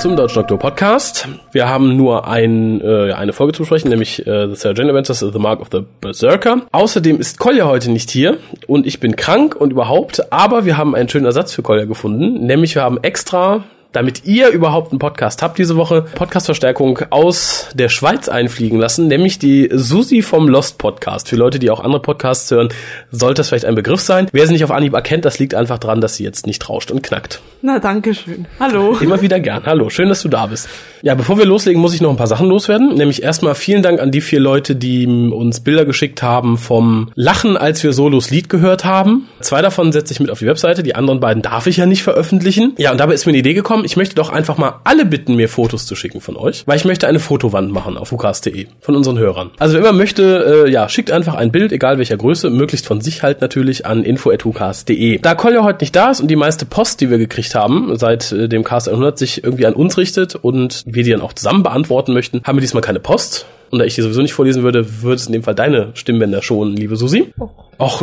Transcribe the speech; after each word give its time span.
zum 0.00 0.16
Deutschen 0.16 0.36
Doktor 0.36 0.58
Podcast. 0.58 1.28
Wir 1.52 1.68
haben 1.68 1.94
nur 1.94 2.26
ein, 2.26 2.80
äh, 2.80 3.12
eine 3.12 3.34
Folge 3.34 3.52
zu 3.52 3.62
besprechen, 3.64 3.90
nämlich 3.90 4.26
äh, 4.26 4.48
The 4.48 4.54
Sarah 4.54 4.82
Adventures, 4.82 5.18
The 5.18 5.38
Mark 5.38 5.60
of 5.60 5.68
the 5.70 5.80
Berserker. 6.00 6.62
Außerdem 6.72 7.20
ist 7.20 7.38
Kolja 7.38 7.66
heute 7.66 7.90
nicht 7.90 8.10
hier 8.10 8.38
und 8.66 8.86
ich 8.86 8.98
bin 8.98 9.14
krank 9.14 9.54
und 9.54 9.72
überhaupt, 9.72 10.32
aber 10.32 10.64
wir 10.64 10.78
haben 10.78 10.94
einen 10.94 11.10
schönen 11.10 11.26
Ersatz 11.26 11.52
für 11.52 11.60
Kolja 11.60 11.84
gefunden, 11.84 12.46
nämlich 12.46 12.74
wir 12.76 12.82
haben 12.82 12.98
extra 13.02 13.64
damit 13.92 14.24
ihr 14.24 14.50
überhaupt 14.50 14.92
einen 14.92 14.98
Podcast 14.98 15.42
habt 15.42 15.58
diese 15.58 15.76
Woche, 15.76 16.02
Podcast-Verstärkung 16.14 17.00
aus 17.10 17.68
der 17.74 17.88
Schweiz 17.88 18.28
einfliegen 18.28 18.78
lassen, 18.78 19.08
nämlich 19.08 19.38
die 19.38 19.68
Susi 19.72 20.22
vom 20.22 20.48
Lost 20.48 20.78
Podcast. 20.78 21.28
Für 21.28 21.36
Leute, 21.36 21.58
die 21.58 21.70
auch 21.70 21.80
andere 21.80 22.00
Podcasts 22.00 22.50
hören, 22.50 22.68
sollte 23.10 23.40
das 23.40 23.48
vielleicht 23.48 23.64
ein 23.64 23.74
Begriff 23.74 24.00
sein. 24.00 24.28
Wer 24.32 24.46
sie 24.46 24.52
nicht 24.52 24.64
auf 24.64 24.70
Anhieb 24.70 24.94
erkennt, 24.94 25.24
das 25.24 25.38
liegt 25.38 25.54
einfach 25.54 25.78
daran, 25.78 26.00
dass 26.00 26.16
sie 26.16 26.24
jetzt 26.24 26.46
nicht 26.46 26.68
rauscht 26.68 26.90
und 26.90 27.02
knackt. 27.02 27.40
Na, 27.62 27.78
danke 27.78 28.14
schön. 28.14 28.46
Hallo. 28.58 28.96
Immer 29.00 29.20
wieder 29.20 29.38
gern. 29.38 29.64
Hallo, 29.66 29.90
schön, 29.90 30.08
dass 30.08 30.22
du 30.22 30.28
da 30.28 30.46
bist. 30.46 30.68
Ja, 31.02 31.14
bevor 31.14 31.36
wir 31.36 31.44
loslegen, 31.44 31.80
muss 31.80 31.94
ich 31.94 32.00
noch 32.00 32.10
ein 32.10 32.16
paar 32.16 32.26
Sachen 32.26 32.48
loswerden. 32.48 32.94
Nämlich 32.94 33.22
erstmal 33.22 33.54
vielen 33.54 33.82
Dank 33.82 34.00
an 34.00 34.10
die 34.10 34.20
vier 34.20 34.40
Leute, 34.40 34.76
die 34.76 35.06
uns 35.06 35.60
Bilder 35.60 35.84
geschickt 35.84 36.22
haben 36.22 36.56
vom 36.56 37.10
Lachen, 37.14 37.56
als 37.56 37.82
wir 37.82 37.92
Solos 37.92 38.30
Lied 38.30 38.48
gehört 38.48 38.84
haben. 38.84 39.28
Zwei 39.40 39.62
davon 39.62 39.92
setze 39.92 40.12
ich 40.12 40.20
mit 40.20 40.30
auf 40.30 40.38
die 40.38 40.46
Webseite, 40.46 40.82
die 40.82 40.94
anderen 40.94 41.20
beiden 41.20 41.42
darf 41.42 41.66
ich 41.66 41.76
ja 41.76 41.86
nicht 41.86 42.02
veröffentlichen. 42.02 42.74
Ja, 42.78 42.92
und 42.92 42.98
dabei 42.98 43.14
ist 43.14 43.26
mir 43.26 43.30
eine 43.30 43.38
Idee 43.38 43.54
gekommen, 43.54 43.79
ich 43.84 43.96
möchte 43.96 44.14
doch 44.14 44.30
einfach 44.30 44.58
mal 44.58 44.80
alle 44.84 45.04
bitten, 45.04 45.36
mir 45.36 45.48
Fotos 45.48 45.86
zu 45.86 45.94
schicken 45.94 46.20
von 46.20 46.36
euch, 46.36 46.62
weil 46.66 46.76
ich 46.76 46.84
möchte 46.84 47.06
eine 47.06 47.20
Fotowand 47.20 47.72
machen 47.72 47.96
auf 47.96 48.12
ukas.de 48.12 48.66
von 48.80 48.96
unseren 48.96 49.18
Hörern. 49.18 49.50
Also 49.58 49.74
wer 49.74 49.80
immer 49.80 49.92
möchte, 49.92 50.64
äh, 50.66 50.70
ja, 50.70 50.88
schickt 50.88 51.10
einfach 51.10 51.34
ein 51.34 51.52
Bild, 51.52 51.72
egal 51.72 51.98
welcher 51.98 52.16
Größe, 52.16 52.50
möglichst 52.50 52.86
von 52.86 53.00
sich 53.00 53.22
halt 53.22 53.40
natürlich 53.40 53.86
an 53.86 54.04
info.ukas.de. 54.04 55.18
Da 55.18 55.34
Kolja 55.34 55.62
heute 55.62 55.82
nicht 55.82 55.94
da 55.94 56.10
ist 56.10 56.20
und 56.20 56.28
die 56.28 56.36
meiste 56.36 56.66
Post, 56.66 57.00
die 57.00 57.10
wir 57.10 57.18
gekriegt 57.18 57.54
haben, 57.54 57.96
seit 57.96 58.32
äh, 58.32 58.48
dem 58.48 58.64
Cast 58.64 58.88
100 58.88 59.18
sich 59.18 59.44
irgendwie 59.44 59.66
an 59.66 59.74
uns 59.74 59.98
richtet 59.98 60.34
und 60.34 60.82
wir 60.86 61.02
die 61.02 61.10
dann 61.10 61.22
auch 61.22 61.32
zusammen 61.32 61.62
beantworten 61.62 62.12
möchten, 62.12 62.42
haben 62.44 62.56
wir 62.56 62.62
diesmal 62.62 62.82
keine 62.82 63.00
Post. 63.00 63.46
Und 63.70 63.78
da 63.78 63.84
ich 63.84 63.94
die 63.94 64.02
sowieso 64.02 64.20
nicht 64.20 64.32
vorlesen 64.32 64.62
würde, 64.62 65.02
würde 65.02 65.16
es 65.16 65.26
in 65.26 65.32
dem 65.32 65.44
Fall 65.44 65.54
deine 65.54 65.90
Stimmbänder 65.94 66.42
schonen, 66.42 66.76
liebe 66.76 66.96
Susi. 66.96 67.32
Och. 67.78 68.02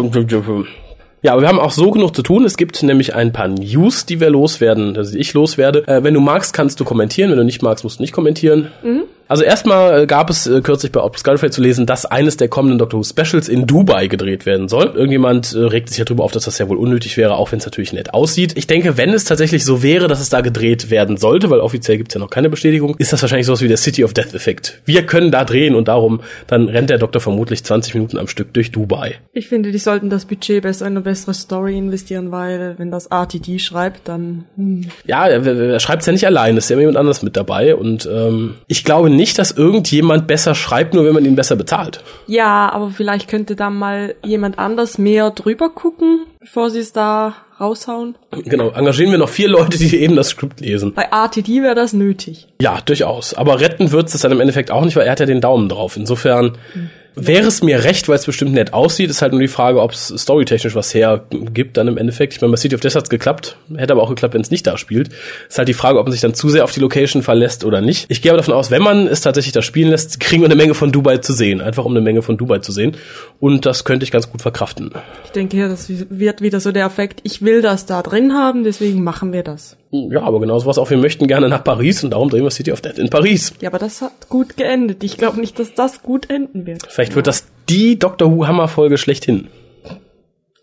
Ja, 1.22 1.34
aber 1.34 1.42
wir 1.42 1.48
haben 1.48 1.60
auch 1.60 1.72
so 1.72 1.92
genug 1.92 2.16
zu 2.16 2.22
tun. 2.22 2.46
Es 2.46 2.58
gibt 2.58 2.82
nämlich 2.84 3.16
ein 3.16 3.34
paar 3.34 3.48
News, 3.48 4.06
die 4.06 4.20
wir 4.20 4.30
loswerden, 4.30 4.96
also 4.96 5.18
ich 5.18 5.34
loswerde. 5.34 5.88
Äh, 5.88 6.04
wenn 6.04 6.14
du 6.14 6.20
magst, 6.20 6.54
kannst 6.54 6.80
du 6.80 6.86
kommentieren. 6.86 7.32
Wenn 7.32 7.38
du 7.38 7.44
nicht 7.44 7.64
magst, 7.64 7.84
musst 7.84 8.00
du 8.00 8.04
nicht 8.04 8.14
kommentieren. 8.14 8.72
Mhm. 8.84 9.04
Also 9.28 9.44
erstmal 9.44 10.04
äh, 10.04 10.08
gab 10.08 10.30
es 10.30 10.48
äh, 10.48 10.62
kürzlich 10.62 10.92
bei 10.92 11.02
Obscurify 11.02 11.50
zu 11.50 11.62
lesen, 11.62 11.86
dass 11.86 12.06
eines 12.06 12.38
der 12.38 12.48
kommenden 12.48 12.80
Doctor 12.80 13.00
Who 13.00 13.04
Specials 13.04 13.50
in 13.50 13.68
Dubai 13.68 14.08
gedreht 14.08 14.46
werden 14.46 14.70
soll. 14.70 14.94
Irgendjemand 14.96 15.54
äh, 15.54 15.60
regt 15.60 15.90
sich 15.90 15.98
ja 15.98 16.06
drüber 16.06 16.24
auf, 16.24 16.32
dass 16.32 16.46
das 16.46 16.58
ja 16.58 16.70
wohl 16.70 16.78
unnötig 16.78 17.18
wäre, 17.18 17.36
auch 17.36 17.52
wenn 17.52 17.60
es 17.60 17.66
natürlich 17.66 17.94
nett 17.94 18.14
aussieht. 18.14 18.54
Ich 18.56 18.68
denke, 18.68 18.98
wenn 18.98 19.10
es 19.10 19.26
tatsächlich 19.26 19.66
so 19.66 19.84
wäre, 19.84 20.08
dass 20.08 20.22
es 20.22 20.30
da 20.30 20.42
gedreht 20.42 20.90
werden 20.90 21.18
sollte, 21.18 21.50
weil 21.50 21.60
offiziell 21.60 21.98
gibt's 21.98 22.14
ja 22.14 22.20
noch 22.20 22.30
keine 22.30 22.50
Bestätigung, 22.50 22.96
ist 22.98 23.12
das 23.12 23.22
wahrscheinlich 23.22 23.48
sowas 23.48 23.62
wie 23.62 23.68
der 23.68 23.78
City 23.78 24.04
of 24.04 24.14
Death 24.14 24.34
Effekt. 24.34 24.82
Wir 24.86 25.06
können 25.06 25.32
da 25.32 25.44
drehen 25.44 25.76
und 25.76 25.90
darum, 25.90 26.22
dann 26.48 26.70
rennt 26.70 26.90
der 26.90 26.98
Doktor 26.98 27.20
vermutlich 27.20 27.64
20 27.64 27.96
Minuten 27.96 28.18
am 28.18 28.28
Stück 28.28 28.54
durch 28.54 28.72
Dubai. 28.72 29.16
Ich 29.34 29.48
finde, 29.48 29.72
die 29.72 29.78
sollten 29.78 30.10
das 30.10 30.26
Budget 30.26 30.64
besser 30.64 30.86
in 30.86 30.94
eine 30.94 31.02
bessere 31.02 31.34
Story 31.34 31.78
investieren, 31.78 32.32
weil 32.32 32.76
wenn 32.78 32.92
das 32.92 33.08
RTD 33.08 33.60
schreibt, 33.60 34.08
dann... 34.08 34.46
Hm. 34.56 34.88
Ja, 35.06 35.28
er, 35.28 35.46
er 35.46 35.80
schreibt 35.80 36.06
ja 36.06 36.14
nicht 36.14 36.26
allein, 36.26 36.56
es 36.56 36.66
ist 36.66 36.70
ja 36.70 36.80
jemand 36.80 36.98
anders 36.98 37.24
mit 37.24 37.36
dabei 37.36 37.76
und 37.76 38.08
ähm, 38.12 38.56
ich 38.68 38.86
glaube 38.86 39.10
nicht, 39.18 39.38
dass 39.38 39.52
irgendjemand 39.52 40.08
jemand 40.08 40.28
besser 40.28 40.56
schreibt, 40.56 40.94
nur 40.94 41.06
wenn 41.06 41.14
man 41.14 41.26
ihn 41.26 41.36
besser 41.36 41.56
bezahlt. 41.56 42.02
Ja, 42.28 42.72
aber 42.72 42.92
vielleicht 42.92 43.28
könnte 43.28 43.56
da 43.56 43.70
mal 43.70 44.16
jemand 44.24 44.58
anders 44.58 44.98
mehr 44.98 45.32
drüber 45.32 45.70
gucken, 45.70 46.26
bevor 46.40 46.70
sie 46.70 46.80
es 46.80 46.94
da 46.94 47.36
raushauen. 47.60 48.16
Genau, 48.46 48.70
engagieren 48.70 49.12
wir 49.12 49.18
noch 49.18 49.30
vier 49.30 49.50
Leute, 49.50 49.78
die 49.78 49.98
eben 49.98 50.16
das 50.16 50.30
Skript 50.30 50.62
lesen. 50.62 50.94
Bei 50.94 51.10
RTD 51.12 51.62
wäre 51.62 51.76
das 51.76 51.92
nötig. 51.92 52.48
Ja, 52.62 52.80
durchaus. 52.86 53.34
Aber 53.34 53.60
retten 53.60 53.92
wird 53.92 54.14
es 54.14 54.22
dann 54.22 54.32
im 54.32 54.40
Endeffekt 54.40 54.72
auch 54.72 54.86
nicht, 54.86 54.96
weil 54.96 55.06
er 55.06 55.12
hat 55.12 55.20
ja 55.20 55.26
den 55.26 55.42
Daumen 55.42 55.68
drauf. 55.68 55.98
Insofern 55.98 56.58
mhm. 56.74 56.90
Wäre 57.18 57.48
es 57.48 57.64
mir 57.64 57.84
recht, 57.84 58.08
weil 58.08 58.16
es 58.16 58.26
bestimmt 58.26 58.54
nett 58.54 58.74
aussieht. 58.74 59.10
Ist 59.10 59.22
halt 59.22 59.32
nur 59.32 59.42
die 59.42 59.48
Frage, 59.48 59.82
ob 59.82 59.92
es 59.92 60.08
storytechnisch 60.08 60.76
was 60.76 60.94
hergibt 60.94 61.78
dann 61.78 61.88
im 61.88 61.98
Endeffekt. 61.98 62.34
Ich 62.34 62.42
meine, 62.42 62.52
bei 62.52 62.58
City 62.58 62.76
of 62.76 62.82
Death 62.82 62.96
hat's 62.96 63.10
geklappt. 63.10 63.58
Hätte 63.76 63.94
aber 63.94 64.04
auch 64.04 64.10
geklappt, 64.10 64.34
wenn 64.34 64.42
es 64.42 64.52
nicht 64.52 64.66
da 64.68 64.78
spielt. 64.78 65.10
Ist 65.50 65.58
halt 65.58 65.68
die 65.68 65.74
Frage, 65.74 66.00
ob 66.00 66.06
man 66.06 66.12
sich 66.12 66.22
dann 66.22 66.34
zu 66.34 66.50
sehr 66.50 66.64
auf 66.64 66.72
die 66.72 66.80
Location 66.80 67.24
verlässt 67.24 67.66
oder 67.66 67.82
nicht. 67.82 68.06
Ich 68.10 68.22
gehe 68.22 68.32
aber 68.32 68.38
davon 68.38 68.54
aus, 68.54 68.72
wenn 68.72 68.82
man 68.82 69.08
es 69.08 69.22
tatsächlich 69.22 69.54
da 69.54 69.62
spielen 69.62 69.90
lässt, 69.90 70.20
kriegen 70.20 70.42
wir 70.42 70.48
eine 70.48 70.56
Menge 70.56 70.74
von 70.74 70.92
Dubai 70.92 71.18
zu 71.18 71.34
sehen. 71.34 71.62
Einfach 71.62 71.86
um 71.86 71.92
eine 71.92 72.02
Menge 72.02 72.22
von 72.22 72.38
Dubai 72.38 72.60
zu 72.60 72.72
sehen. 72.72 72.96
Und 73.40 73.66
das 73.66 73.84
könnte 73.84 74.04
ich 74.04 74.12
ganz 74.12 74.30
gut 74.30 74.42
verkraften. 74.42 74.92
Ich 75.26 75.32
denke, 75.32 75.68
das 75.68 75.90
wird 75.90 76.42
wieder 76.42 76.60
so 76.60 76.72
der 76.72 76.86
Effekt, 76.86 77.22
ich 77.24 77.42
will 77.42 77.62
das 77.62 77.86
da 77.86 78.02
drin 78.02 78.34
haben, 78.34 78.64
deswegen 78.64 79.04
machen 79.04 79.34
wir 79.34 79.44
das. 79.44 79.78
Ja, 79.92 80.24
aber 80.24 80.40
genauso 80.40 80.66
was 80.66 80.78
auch. 80.78 80.90
Wir 80.90 80.98
möchten 80.98 81.28
gerne 81.28 81.48
nach 81.48 81.64
Paris 81.64 82.04
und 82.04 82.12
darum 82.12 82.30
drehen 82.30 82.44
wir 82.44 82.52
City 82.52 82.72
of 82.72 82.82
Death 82.82 82.98
in 82.98 83.10
Paris. 83.10 83.54
Ja, 83.62 83.70
aber 83.70 83.80
das 83.80 84.02
hat 84.02 84.30
gut 84.30 84.58
geendet. 84.58 85.04
Ich 85.04 85.18
glaube 85.18 85.40
nicht, 85.40 85.58
dass 85.60 85.74
das 85.74 86.04
gut 86.04 86.30
enden 86.30 86.66
wird. 86.66 86.86
Vielleicht 86.90 87.16
wird 87.16 87.28
das 87.28 87.46
die 87.70 87.98
Doctor 87.98 88.36
Who 88.36 88.48
Hammer 88.48 88.68
Folge 88.68 88.98
schlechthin. 88.98 89.48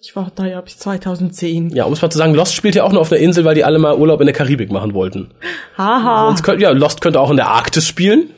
Ich 0.07 0.15
war 0.15 0.31
da 0.35 0.45
ja 0.45 0.61
bis 0.61 0.79
2010. 0.79 1.71
Ja, 1.71 1.85
um 1.85 1.95
es 1.95 2.03
mal 2.03 2.11
zu 2.11 2.19
sagen, 2.19 2.35
Lost 2.35 2.55
spielt 2.55 2.75
ja 2.75 2.85
auch 2.85 2.93
nur 2.93 3.01
auf 3.01 3.11
einer 3.11 3.23
Insel, 3.23 3.47
weil 3.47 3.55
die 3.55 3.65
alle 3.65 3.79
mal 3.79 3.97
Urlaub 3.97 4.21
in 4.21 4.27
der 4.27 4.35
Karibik 4.35 4.71
machen 4.71 4.93
wollten. 4.93 5.31
Haha. 5.79 6.27
Sonst 6.27 6.43
könnt, 6.43 6.61
ja, 6.61 6.71
Lost 6.71 7.01
könnte 7.01 7.21
auch 7.21 7.31
in 7.31 7.37
der 7.37 7.49
Arktis 7.49 7.89
spielen. 7.89 8.29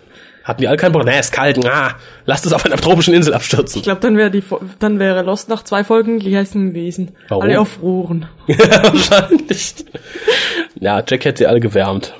Hatten 0.46 0.60
die 0.60 0.68
alle 0.68 0.76
keinen 0.76 0.92
Bock? 0.92 1.04
Nee, 1.04 1.18
ist 1.18 1.32
kalt. 1.32 1.58
Ah, 1.66 1.96
lasst 2.24 2.46
es 2.46 2.52
auf 2.52 2.64
einer 2.64 2.76
tropischen 2.76 3.12
Insel 3.12 3.34
abstürzen. 3.34 3.80
Ich 3.80 3.82
glaube, 3.82 4.00
dann 4.00 4.16
wäre 4.16 4.30
die, 4.30 4.44
dann 4.78 5.00
wäre 5.00 5.22
Lost 5.22 5.48
nach 5.48 5.64
zwei 5.64 5.82
Folgen 5.82 6.20
gleichen 6.20 6.68
gewesen. 6.68 7.16
Warum? 7.26 7.42
Alle 7.42 7.54
erfroren. 7.54 8.26
Wahrscheinlich. 8.46 9.74
Ja, 10.78 11.02
Jack 11.04 11.24
hätte 11.24 11.38
sie 11.38 11.46
alle 11.48 11.58
gewärmt. 11.58 12.14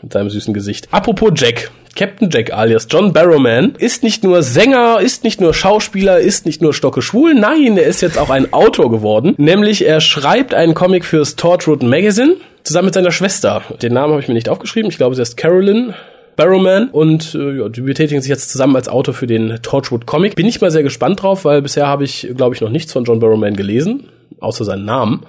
Mit 0.00 0.12
seinem 0.12 0.30
süßen 0.30 0.54
Gesicht. 0.54 0.86
Apropos 0.92 1.32
Jack. 1.34 1.72
Captain 1.96 2.30
Jack 2.30 2.52
alias 2.52 2.86
John 2.88 3.12
Barrowman 3.12 3.74
ist 3.78 4.04
nicht 4.04 4.22
nur 4.22 4.42
Sänger, 4.44 5.00
ist 5.00 5.24
nicht 5.24 5.40
nur 5.40 5.52
Schauspieler, 5.52 6.20
ist 6.20 6.46
nicht 6.46 6.60
nur 6.62 6.74
Stocke 6.74 7.00
schwul, 7.00 7.34
nein, 7.34 7.78
er 7.78 7.86
ist 7.86 8.02
jetzt 8.02 8.18
auch 8.18 8.28
ein 8.28 8.52
Autor 8.52 8.90
geworden. 8.90 9.34
Nämlich 9.38 9.86
er 9.86 10.02
schreibt 10.02 10.52
einen 10.52 10.74
Comic 10.74 11.06
fürs 11.06 11.36
Torchwood 11.36 11.82
Magazine 11.82 12.36
zusammen 12.64 12.86
mit 12.86 12.94
seiner 12.94 13.12
Schwester. 13.12 13.62
Den 13.80 13.94
Namen 13.94 14.12
habe 14.12 14.20
ich 14.20 14.28
mir 14.28 14.34
nicht 14.34 14.50
aufgeschrieben, 14.50 14.90
ich 14.90 14.98
glaube, 14.98 15.14
sie 15.14 15.22
heißt 15.22 15.38
Carolyn. 15.38 15.94
Barrowman 16.36 16.88
und 16.90 17.34
äh, 17.34 17.58
ja, 17.58 17.68
die 17.68 17.80
betätigen 17.80 18.20
sich 18.20 18.28
jetzt 18.28 18.50
zusammen 18.50 18.76
als 18.76 18.88
Autor 18.88 19.14
für 19.14 19.26
den 19.26 19.58
Torchwood 19.62 20.06
Comic. 20.06 20.36
Bin 20.36 20.46
ich 20.46 20.60
mal 20.60 20.70
sehr 20.70 20.82
gespannt 20.82 21.22
drauf, 21.22 21.44
weil 21.44 21.62
bisher 21.62 21.86
habe 21.86 22.04
ich, 22.04 22.28
glaube 22.36 22.54
ich, 22.54 22.60
noch 22.60 22.70
nichts 22.70 22.92
von 22.92 23.04
John 23.04 23.20
Barrowman 23.20 23.56
gelesen, 23.56 24.04
außer 24.40 24.64
seinen 24.64 24.84
Namen. 24.84 25.22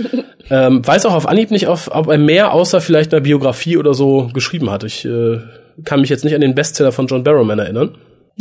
ähm, 0.50 0.86
weiß 0.86 1.06
auch 1.06 1.14
auf 1.14 1.26
Anhieb 1.26 1.50
nicht, 1.50 1.66
auf, 1.66 1.90
ob 1.92 2.08
er 2.08 2.18
mehr 2.18 2.52
außer 2.52 2.80
vielleicht 2.80 3.12
einer 3.12 3.22
Biografie 3.22 3.78
oder 3.78 3.94
so 3.94 4.30
geschrieben 4.32 4.70
hat. 4.70 4.84
Ich 4.84 5.04
äh, 5.06 5.38
kann 5.84 6.00
mich 6.00 6.10
jetzt 6.10 6.24
nicht 6.24 6.34
an 6.34 6.42
den 6.42 6.54
Bestseller 6.54 6.92
von 6.92 7.06
John 7.06 7.24
Barrowman 7.24 7.58
erinnern. 7.58 7.94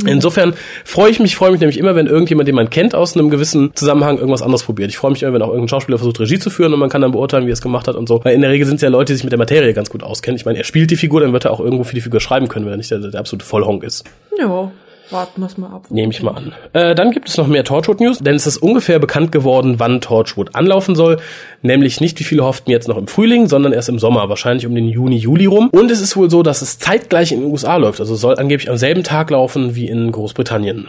Insofern 0.06 0.54
freue 0.84 1.12
ich 1.12 1.20
mich, 1.20 1.36
freue 1.36 1.52
mich 1.52 1.60
nämlich 1.60 1.78
immer, 1.78 1.96
wenn 1.96 2.08
irgendjemand, 2.08 2.48
den 2.48 2.56
man 2.56 2.70
kennt, 2.70 2.96
aus 2.96 3.16
einem 3.16 3.30
gewissen 3.30 3.72
Zusammenhang 3.76 4.18
irgendwas 4.18 4.42
anderes 4.42 4.64
probiert. 4.64 4.90
Ich 4.90 4.98
freue 4.98 5.12
mich 5.12 5.24
immer, 5.24 5.34
wenn 5.34 5.42
auch 5.42 5.50
irgendein 5.50 5.70
Schauspieler 5.70 5.98
versucht, 5.98 6.20
Regie 6.20 6.40
zu 6.40 6.50
führen 6.50 6.74
und 6.74 6.80
man 6.80 6.90
kann 6.90 7.02
dann 7.02 7.12
beurteilen, 7.12 7.46
wie 7.46 7.52
er 7.52 7.54
es 7.54 7.62
gemacht 7.62 7.88
hat 7.88 7.96
und 7.96 8.08
so. 8.08 8.24
Weil 8.24 8.36
in 8.36 8.42
der 8.42 8.50
Regel 8.50 8.66
sind 8.66 8.76
es 8.76 8.82
ja 8.82 8.90
Leute, 8.90 9.14
die 9.14 9.18
sich 9.18 9.24
mit 9.24 9.32
der 9.32 9.40
Materie 9.40 9.74
ganz 9.74 9.90
gut 9.90 10.04
auskennen. 10.04 10.38
Ich 10.38 10.46
meine, 10.46 10.58
er 10.58 10.64
spielt 10.64 10.92
die 10.92 10.98
Figur, 10.98 11.22
dann 11.22 11.34
wird 11.34 11.46
er 11.46 11.52
auch 11.52 11.60
irgendwo 11.60 11.84
für 11.84 11.96
die 11.96 12.02
Figur 12.02 12.20
schreiben 12.20 12.48
können, 12.48 12.66
wenn 12.66 12.74
er 12.74 12.78
nicht 12.78 12.92
der, 12.92 13.00
der 13.00 13.20
absolute 13.20 13.46
Vollhonk 13.46 13.84
ist. 13.84 14.06
Ja. 14.38 14.72
Warten 15.12 15.42
wir 15.42 15.50
mal 15.58 15.76
ab. 15.76 15.88
Nehme 15.90 16.12
ich 16.14 16.22
mal 16.22 16.36
an. 16.36 16.54
Äh, 16.74 16.94
dann 16.94 17.12
gibt 17.12 17.30
es 17.30 17.38
noch 17.38 17.48
mehr 17.48 17.64
Torchwood 17.64 18.00
News, 18.00 18.20
denn 18.20 18.36
es 18.36 18.46
ist 18.46 18.58
ungefähr 18.58 19.00
bekannt 19.00 19.32
geworden, 19.32 19.76
wann 19.80 20.02
Torchwood 20.02 20.56
anlaufen 20.56 20.96
soll. 20.96 21.18
Nämlich 21.64 22.00
nicht, 22.00 22.20
wie 22.20 22.24
viele 22.24 22.44
hofften 22.44 22.70
jetzt 22.70 22.88
noch 22.88 22.98
im 22.98 23.08
Frühling, 23.08 23.48
sondern 23.48 23.74
erst 23.74 23.90
im 23.90 23.98
Sommer, 23.98 24.30
wahrscheinlich 24.30 24.68
um 24.68 24.76
den 24.76 24.88
Juni, 24.88 25.18
Juli 25.18 25.48
rum. 25.48 25.70
Und 25.72 25.90
es 25.90 26.00
ist 26.00 26.16
wohl 26.16 26.30
so, 26.30 26.44
dass 26.44 26.62
es 26.62 26.78
zeitgleich 26.78 27.32
in 27.32 27.42
den 27.42 27.52
USA 27.52 27.78
läuft. 27.78 28.00
Also 28.00 28.16
soll 28.16 28.36
angeblich 28.38 28.70
am 28.70 28.78
selben 28.78 29.04
Tag 29.04 29.32
laufen 29.32 29.76
wie 29.76 29.88
in 29.88 30.12
Großbritannien. 30.12 30.88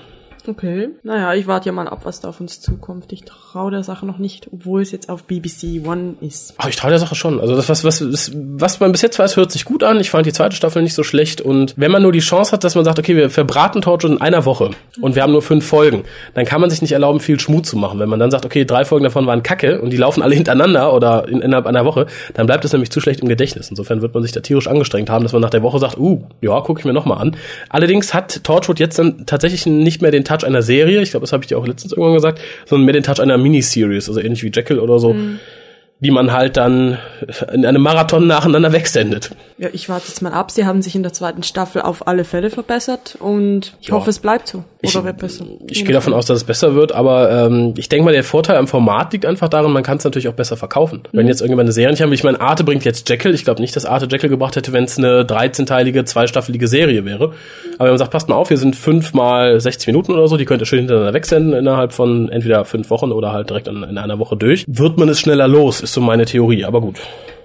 Okay. 0.48 0.88
Naja, 1.02 1.34
ich 1.34 1.46
warte 1.46 1.66
ja 1.66 1.72
mal 1.72 1.88
ab, 1.88 2.00
was 2.04 2.20
da 2.20 2.28
auf 2.28 2.40
uns 2.40 2.60
zukommt. 2.60 3.12
Ich 3.12 3.24
traue 3.24 3.70
der 3.70 3.82
Sache 3.82 4.06
noch 4.06 4.18
nicht, 4.18 4.48
obwohl 4.52 4.82
es 4.82 4.90
jetzt 4.90 5.08
auf 5.08 5.24
BBC 5.24 5.86
One 5.86 6.14
ist. 6.20 6.54
Ach, 6.58 6.68
ich 6.68 6.76
traue 6.76 6.90
der 6.90 6.98
Sache 6.98 7.14
schon. 7.14 7.40
Also 7.40 7.56
das, 7.56 7.68
was, 7.68 7.84
was, 7.84 7.98
das, 7.98 8.32
was 8.34 8.80
man 8.80 8.92
bis 8.92 9.02
jetzt 9.02 9.18
weiß, 9.18 9.36
hört 9.36 9.52
sich 9.52 9.64
gut 9.64 9.82
an. 9.82 10.00
Ich 10.00 10.10
fand 10.10 10.26
die 10.26 10.32
zweite 10.32 10.56
Staffel 10.56 10.82
nicht 10.82 10.94
so 10.94 11.02
schlecht. 11.02 11.40
Und 11.40 11.74
wenn 11.76 11.90
man 11.90 12.02
nur 12.02 12.12
die 12.12 12.20
Chance 12.20 12.52
hat, 12.52 12.64
dass 12.64 12.74
man 12.74 12.84
sagt, 12.84 12.98
okay, 12.98 13.16
wir 13.16 13.30
verbraten 13.30 13.82
Torchwood 13.82 14.12
in 14.12 14.20
einer 14.20 14.44
Woche 14.44 14.70
und 15.00 15.14
wir 15.14 15.22
haben 15.22 15.32
nur 15.32 15.42
fünf 15.42 15.66
Folgen, 15.66 16.04
dann 16.34 16.44
kann 16.44 16.60
man 16.60 16.70
sich 16.70 16.82
nicht 16.82 16.92
erlauben, 16.92 17.20
viel 17.20 17.38
Schmut 17.38 17.66
zu 17.66 17.76
machen. 17.76 17.98
Wenn 17.98 18.08
man 18.08 18.18
dann 18.18 18.30
sagt, 18.30 18.44
okay, 18.44 18.64
drei 18.64 18.84
Folgen 18.84 19.04
davon 19.04 19.26
waren 19.26 19.42
kacke 19.42 19.80
und 19.80 19.90
die 19.90 19.96
laufen 19.96 20.22
alle 20.22 20.34
hintereinander 20.40 20.92
oder 20.92 21.28
in, 21.28 21.40
innerhalb 21.40 21.66
einer 21.66 21.84
Woche, 21.84 22.06
dann 22.34 22.46
bleibt 22.46 22.64
es 22.64 22.72
nämlich 22.72 22.90
zu 22.90 23.00
schlecht 23.00 23.20
im 23.20 23.28
Gedächtnis. 23.28 23.68
Insofern 23.70 24.02
wird 24.02 24.14
man 24.14 24.22
sich 24.22 24.32
da 24.32 24.40
tierisch 24.40 24.68
angestrengt 24.68 25.10
haben, 25.10 25.24
dass 25.24 25.32
man 25.32 25.42
nach 25.42 25.50
der 25.50 25.62
Woche 25.62 25.78
sagt, 25.78 25.98
uh, 25.98 26.22
ja, 26.40 26.60
gucke 26.60 26.80
ich 26.80 26.84
mir 26.84 26.92
nochmal 26.92 27.18
an. 27.18 27.36
Allerdings 27.68 28.14
hat 28.14 28.44
Torchwood 28.44 28.78
jetzt 28.78 28.98
dann 28.98 29.26
tatsächlich 29.26 29.66
nicht 29.66 30.02
mehr 30.02 30.10
den 30.10 30.24
Touch 30.30 30.44
einer 30.46 30.62
Serie. 30.62 31.00
Ich 31.02 31.10
glaube, 31.10 31.24
das 31.24 31.32
habe 31.32 31.42
ich 31.44 31.48
dir 31.48 31.58
auch 31.58 31.66
letztens 31.66 31.92
irgendwann 31.92 32.14
gesagt, 32.14 32.40
sondern 32.66 32.84
mehr 32.86 32.94
den 32.94 33.02
Touch 33.02 33.20
einer 33.20 33.36
Miniseries, 33.38 34.08
also 34.08 34.20
ähnlich 34.20 34.42
wie 34.42 34.50
Jekyll 34.54 34.78
oder 34.78 34.98
so. 34.98 35.12
Mhm. 35.12 35.38
Die 36.02 36.10
man 36.10 36.32
halt 36.32 36.56
dann 36.56 36.96
in 37.52 37.66
einem 37.66 37.82
Marathon 37.82 38.26
nacheinander 38.26 38.72
wegsendet. 38.72 39.32
Ja, 39.58 39.68
ich 39.70 39.90
warte 39.90 40.08
jetzt 40.08 40.22
mal 40.22 40.32
ab. 40.32 40.50
Sie 40.50 40.64
haben 40.64 40.80
sich 40.80 40.94
in 40.94 41.02
der 41.02 41.12
zweiten 41.12 41.42
Staffel 41.42 41.82
auf 41.82 42.06
alle 42.08 42.24
Fälle 42.24 42.48
verbessert 42.48 43.18
und 43.20 43.74
ich 43.82 43.88
Ja. 43.88 43.96
hoffe, 43.96 44.08
es 44.08 44.18
bleibt 44.18 44.48
so. 44.48 44.64
Ich 44.82 44.96
Oder 44.96 45.04
wird 45.04 45.18
besser? 45.18 45.44
Ich 45.68 45.84
gehe 45.84 45.92
davon 45.92 46.14
aus, 46.14 46.26
dass 46.26 46.38
es 46.38 46.44
besser 46.44 46.74
wird, 46.74 46.92
aber 46.92 47.30
ähm, 47.30 47.74
ich 47.76 47.88
denke 47.88 48.04
mal, 48.04 48.12
der 48.12 48.24
Vorteil 48.24 48.56
am 48.56 48.66
Format 48.66 49.12
liegt 49.12 49.26
einfach 49.26 49.48
darin, 49.48 49.72
man 49.72 49.82
kann 49.82 49.98
es 49.98 50.04
natürlich 50.04 50.28
auch 50.28 50.34
besser 50.34 50.56
verkaufen. 50.56 51.02
Wenn 51.12 51.26
jetzt 51.26 51.40
irgendjemand 51.40 51.66
eine 51.66 51.72
Serie 51.72 51.90
nicht 51.90 52.02
haben 52.02 52.12
ich 52.12 52.24
meine, 52.24 52.40
Arte 52.40 52.64
bringt 52.64 52.84
jetzt 52.84 53.08
Jekyll. 53.08 53.34
Ich 53.34 53.44
glaube 53.44 53.60
nicht, 53.60 53.76
dass 53.76 53.84
Arte 53.84 54.06
Jekyll 54.10 54.30
gebracht 54.30 54.56
hätte, 54.56 54.72
wenn 54.72 54.84
es 54.84 54.96
eine 54.96 55.22
13-teilige, 55.22 56.04
zweistaffelige 56.04 56.66
Serie 56.66 57.04
wäre. 57.04 57.32
Aber 57.74 57.84
wenn 57.84 57.88
man 57.88 57.98
sagt, 57.98 58.10
passt 58.10 58.28
mal 58.28 58.36
auf, 58.36 58.48
hier 58.48 58.56
sind 58.56 58.74
fünf 58.74 59.12
mal 59.12 59.60
60 59.60 59.86
Minuten 59.88 60.12
oder 60.12 60.28
so, 60.28 60.36
die 60.36 60.46
könnt 60.46 60.62
ihr 60.62 60.66
schön 60.66 60.80
hintereinander 60.80 61.14
wegsenden 61.14 61.52
innerhalb 61.52 61.92
von 61.92 62.30
entweder 62.30 62.64
fünf 62.64 62.88
Wochen 62.90 63.12
oder 63.12 63.32
halt 63.32 63.50
direkt 63.50 63.68
in, 63.68 63.82
in 63.82 63.98
einer 63.98 64.18
Woche 64.18 64.36
durch, 64.36 64.64
wird 64.66 64.98
man 64.98 65.08
es 65.08 65.20
schneller 65.20 65.46
los, 65.46 65.82
ist 65.82 65.92
so 65.92 66.00
meine 66.00 66.24
Theorie. 66.24 66.64
Aber 66.64 66.80
gut. 66.80 66.96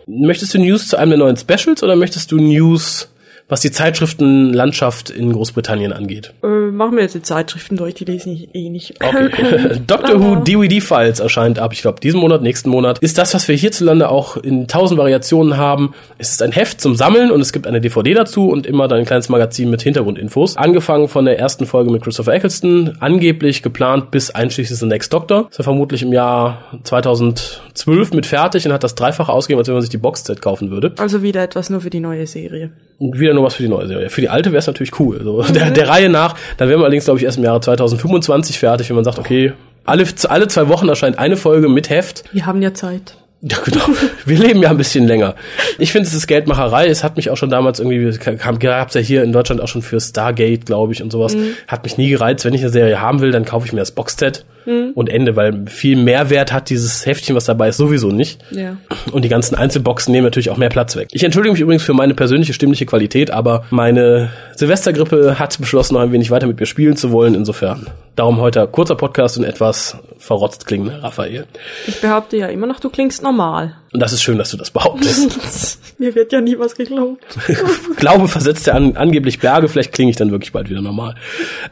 Möchtest 0.08 0.54
du 0.54 0.60
News 0.60 0.88
zu 0.88 0.98
einem 0.98 1.12
der 1.12 1.20
neuen 1.20 1.38
Specials 1.38 1.82
oder 1.84 1.96
möchtest 1.96 2.32
du 2.32 2.38
News 2.38 3.10
was 3.48 3.62
die 3.62 3.72
Zeitschriftenlandschaft 3.72 5.12
in 5.12 5.32
Großbritannien 5.32 5.94
angeht. 5.94 6.34
Äh, 6.44 6.48
machen 6.48 6.96
wir 6.96 7.04
jetzt 7.04 7.14
die 7.14 7.22
Zeitschriften 7.22 7.78
durch, 7.78 7.94
die 7.94 8.06
lese 8.06 8.32
ich 8.32 8.54
eh 8.56 8.70
nicht. 8.70 8.96
Okay. 9.04 9.80
Doctor 9.88 10.20
Who 10.20 10.38
DVD 10.38 10.82
Files 10.82 11.20
erscheint 11.20 11.60
ab, 11.60 11.72
ich 11.74 11.82
glaube, 11.82 12.00
diesen 12.00 12.20
Monat, 12.20 12.42
nächsten 12.42 12.70
Monat. 12.70 13.00
Ist 13.00 13.18
das, 13.18 13.34
was 13.34 13.48
wir 13.48 13.56
hierzulande 13.56 14.10
auch 14.10 14.38
in 14.38 14.68
tausend 14.68 15.00
Variationen 15.00 15.58
haben. 15.58 15.94
Es 16.18 16.32
ist 16.32 16.42
ein 16.42 16.52
Heft 16.52 16.82
zum 16.82 16.96
Sammeln 16.96 17.30
und 17.30 17.42
es 17.42 17.54
gibt 17.54 17.68
eine 17.68 17.82
DVD 17.82 18.16
dazu 18.16 18.50
und 18.50 18.66
immer 18.66 18.88
dann 18.88 19.00
ein 19.00 19.06
kleines 19.06 19.30
Magazin 19.30 19.70
mit 19.70 19.82
Hintergrundinfos. 19.84 20.58
Angefangen 20.58 21.08
von 21.08 21.26
der 21.26 21.38
ersten 21.38 21.68
Folge 21.68 21.92
mit 21.92 22.04
Christopher 22.04 22.34
Eccleston, 22.34 22.98
angeblich 23.00 23.62
geplant 23.62 24.10
bis 24.10 24.32
einschließlich 24.32 24.80
The 24.80 24.88
Next 24.88 25.14
Doctor. 25.14 25.48
Ist 25.52 25.60
er 25.60 25.64
vermutlich 25.64 26.02
im 26.02 26.12
Jahr 26.12 26.64
2012 26.84 28.14
mit 28.14 28.26
fertig 28.26 28.66
und 28.66 28.74
hat 28.74 28.84
das 28.84 28.96
dreifache 28.96 29.32
ausgegeben, 29.32 29.60
als 29.60 29.68
wenn 29.68 29.76
man 29.76 29.82
sich 29.82 29.92
die 29.92 29.98
Boxset 29.98 30.42
kaufen 30.42 30.72
würde. 30.72 30.94
Also 30.98 31.22
wieder 31.22 31.44
etwas 31.44 31.70
nur 31.70 31.82
für 31.82 31.92
die 31.92 32.00
neue 32.00 32.26
Serie. 32.26 32.72
Und 32.98 33.20
wieder 33.20 33.34
nur 33.36 33.44
was 33.44 33.56
für 33.56 33.64
die 33.64 33.70
neue 33.70 33.88
Serie. 33.88 34.10
Für 34.10 34.22
die 34.22 34.30
alte 34.30 34.52
wäre 34.52 34.60
es 34.60 34.68
natürlich 34.68 35.00
cool. 35.00 35.22
So, 35.24 35.42
der, 35.54 35.72
der 35.72 35.88
Reihe 35.88 36.10
nach, 36.10 36.36
dann 36.58 36.70
wären 36.70 36.80
wir 36.80 36.86
allerdings, 36.86 37.06
glaube 37.06 37.20
ich, 37.20 37.26
erst 37.26 37.38
im 37.38 37.44
Jahre 37.44 37.62
2025 37.62 38.60
fertig, 38.60 38.90
wenn 38.90 38.96
man 38.96 39.06
sagt, 39.06 39.20
okay, 39.20 39.54
alle, 39.86 40.06
alle 40.28 40.48
zwei 40.48 40.68
Wochen 40.68 40.90
erscheint 40.90 41.20
eine 41.20 41.38
Folge 41.38 41.70
mit 41.70 41.90
Heft. 41.90 42.24
Wir 42.32 42.46
haben 42.46 42.62
ja 42.62 42.74
Zeit. 42.74 43.18
Ja, 43.42 43.58
genau. 43.64 43.86
Wir 44.26 44.40
leben 44.40 44.62
ja 44.64 44.72
ein 44.72 44.78
bisschen 44.78 45.06
länger. 45.06 45.36
Ich 45.78 45.92
finde, 45.92 46.08
es 46.08 46.16
ist 46.16 46.26
Geldmacherei. 46.26 46.88
Es 46.88 47.04
hat 47.04 47.16
mich 47.16 47.30
auch 47.30 47.38
schon 47.38 47.52
damals 47.52 47.80
irgendwie, 47.80 48.18
kam, 48.18 48.58
gab's 48.58 48.96
ja 48.96 49.02
hier 49.02 49.24
in 49.24 49.32
Deutschland 49.32 49.62
auch 49.62 49.68
schon 49.68 49.84
für 49.84 50.00
Stargate, 50.00 50.66
glaube 50.66 50.94
ich, 50.94 51.04
und 51.04 51.12
sowas. 51.12 51.36
Mhm. 51.36 51.50
Hat 51.68 51.84
mich 51.84 51.98
nie 51.98 52.10
gereizt. 52.10 52.44
Wenn 52.44 52.56
ich 52.56 52.62
eine 52.62 52.72
Serie 52.72 53.02
haben 53.02 53.22
will, 53.22 53.32
dann 53.32 53.46
kaufe 53.46 53.68
ich 53.68 53.74
mir 53.74 53.82
das 53.82 53.92
Boxset 53.92 54.46
Mhm. 54.66 54.92
und 54.96 55.10
Ende, 55.10 55.36
weil 55.36 55.66
viel 55.68 55.96
Mehrwert 55.96 56.52
hat 56.52 56.70
dieses 56.70 57.06
Heftchen, 57.06 57.36
was 57.36 57.46
dabei 57.46 57.70
ist, 57.70 57.78
sowieso 57.78 58.10
nicht. 58.10 58.44
Ja. 58.52 58.78
Und 59.12 59.24
die 59.24 59.30
ganzen 59.30 59.56
Einzelboxen 59.56 60.12
nehmen 60.12 60.26
natürlich 60.26 60.50
auch 60.50 60.58
mehr 60.58 60.70
Platz 60.70 60.96
weg. 60.96 61.10
Ich 61.12 61.24
entschuldige 61.24 61.54
mich 61.54 61.62
übrigens 61.62 61.84
für 61.84 61.94
meine 61.94 62.14
persönliche 62.14 62.54
stimmliche 62.54 62.86
Qualität, 62.86 63.32
aber 63.32 63.66
meine 63.70 64.30
Silvestergrippe 64.56 65.40
hat 65.40 65.60
beschlossen, 65.60 65.94
noch 65.96 66.02
ein 66.02 66.12
wenig 66.12 66.32
weiter 66.32 66.48
mit 66.48 66.60
mir 66.60 66.66
spielen 66.66 66.96
zu 66.96 67.12
wollen. 67.12 67.36
Insofern. 67.36 67.88
Darum 68.16 68.40
heute 68.40 68.66
kurzer 68.68 68.96
Podcast 68.96 69.38
und 69.38 69.44
etwas 69.44 69.98
verrotzt 70.18 70.66
klingender 70.66 71.04
Raphael. 71.04 71.46
Ich 71.86 72.00
behaupte 72.00 72.38
ja 72.38 72.48
immer 72.48 72.66
noch, 72.66 72.80
du 72.80 72.90
klingst 72.90 73.22
normal. 73.22 73.74
Und 73.96 74.02
das 74.02 74.12
ist 74.12 74.24
schön, 74.24 74.38
dass 74.38 74.52
du 74.52 74.58
das 74.58 74.72
behauptest. 74.72 75.80
Mir 76.00 76.14
wird 76.16 76.34
ja 76.34 76.42
nie 76.42 76.60
was 76.60 76.76
geglaubt. 76.76 77.24
Glaube 77.96 78.28
versetzt 78.28 78.68
er 78.68 78.76
an, 78.76 78.98
angeblich 78.98 79.40
Berge, 79.40 79.70
vielleicht 79.70 79.94
klinge 79.94 80.12
ich 80.12 80.18
dann 80.18 80.32
wirklich 80.32 80.52
bald 80.52 80.70
wieder 80.70 80.82
normal. 80.82 81.16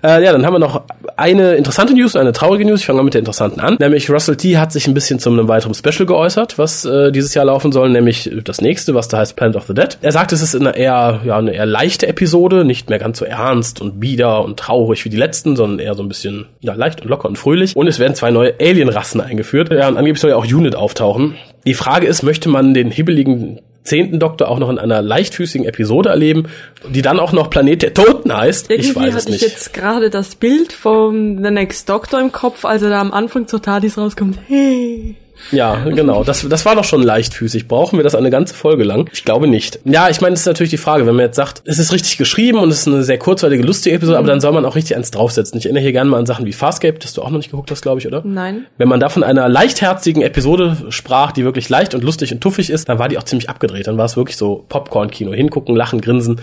Äh, 0.02 0.24
ja, 0.24 0.31
dann 0.31 0.46
haben 0.46 0.54
wir 0.54 0.60
noch 0.60 0.84
eine 1.18 1.56
interessante 1.56 1.94
News 1.94 2.16
und 2.16 2.22
eine 2.22 2.31
traurige 2.31 2.64
News. 2.64 2.80
Ich 2.80 2.86
fange 2.86 2.96
mal 2.96 3.04
mit 3.04 3.14
der 3.14 3.20
interessanten 3.20 3.60
an. 3.60 3.75
Nämlich 3.78 4.10
Russell 4.10 4.38
T. 4.38 4.58
hat 4.58 4.72
sich 4.72 4.88
ein 4.88 4.94
bisschen 4.94 5.20
zu 5.20 5.31
einem 5.31 5.50
weiteren 5.50 5.74
Special 5.74 6.06
geäußert, 6.06 6.58
was 6.58 6.86
äh, 6.86 7.12
dieses 7.12 7.34
Jahr 7.34 7.44
laufen 7.44 7.74
soll, 7.74 7.90
nämlich 7.90 8.31
das 8.46 8.62
nächste, 8.62 8.96
was 8.96 9.10
da 9.10 9.18
heißt 9.18 9.36
Planet 9.36 9.58
of 9.58 9.66
the 9.68 9.74
Dead. 9.74 9.98
Er 10.02 10.14
sagt, 10.14 10.31
es 10.31 10.42
ist 10.42 10.56
eine 10.56 10.78
eher, 10.78 11.20
ja, 11.25 11.38
eine 11.38 11.54
eher 11.54 11.66
leichte 11.66 12.08
Episode, 12.08 12.64
nicht 12.64 12.90
mehr 12.90 13.00
ganz 13.00 13.20
so 13.20 13.25
ernst 13.25 13.81
und 13.81 14.00
bieder 14.00 14.46
und 14.46 14.58
traurig 14.58 15.04
wie 15.04 15.10
die 15.10 15.18
letzten, 15.18 15.58
sondern 15.58 15.80
eher 15.80 15.96
so 15.96 16.04
ein 16.04 16.08
bisschen 16.08 16.46
ja, 16.62 16.74
leicht 16.74 17.02
und 17.02 17.10
locker 17.10 17.28
und 17.28 17.38
fröhlich. 17.38 17.75
Und 17.75 17.88
es 17.88 18.00
werden 18.00 18.16
zwei 18.16 18.31
neue 18.31 18.54
Alien-Rassen 18.62 19.20
eingeführt. 19.20 19.74
Ja, 19.74 19.90
und 19.90 19.98
angeblich 19.98 20.22
soll 20.22 20.30
ja 20.30 20.38
auch 20.38 20.46
Unit 20.46 20.78
auftauchen. 20.78 21.36
Die 21.65 21.74
Frage 21.74 22.07
ist, 22.07 22.24
möchte 22.24 22.50
man 22.50 22.74
den 22.74 22.92
hibbeligen 22.92 23.60
zehnten 23.83 24.19
Doktor 24.19 24.48
auch 24.50 24.60
noch 24.60 24.69
in 24.69 24.80
einer 24.80 25.01
leichtfüßigen 25.01 25.68
Episode 25.68 26.10
erleben, 26.10 26.48
die 26.89 27.01
dann 27.01 27.19
auch 27.19 27.33
noch 27.33 27.50
Planet 27.50 27.81
der 27.81 27.94
Toten 27.94 28.36
heißt? 28.36 28.69
Irgendwie 28.69 28.89
ich 28.89 28.95
weiß 28.95 29.15
es 29.15 29.21
hatte 29.24 29.31
nicht. 29.31 29.44
ich 29.44 29.50
jetzt 29.50 29.74
gerade 29.74 30.10
das 30.10 30.36
Bild 30.36 30.74
vom 30.74 31.44
The 31.44 31.51
Next 31.51 31.89
Doctor 31.89 32.21
im 32.21 32.31
Kopf, 32.31 32.65
als 32.65 32.81
er 32.81 32.89
da 32.89 33.01
am 33.01 33.12
Anfang 33.12 33.48
zur 33.48 33.62
TARDIS 33.62 33.98
rauskommt. 33.98 34.39
Hey. 34.48 35.15
Ja, 35.51 35.83
genau. 35.85 36.24
Das, 36.24 36.47
das 36.47 36.65
war 36.65 36.75
doch 36.75 36.83
schon 36.83 37.03
leichtfüßig. 37.03 37.68
Brauchen 37.68 37.97
wir 37.97 38.03
das 38.03 38.15
eine 38.15 38.30
ganze 38.30 38.53
Folge 38.53 38.83
lang? 38.83 39.09
Ich 39.13 39.25
glaube 39.25 39.47
nicht. 39.47 39.80
Ja, 39.85 40.09
ich 40.09 40.21
meine, 40.21 40.33
das 40.33 40.41
ist 40.41 40.45
natürlich 40.47 40.71
die 40.71 40.77
Frage, 40.77 41.06
wenn 41.06 41.15
man 41.15 41.25
jetzt 41.25 41.35
sagt, 41.35 41.62
es 41.65 41.80
ist 41.80 41.91
richtig 41.91 42.18
geschrieben 42.18 42.59
und 42.59 42.69
es 42.69 42.80
ist 42.80 42.88
eine 42.88 43.03
sehr 43.03 43.18
kurzweilige, 43.18 43.63
lustige 43.63 43.95
Episode, 43.95 44.18
aber 44.18 44.27
dann 44.27 44.41
soll 44.41 44.51
man 44.51 44.65
auch 44.65 44.75
richtig 44.75 44.95
eins 44.95 45.12
draufsetzen. 45.12 45.57
Ich 45.57 45.65
erinnere 45.65 45.83
hier 45.83 45.91
gerne 45.91 46.09
mal 46.09 46.18
an 46.18 46.25
Sachen 46.25 46.45
wie 46.45 46.53
Farscape, 46.53 47.00
das 47.00 47.13
du 47.13 47.21
auch 47.21 47.30
noch 47.30 47.38
nicht 47.38 47.51
geguckt 47.51 47.71
hast, 47.71 47.81
glaube 47.81 48.00
ich, 48.00 48.07
oder? 48.07 48.21
Nein. 48.25 48.65
Wenn 48.77 48.88
man 48.88 49.00
da 49.00 49.09
von 49.09 49.24
einer 49.24 49.50
leichtherzigen 49.50 50.21
Episode 50.21 50.77
sprach, 50.89 51.31
die 51.31 51.44
wirklich 51.44 51.69
leicht 51.69 51.94
und 51.94 52.03
lustig 52.03 52.31
und 52.33 52.41
tuffig 52.41 52.69
ist, 52.69 52.89
dann 52.89 53.00
war 53.00 53.09
die 53.09 53.18
auch 53.18 53.24
ziemlich 53.24 53.50
abgedreht. 53.50 53.88
Dann 53.88 53.97
war 53.97 54.06
es 54.06 54.18
wirklich 54.18 54.38
so 54.38 54.65
Popcorn-Kino. 54.69 55.33
Hingucken, 55.33 55.75
lachen, 55.75 56.01
grinsen. 56.01 56.41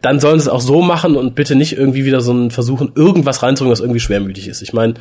Dann 0.00 0.20
sollen 0.20 0.38
sie 0.38 0.46
es 0.46 0.48
auch 0.48 0.60
so 0.60 0.82
machen 0.82 1.16
und 1.16 1.34
bitte 1.34 1.54
nicht 1.54 1.76
irgendwie 1.76 2.04
wieder 2.04 2.20
so 2.20 2.32
ein 2.32 2.50
Versuchen, 2.50 2.92
irgendwas 2.94 3.42
reinzubringen, 3.42 3.72
was 3.72 3.80
irgendwie 3.80 4.00
schwermütig 4.00 4.48
ist. 4.48 4.62
Ich 4.62 4.72
meine, 4.72 4.94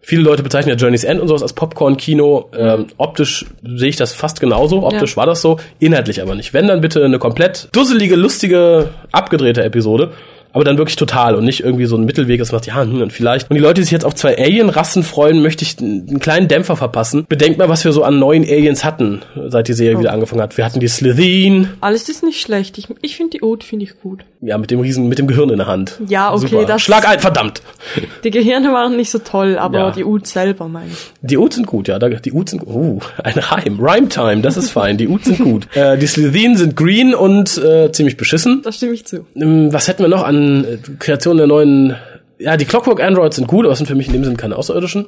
Viele 0.00 0.22
Leute 0.22 0.42
bezeichnen 0.42 0.70
ja 0.70 0.76
Journey's 0.76 1.04
End 1.04 1.20
und 1.20 1.28
sowas 1.28 1.42
als 1.42 1.52
Popcorn-Kino. 1.52 2.50
Ähm, 2.56 2.86
optisch 2.96 3.44
sehe 3.62 3.88
ich 3.90 3.96
das 3.96 4.14
fast 4.14 4.40
genauso. 4.40 4.84
Optisch 4.86 5.12
Ja. 5.12 5.16
war 5.18 5.26
das 5.26 5.42
so, 5.42 5.58
inhaltlich 5.80 6.22
aber 6.22 6.34
nicht. 6.34 6.54
Wenn, 6.54 6.66
dann 6.68 6.80
bitte 6.80 7.04
eine 7.04 7.18
komplett 7.18 7.68
dusselige, 7.72 8.16
lustige, 8.16 8.90
abgedrehte 9.12 9.62
Episode. 9.62 10.12
Aber 10.52 10.64
dann 10.64 10.78
wirklich 10.78 10.96
total 10.96 11.34
und 11.34 11.44
nicht 11.44 11.60
irgendwie 11.60 11.84
so 11.86 11.96
ein 11.96 12.04
Mittelweg, 12.04 12.38
das 12.40 12.52
macht, 12.52 12.66
ja, 12.66 12.80
hm, 12.82 13.02
und 13.02 13.12
vielleicht. 13.12 13.50
Und 13.50 13.54
die 13.56 13.60
Leute, 13.62 13.74
die 13.74 13.82
sich 13.82 13.92
jetzt 13.92 14.04
auf 14.04 14.14
zwei 14.14 14.36
Alien-Rassen 14.38 15.02
freuen, 15.02 15.42
möchte 15.42 15.62
ich 15.64 15.78
einen 15.78 16.20
kleinen 16.20 16.48
Dämpfer 16.48 16.76
verpassen. 16.76 17.26
Bedenkt 17.28 17.58
mal, 17.58 17.68
was 17.68 17.84
wir 17.84 17.92
so 17.92 18.02
an 18.02 18.18
neuen 18.18 18.42
Aliens 18.44 18.84
hatten, 18.84 19.22
seit 19.48 19.68
die 19.68 19.72
Serie 19.74 19.98
wieder 19.98 20.12
angefangen 20.12 20.40
hat. 20.42 20.56
Wir 20.56 20.64
hatten 20.64 20.80
die 20.80 20.88
Slitheen, 20.88 21.68
Alles 21.80 22.08
ist 22.08 22.22
nicht 22.22 22.40
schlecht. 22.40 22.78
Ich, 22.78 22.88
ich 23.02 23.16
finde 23.16 23.38
die 23.38 23.42
Oat 23.42 23.62
finde 23.64 23.84
ich 23.84 24.00
gut. 24.00 24.24
ja, 24.40 24.56
mit 24.58 24.70
dem 24.70 24.80
Riesen, 24.80 25.08
mit 25.08 25.18
dem 25.18 25.26
Gehirn 25.26 25.50
in 25.50 25.58
der 25.58 25.66
Hand. 25.66 26.00
Ja, 26.08 26.32
okay, 26.32 26.48
Super. 26.48 26.64
das- 26.64 26.82
Schlag 26.82 27.08
ein, 27.08 27.20
verdammt! 27.20 27.60
Die 28.24 28.30
Gehirne 28.30 28.72
waren 28.72 28.96
nicht 28.96 29.10
so 29.10 29.18
toll, 29.18 29.58
aber 29.58 29.78
Ja. 29.78 29.90
die 29.90 30.04
Oat 30.04 30.26
selber 30.26 30.68
meine 30.68 30.88
ich. 30.90 31.12
Die 31.22 31.36
Uts 31.36 31.56
sind 31.56 31.66
gut, 31.66 31.88
ja. 31.88 31.98
Die 31.98 32.32
Uts 32.32 32.50
sind 32.52 32.62
uh, 32.66 32.98
ein 33.22 33.38
Reim. 33.38 33.78
Rhyme 33.80 34.08
Time, 34.08 34.40
das 34.40 34.56
ist 34.56 34.70
fein. 34.70 34.96
Die 34.96 35.08
Uts 35.08 35.26
sind 35.26 35.38
gut. 35.40 35.66
Äh, 35.74 35.98
die 35.98 36.06
Slitheen 36.06 36.56
sind 36.56 36.74
green 36.76 37.14
und 37.14 37.58
äh, 37.58 37.90
ziemlich 37.92 38.16
beschissen. 38.16 38.62
Da 38.62 38.72
stimme 38.72 38.92
ich 38.92 39.04
zu. 39.06 39.26
Ähm, 39.36 39.72
was 39.72 39.88
hätten 39.88 40.02
wir 40.02 40.08
noch 40.08 40.24
an 40.24 40.37
äh, 40.64 40.78
Kreationen 40.98 41.38
der 41.38 41.46
neuen... 41.46 41.96
Ja, 42.40 42.56
die 42.56 42.66
Clockwork 42.66 43.02
Androids 43.02 43.34
sind 43.34 43.48
gut, 43.48 43.66
aber 43.66 43.74
sind 43.74 43.86
für 43.86 43.96
mich 43.96 44.06
in 44.06 44.12
dem 44.12 44.22
Sinne 44.22 44.36
keine 44.36 44.54
Außerirdischen. 44.54 45.06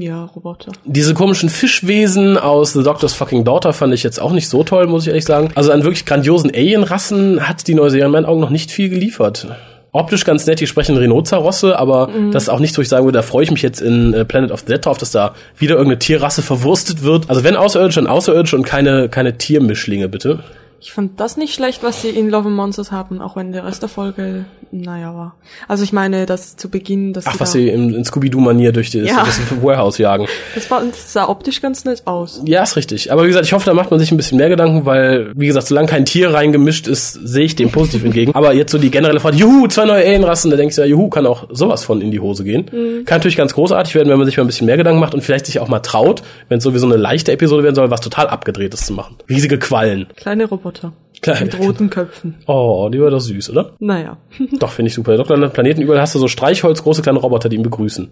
Ja, 0.00 0.24
Roboter. 0.24 0.72
Diese 0.86 1.12
komischen 1.12 1.50
Fischwesen 1.50 2.38
aus 2.38 2.72
The 2.72 2.82
Doctor's 2.82 3.12
Fucking 3.12 3.44
Daughter 3.44 3.74
fand 3.74 3.92
ich 3.92 4.02
jetzt 4.02 4.20
auch 4.20 4.32
nicht 4.32 4.48
so 4.48 4.64
toll, 4.64 4.86
muss 4.86 5.02
ich 5.02 5.08
ehrlich 5.08 5.26
sagen. 5.26 5.50
Also 5.54 5.70
an 5.70 5.82
wirklich 5.82 6.06
grandiosen 6.06 6.50
Alien-Rassen 6.50 7.46
hat 7.46 7.68
die 7.68 7.74
neue 7.74 7.90
Serie 7.90 8.06
in 8.06 8.12
meinen 8.12 8.24
Augen 8.24 8.40
noch 8.40 8.50
nicht 8.50 8.70
viel 8.70 8.88
geliefert. 8.88 9.48
Optisch 9.94 10.24
ganz 10.24 10.46
nett, 10.46 10.60
die 10.60 10.66
sprechen 10.66 10.96
Rhinozerosse, 10.96 11.78
aber 11.78 12.08
das 12.32 12.44
ist 12.44 12.48
auch 12.48 12.60
nichts, 12.60 12.78
wo 12.78 12.82
ich 12.82 12.88
sagen 12.88 13.04
würde, 13.04 13.18
da 13.18 13.22
freue 13.22 13.44
ich 13.44 13.50
mich 13.50 13.60
jetzt 13.60 13.82
in 13.82 14.14
äh, 14.14 14.24
Planet 14.24 14.50
of 14.50 14.60
the 14.60 14.66
Dead 14.66 14.82
drauf, 14.82 14.96
dass 14.96 15.10
da 15.10 15.34
wieder 15.58 15.74
irgendeine 15.74 15.98
Tierrasse 15.98 16.40
verwurstet 16.40 17.02
wird. 17.02 17.28
Also 17.28 17.44
wenn 17.44 17.56
Außerirdische, 17.56 18.00
dann 18.00 18.08
Außerirdische 18.08 18.56
und 18.56 18.62
keine, 18.62 19.10
keine 19.10 19.36
Tiermischlinge, 19.36 20.08
bitte. 20.08 20.38
Ich 20.84 20.90
fand 20.92 21.20
das 21.20 21.36
nicht 21.36 21.54
schlecht, 21.54 21.84
was 21.84 22.02
sie 22.02 22.08
in 22.08 22.28
Love 22.28 22.48
and 22.48 22.56
Monsters 22.56 22.90
haben, 22.90 23.20
auch 23.20 23.36
wenn 23.36 23.52
der 23.52 23.64
Rest 23.64 23.82
der 23.82 23.88
Folge, 23.88 24.46
naja, 24.72 25.14
war. 25.14 25.36
Also 25.68 25.84
ich 25.84 25.92
meine, 25.92 26.26
das 26.26 26.56
zu 26.56 26.68
Beginn, 26.68 27.12
dass 27.12 27.24
Ach, 27.24 27.34
sie 27.34 27.40
was 27.40 27.52
da, 27.52 27.58
sie 27.60 27.68
in, 27.68 27.94
in 27.94 28.04
Scooby-Doo-Manier 28.04 28.72
durch 28.72 28.90
das, 28.90 29.06
Ja. 29.06 29.24
das 29.24 29.40
Warehouse 29.62 29.98
jagen. 29.98 30.26
das, 30.56 30.68
war, 30.72 30.82
das 30.84 31.12
sah 31.12 31.28
optisch 31.28 31.62
ganz 31.62 31.84
nett 31.84 32.02
aus. 32.06 32.42
Ja, 32.46 32.64
ist 32.64 32.74
richtig. 32.74 33.12
Aber 33.12 33.22
wie 33.22 33.28
gesagt, 33.28 33.46
ich 33.46 33.52
hoffe, 33.52 33.64
da 33.64 33.74
macht 33.74 33.92
man 33.92 34.00
sich 34.00 34.10
ein 34.10 34.16
bisschen 34.16 34.38
mehr 34.38 34.48
Gedanken, 34.48 34.84
weil, 34.84 35.30
wie 35.36 35.46
gesagt, 35.46 35.68
solange 35.68 35.86
kein 35.86 36.04
Tier 36.04 36.34
reingemischt 36.34 36.88
ist, 36.88 37.12
sehe 37.12 37.44
ich 37.44 37.54
dem 37.54 37.70
positiv 37.70 38.02
entgegen. 38.02 38.34
Aber 38.34 38.52
jetzt 38.52 38.72
so 38.72 38.78
die 38.78 38.90
generelle 38.90 39.20
Frage, 39.20 39.36
juhu, 39.36 39.68
zwei 39.68 39.84
neue 39.84 40.04
Alienrassen, 40.04 40.50
da 40.50 40.56
denkst 40.56 40.74
du 40.74 40.82
ja, 40.82 40.88
juhu, 40.88 41.08
kann 41.10 41.26
auch 41.26 41.46
sowas 41.52 41.84
von 41.84 42.00
in 42.00 42.10
die 42.10 42.18
Hose 42.18 42.42
gehen. 42.42 42.66
Kann 43.06 43.18
natürlich 43.18 43.36
ganz 43.36 43.54
großartig 43.54 43.94
werden, 43.94 44.08
wenn 44.08 44.18
man 44.18 44.26
sich 44.26 44.36
mal 44.36 44.42
ein 44.42 44.48
bisschen 44.48 44.66
mehr 44.66 44.78
Gedanken 44.78 44.98
macht 44.98 45.14
und 45.14 45.20
vielleicht 45.20 45.46
sich 45.46 45.60
auch 45.60 45.68
mal 45.68 45.78
traut, 45.78 46.24
wenn 46.48 46.58
es 46.58 46.64
sowieso 46.64 46.86
eine 46.86 46.96
leichte 46.96 47.30
Episode 47.30 47.62
werden 47.62 47.76
soll, 47.76 47.88
was 47.92 48.00
total 48.00 48.26
abgedrehtes 48.26 48.84
zu 48.84 48.94
machen. 48.94 49.14
Riesige 49.28 49.60
Quallen. 49.60 50.06
Kleine 50.16 50.46
Roboter. 50.46 50.71
Kleine- 51.20 51.44
Mit 51.46 51.58
roten 51.58 51.88
Köpfen. 51.90 52.34
Oh, 52.46 52.88
die 52.92 53.00
war 53.00 53.10
doch 53.10 53.20
süß, 53.20 53.50
oder? 53.50 53.72
Naja. 53.78 54.16
Doch, 54.58 54.70
finde 54.70 54.88
ich 54.88 54.94
super. 54.94 55.16
Doktor 55.16 55.34
an 55.36 55.50
Planeten 55.52 55.80
überall 55.82 56.00
hast 56.00 56.14
du 56.14 56.18
so 56.18 56.26
Streichholz, 56.26 56.82
große 56.82 57.02
kleine 57.02 57.20
Roboter, 57.20 57.48
die 57.48 57.56
ihn 57.56 57.62
begrüßen. 57.62 58.10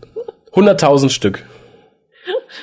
100.000 0.54 1.08
Stück. 1.10 1.44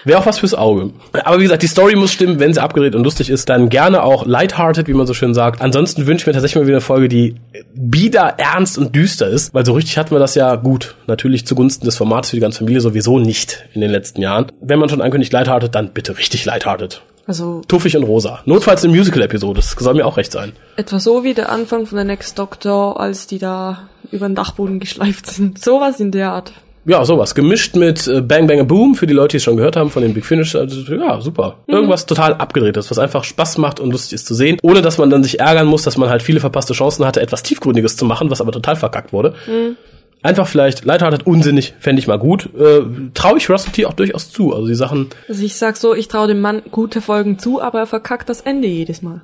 Wäre 0.04 0.20
auch 0.20 0.26
was 0.26 0.40
fürs 0.40 0.54
Auge. 0.54 0.92
Aber 1.24 1.40
wie 1.40 1.44
gesagt, 1.44 1.64
die 1.64 1.68
Story 1.68 1.96
muss 1.96 2.12
stimmen. 2.12 2.40
Wenn 2.40 2.54
sie 2.54 2.62
abgedreht 2.62 2.96
und 2.96 3.04
lustig 3.04 3.30
ist, 3.30 3.50
dann 3.50 3.70
gerne 3.70 4.04
auch 4.04 4.26
lighthearted, 4.26 4.88
wie 4.88 4.94
man 4.94 5.08
so 5.08 5.14
schön 5.14 5.34
sagt. 5.34 5.62
Ansonsten 5.62 6.06
wünsche 6.08 6.24
ich 6.24 6.28
mir 6.28 6.34
tatsächlich 6.34 6.58
mal 6.62 6.68
wieder 6.68 6.78
eine 6.78 6.82
Folge, 6.82 7.10
die 7.10 7.36
bieder, 7.74 8.36
ernst 8.38 8.78
und 8.78 8.96
düster 8.96 9.28
ist. 9.28 9.54
Weil 9.54 9.66
so 9.66 9.74
richtig 9.74 9.98
hatten 9.98 10.12
wir 10.12 10.20
das 10.20 10.36
ja 10.36 10.56
gut. 10.56 10.96
Natürlich 11.08 11.46
zugunsten 11.48 11.86
des 11.86 11.98
Formats 11.98 12.30
für 12.30 12.36
die 12.36 12.42
ganze 12.42 12.60
Familie 12.60 12.82
sowieso 12.82 13.18
nicht 13.20 13.66
in 13.74 13.82
den 13.82 13.90
letzten 13.90 14.22
Jahren. 14.22 14.48
Wenn 14.62 14.80
man 14.80 14.90
schon 14.90 15.02
ankündigt 15.02 15.34
lighthearted, 15.34 15.74
dann 15.74 15.92
bitte 15.94 16.18
richtig 16.18 16.46
lighthearted. 16.46 17.02
Also 17.28 17.62
Tuffig 17.68 17.96
und 17.98 18.04
rosa. 18.04 18.40
Notfalls 18.46 18.84
eine 18.84 18.96
Musical-Episode. 18.96 19.60
Das 19.60 19.72
soll 19.72 19.94
mir 19.94 20.06
auch 20.06 20.16
recht 20.18 20.32
sein. 20.32 20.54
etwa 20.78 21.00
so 21.00 21.24
wie 21.26 21.34
der 21.34 21.52
Anfang 21.52 21.86
von 21.86 21.98
der 21.98 22.06
Next 22.06 22.40
Doctor, 22.40 23.00
als 23.00 23.28
die 23.28 23.38
da 23.38 23.90
über 24.12 24.28
den 24.30 24.36
Dachboden 24.36 24.80
geschleift 24.80 25.28
sind. 25.28 25.62
Sowas 25.64 26.00
in 26.00 26.12
der 26.12 26.32
Art 26.32 26.54
Ja, 26.86 27.04
sowas. 27.04 27.36
Gemischt 27.36 27.76
mit 27.76 28.08
äh, 28.08 28.22
Bang 28.22 28.48
Bang 28.48 28.66
Boom 28.66 28.96
für 28.96 29.08
die 29.08 29.14
Leute, 29.14 29.32
die 29.32 29.38
es 29.38 29.44
schon 29.44 29.58
gehört 29.58 29.76
haben 29.76 29.90
von 29.90 30.02
den 30.04 30.14
Big 30.14 30.26
Finish. 30.26 30.56
Also, 30.56 30.80
ja, 30.94 31.20
super. 31.20 31.58
Mhm. 31.68 31.74
Irgendwas 31.74 32.06
total 32.06 32.36
abgedrehtes, 32.36 32.90
was 32.90 32.98
einfach 32.98 33.26
Spaß 33.26 33.58
macht 33.58 33.82
und 33.82 33.92
lustig 33.92 34.14
ist 34.14 34.26
zu 34.26 34.34
sehen, 34.34 34.58
ohne 34.62 34.82
dass 34.82 34.98
man 34.98 35.10
dann 35.10 35.22
sich 35.22 35.42
ärgern 35.42 35.68
muss, 35.68 35.84
dass 35.84 35.98
man 35.98 36.10
halt 36.10 36.22
viele 36.22 36.40
verpasste 36.40 36.72
Chancen 36.74 37.06
hatte, 37.06 37.20
etwas 37.20 37.44
Tiefgründiges 37.44 37.98
zu 37.98 38.06
machen, 38.06 38.30
was 38.32 38.40
aber 38.40 38.54
total 38.54 38.78
verkackt 38.78 39.12
wurde. 39.12 39.34
Mhm. 39.48 39.76
Einfach 40.24 40.48
vielleicht, 40.48 40.84
Lighthearted, 40.84 41.26
unsinnig, 41.28 41.74
fände 41.80 42.00
ich 42.00 42.08
mal 42.08 42.18
gut. 42.20 42.50
Äh, 42.58 42.82
Traue 43.14 43.38
ich 43.38 43.50
Russell 43.50 43.72
T 43.72 43.86
auch 43.86 43.94
durchaus 43.94 44.32
zu. 44.32 44.54
Also 44.54 44.68
die 44.68 44.76
Sachen, 44.76 45.10
Also 45.28 45.44
ich 45.44 45.56
sag 45.56 45.78
so, 45.78 45.94
ich 45.94 46.08
traue 46.08 46.28
dem 46.28 46.42
Mann 46.42 46.64
gute 46.72 47.02
Folgen 47.02 47.38
zu, 47.40 47.62
aber 47.62 47.80
er 47.80 47.88
verkackt 47.88 48.28
das 48.30 48.42
Ende 48.42 48.68
jedes 48.68 49.02
Mal. 49.02 49.22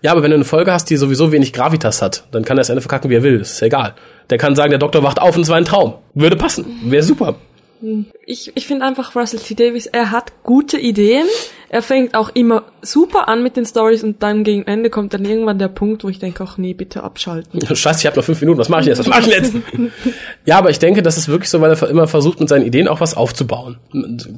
ja, 0.00 0.10
aber 0.10 0.22
wenn 0.22 0.30
du 0.30 0.36
eine 0.36 0.44
Folge 0.44 0.72
hast, 0.72 0.90
die 0.90 0.96
sowieso 0.96 1.32
wenig 1.32 1.52
Gravitas 1.52 2.02
hat, 2.02 2.24
dann 2.32 2.44
kann 2.44 2.56
er 2.56 2.62
das 2.62 2.70
Ende 2.70 2.80
verkacken, 2.82 3.10
wie 3.10 3.14
er 3.14 3.22
will. 3.22 3.38
Das 3.38 3.52
ist 3.52 3.60
ja 3.60 3.66
egal. 3.66 3.94
Der 4.30 4.38
kann 4.38 4.56
sagen, 4.56 4.70
der 4.70 4.78
Doktor 4.78 5.02
wacht 5.02 5.20
auf 5.20 5.36
und 5.36 5.42
es 5.42 5.48
war 5.48 5.56
ein 5.56 5.64
Traum. 5.66 5.94
Würde 6.14 6.36
passen. 6.36 6.64
Wäre 6.84 7.02
super. 7.02 7.34
Ich, 8.24 8.52
ich 8.54 8.66
finde 8.66 8.84
einfach 8.84 9.14
Russell 9.16 9.40
T. 9.40 9.54
Davis, 9.54 9.86
er 9.86 10.10
hat 10.10 10.32
gute 10.42 10.78
Ideen. 10.78 11.26
Er 11.68 11.80
fängt 11.80 12.14
auch 12.14 12.30
immer 12.34 12.64
super 12.82 13.28
an 13.28 13.42
mit 13.42 13.56
den 13.56 13.64
Stories 13.64 14.04
und 14.04 14.22
dann 14.22 14.44
gegen 14.44 14.66
Ende 14.66 14.90
kommt 14.90 15.14
dann 15.14 15.24
irgendwann 15.24 15.58
der 15.58 15.68
Punkt, 15.68 16.04
wo 16.04 16.10
ich 16.10 16.18
denke, 16.18 16.44
ach 16.46 16.58
nee, 16.58 16.74
bitte 16.74 17.02
abschalten. 17.02 17.60
Scheiße, 17.74 18.00
ich 18.00 18.06
habe 18.06 18.16
noch 18.16 18.24
fünf 18.24 18.40
Minuten. 18.42 18.58
Was 18.58 18.68
mache 18.68 18.82
ich 18.82 18.88
jetzt? 18.88 18.98
Was 18.98 19.06
mache 19.06 19.22
ich 19.22 19.28
jetzt? 19.28 19.54
ja, 20.44 20.58
aber 20.58 20.68
ich 20.68 20.78
denke, 20.78 21.02
das 21.02 21.16
ist 21.16 21.28
wirklich 21.28 21.48
so, 21.48 21.62
weil 21.62 21.72
er 21.72 21.88
immer 21.88 22.06
versucht, 22.08 22.40
mit 22.40 22.48
seinen 22.50 22.66
Ideen 22.66 22.88
auch 22.88 23.00
was 23.00 23.16
aufzubauen. 23.16 23.78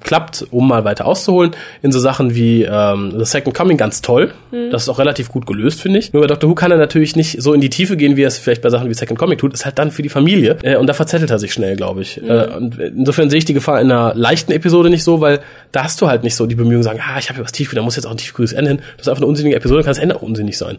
Klappt, 0.01 0.47
um 0.53 0.69
mal 0.69 0.85
weiter 0.85 1.07
auszuholen, 1.07 1.57
in 1.83 1.91
so 1.91 1.99
Sachen 1.99 2.37
wie 2.37 2.63
ähm, 2.63 3.13
The 3.19 3.25
Second 3.25 3.57
Coming 3.57 3.79
ganz 3.79 4.01
toll. 4.01 4.33
Das 4.71 4.85
ist 4.85 4.89
auch 4.89 5.01
relativ 5.01 5.31
gut 5.31 5.47
gelöst, 5.47 5.81
finde 5.81 5.99
ich. 5.99 6.13
Nur 6.13 6.23
bei 6.23 6.29
Doctor 6.29 6.49
Who 6.49 6.55
kann 6.55 6.71
er 6.71 6.77
natürlich 6.77 7.17
nicht 7.17 7.43
so 7.43 7.53
in 7.53 7.61
die 7.61 7.71
Tiefe 7.71 7.97
gehen, 7.97 8.17
wie 8.17 8.23
er 8.23 8.29
es 8.29 8.39
vielleicht 8.39 8.63
bei 8.63 8.71
Sachen 8.71 8.89
wie 8.89 8.95
Second 8.95 9.19
Coming 9.19 9.37
tut. 9.37 9.53
Ist 9.53 9.65
halt 9.65 9.79
dann 9.81 9.91
für 9.91 10.03
die 10.03 10.09
Familie. 10.09 10.59
Äh, 10.63 10.77
und 10.77 10.87
da 10.87 10.93
verzettelt 10.93 11.31
er 11.31 11.41
sich 11.41 11.53
schnell, 11.53 11.75
glaube 11.75 12.03
ich. 12.03 12.23
Äh, 12.23 12.47
und 12.57 12.79
insofern 12.79 13.31
sehe 13.35 13.41
ich 13.41 13.45
die 13.45 13.53
Gefahr 13.55 13.81
in 13.81 13.91
einer 13.91 14.15
leichten 14.15 14.53
Episode 14.53 14.91
nicht 14.91 15.03
so, 15.03 15.21
weil 15.21 15.41
da 15.73 15.83
hast 15.83 16.01
du 16.01 16.07
halt 16.07 16.23
nicht 16.23 16.37
so 16.37 16.47
die 16.47 16.55
Bemühungen, 16.55 16.85
sagen, 16.85 17.01
ah, 17.03 17.19
ich 17.19 17.29
habe 17.31 17.39
hier 17.39 17.45
was 17.45 17.51
tief, 17.51 17.75
da 17.75 17.83
muss 17.83 17.97
jetzt 17.97 18.07
auch 18.07 18.13
ein 18.13 18.17
tiefgrünes 18.17 18.53
Ende 18.53 18.71
hin. 18.71 18.81
Das 18.97 19.07
ist 19.07 19.09
einfach 19.09 19.23
eine 19.23 19.27
unsinnige 19.29 19.57
Episode, 19.57 19.83
kann 19.83 19.91
das 19.91 19.99
Ende 19.99 20.15
auch 20.15 20.23
unsinnig 20.23 20.57
sein. 20.57 20.79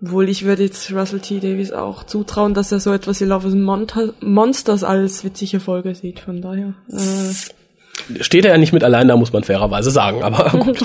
Obwohl 0.00 0.28
ich 0.28 0.44
würde 0.44 0.62
jetzt 0.62 0.92
Russell 0.92 1.18
T. 1.18 1.40
Davis 1.40 1.72
auch 1.72 2.04
zutrauen, 2.04 2.54
dass 2.54 2.70
er 2.70 2.78
so 2.78 2.92
etwas 2.92 3.20
wie 3.20 3.24
Love 3.24 3.48
is 3.48 3.54
Mon- 3.54 3.86
Monsters 4.20 4.84
als 4.84 5.24
witzige 5.24 5.58
Folge 5.58 5.94
sieht. 5.96 6.20
Von 6.20 6.40
daher. 6.40 6.74
Äh, 6.90 7.32
Steht 8.20 8.44
er 8.44 8.52
ja 8.52 8.58
nicht 8.58 8.72
mit 8.72 8.84
allein, 8.84 9.08
da 9.08 9.16
muss 9.16 9.32
man 9.32 9.44
fairerweise 9.44 9.90
sagen. 9.90 10.22
Aber 10.22 10.50
gut. 10.58 10.78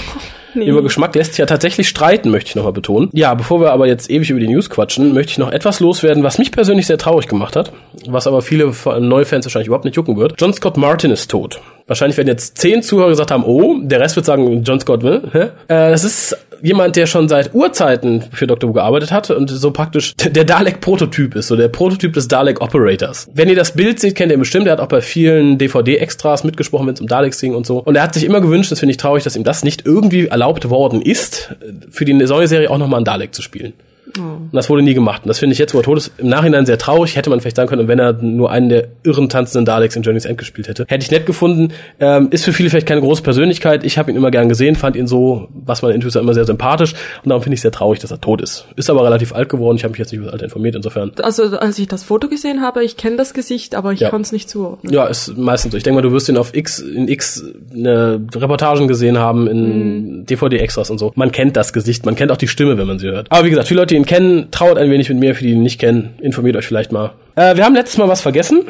nee. 0.53 0.65
Über 0.65 0.81
Geschmack 0.83 1.15
lässt 1.15 1.31
sich 1.31 1.39
ja 1.39 1.45
tatsächlich 1.45 1.87
streiten, 1.87 2.29
möchte 2.31 2.49
ich 2.49 2.55
nochmal 2.55 2.73
betonen. 2.73 3.09
Ja, 3.13 3.33
bevor 3.33 3.61
wir 3.61 3.71
aber 3.71 3.87
jetzt 3.87 4.09
ewig 4.09 4.29
über 4.29 4.39
die 4.39 4.47
News 4.47 4.69
quatschen, 4.69 5.13
möchte 5.13 5.31
ich 5.31 5.37
noch 5.37 5.51
etwas 5.51 5.79
loswerden, 5.79 6.23
was 6.23 6.37
mich 6.37 6.51
persönlich 6.51 6.87
sehr 6.87 6.97
traurig 6.97 7.27
gemacht 7.27 7.55
hat, 7.55 7.71
was 8.07 8.27
aber 8.27 8.41
viele 8.41 8.71
neue 8.99 9.25
Fans 9.25 9.45
wahrscheinlich 9.45 9.67
überhaupt 9.67 9.85
nicht 9.85 9.95
jucken 9.95 10.17
wird. 10.17 10.35
John 10.39 10.53
Scott 10.53 10.77
Martin 10.77 11.11
ist 11.11 11.29
tot. 11.29 11.59
Wahrscheinlich 11.87 12.17
werden 12.17 12.27
jetzt 12.27 12.57
zehn 12.57 12.81
Zuhörer 12.81 13.09
gesagt 13.09 13.31
haben, 13.31 13.43
oh, 13.43 13.75
der 13.81 13.99
Rest 13.99 14.15
wird 14.15 14.25
sagen, 14.25 14.63
John 14.63 14.79
Scott, 14.79 15.03
ne? 15.03 15.21
Hä? 15.31 15.39
Äh, 15.67 15.91
das 15.91 16.03
ist 16.03 16.35
jemand, 16.65 16.95
der 16.95 17.05
schon 17.05 17.29
seit 17.29 17.53
Urzeiten 17.53 18.23
für 18.31 18.47
Dr. 18.47 18.69
Who 18.69 18.73
gearbeitet 18.73 19.11
hat 19.11 19.29
und 19.29 19.49
so 19.49 19.69
praktisch 19.69 20.15
der 20.15 20.43
Dalek-Prototyp 20.43 21.35
ist, 21.35 21.47
so 21.47 21.55
der 21.55 21.67
Prototyp 21.67 22.13
des 22.13 22.27
Dalek-Operators. 22.27 23.29
Wenn 23.33 23.49
ihr 23.49 23.55
das 23.55 23.73
Bild 23.73 23.99
seht, 23.99 24.15
kennt 24.15 24.31
ihr 24.31 24.37
bestimmt, 24.39 24.65
er 24.65 24.73
hat 24.73 24.79
auch 24.79 24.87
bei 24.87 25.01
vielen 25.01 25.59
DVD-Extras 25.59 26.43
mitgesprochen, 26.43 26.87
wenn 26.87 26.95
es 26.95 27.01
um 27.01 27.07
Daleks 27.07 27.39
ging 27.39 27.53
und 27.53 27.67
so. 27.67 27.77
Und 27.77 27.95
er 27.95 28.01
hat 28.01 28.15
sich 28.15 28.23
immer 28.23 28.41
gewünscht, 28.41 28.71
das 28.71 28.79
finde 28.79 28.91
ich 28.91 28.97
traurig, 28.97 29.23
dass 29.23 29.35
ihm 29.35 29.43
das 29.43 29.63
nicht 29.63 29.85
irgendwie 29.85 30.25
erlaubt 30.25 30.67
worden 30.69 31.03
ist, 31.03 31.55
für 31.91 32.03
die 32.03 32.13
neue 32.13 32.47
Serie 32.47 32.71
auch 32.71 32.79
nochmal 32.79 32.97
einen 32.97 33.05
Dalek 33.05 33.35
zu 33.35 33.43
spielen. 33.43 33.73
Und 34.17 34.49
das 34.53 34.69
wurde 34.69 34.81
nie 34.81 34.93
gemacht. 34.93 35.23
Und 35.23 35.29
das 35.29 35.39
finde 35.39 35.53
ich 35.53 35.59
jetzt, 35.59 35.73
wo 35.73 35.79
er 35.79 35.83
tot 35.83 35.97
ist, 35.97 36.11
im 36.17 36.27
Nachhinein 36.29 36.65
sehr 36.65 36.77
traurig. 36.77 37.15
Hätte 37.15 37.29
man 37.29 37.39
vielleicht 37.41 37.55
sagen 37.55 37.69
können, 37.69 37.87
wenn 37.87 37.99
er 37.99 38.13
nur 38.13 38.51
einen 38.51 38.69
der 38.69 38.87
irren 39.03 39.29
tanzenden 39.29 39.65
Daleks 39.65 39.95
in 39.95 40.03
Journey's 40.03 40.25
End 40.25 40.37
gespielt 40.37 40.67
hätte. 40.67 40.85
Hätte 40.87 41.03
ich 41.03 41.11
nett 41.11 41.25
gefunden. 41.25 41.73
Ähm, 41.99 42.27
ist 42.31 42.45
für 42.45 42.53
viele 42.53 42.69
vielleicht 42.69 42.87
keine 42.87 43.01
große 43.01 43.23
Persönlichkeit. 43.23 43.83
Ich 43.83 43.97
habe 43.97 44.11
ihn 44.11 44.17
immer 44.17 44.31
gern 44.31 44.49
gesehen, 44.49 44.75
fand 44.75 44.95
ihn 44.95 45.07
so, 45.07 45.47
was 45.53 45.81
man 45.81 45.91
intuitiv 45.91 46.21
immer 46.21 46.33
sehr 46.33 46.45
sympathisch. 46.45 46.93
Und 47.23 47.29
darum 47.29 47.41
finde 47.43 47.55
ich 47.55 47.61
sehr 47.61 47.71
traurig, 47.71 47.99
dass 47.99 48.11
er 48.11 48.21
tot 48.21 48.41
ist. 48.41 48.65
Ist 48.75 48.89
aber 48.89 49.03
relativ 49.03 49.33
alt 49.33 49.49
geworden. 49.49 49.77
Ich 49.77 49.83
habe 49.83 49.91
mich 49.91 49.99
jetzt 49.99 50.11
nicht 50.11 50.17
über 50.19 50.25
das 50.27 50.33
Alter 50.33 50.45
informiert. 50.45 50.75
Insofern, 50.75 51.11
also 51.21 51.43
als 51.57 51.77
ich 51.79 51.87
das 51.87 52.03
Foto 52.03 52.27
gesehen 52.29 52.61
habe, 52.61 52.83
ich 52.83 52.97
kenne 52.97 53.17
das 53.17 53.33
Gesicht, 53.33 53.75
aber 53.75 53.91
ich 53.93 53.99
Ja. 53.99 54.09
konnte 54.09 54.25
es 54.25 54.31
nicht 54.31 54.49
zuordnen. 54.49 54.93
ja, 54.93 55.05
ist 55.05 55.37
meistens 55.37 55.71
so. 55.71 55.77
Ich 55.77 55.83
denke 55.83 55.95
mal, 55.95 56.01
du 56.01 56.11
wirst 56.11 56.29
ihn 56.29 56.37
auf 56.37 56.53
X, 56.55 56.79
in 56.79 57.07
X 57.07 57.43
ne, 57.73 58.21
Reportagen 58.35 58.87
gesehen 58.87 59.17
haben, 59.17 59.47
in 59.47 60.25
DVD-Extras 60.25 60.89
und 60.89 60.97
so. 60.97 61.11
Man 61.15 61.31
kennt 61.31 61.55
das 61.57 61.73
Gesicht, 61.73 62.05
man 62.05 62.15
kennt 62.15 62.31
auch 62.31 62.37
die 62.37 62.47
Stimme, 62.47 62.77
wenn 62.77 62.87
man 62.87 62.99
sie 62.99 63.07
hört. 63.07 63.27
Aber 63.31 63.45
wie 63.45 63.49
gesagt, 63.49 63.67
viele 63.67 63.81
Leute, 63.81 63.93
die 63.93 63.99
ihn 63.99 64.04
kennen, 64.05 64.49
trauert 64.51 64.77
ein 64.77 64.89
wenig 64.89 65.09
mit 65.09 65.19
mir. 65.19 65.35
Für 65.35 65.43
die, 65.43 65.49
die 65.49 65.55
ihn 65.55 65.63
nicht 65.63 65.79
kennen, 65.79 66.15
informiert 66.21 66.55
euch 66.55 66.65
vielleicht 66.65 66.91
mal. 66.91 67.11
Äh, 67.35 67.57
wir 67.57 67.65
haben 67.65 67.75
letztes 67.75 67.97
Mal 67.97 68.07
was 68.07 68.21
vergessen, 68.21 68.63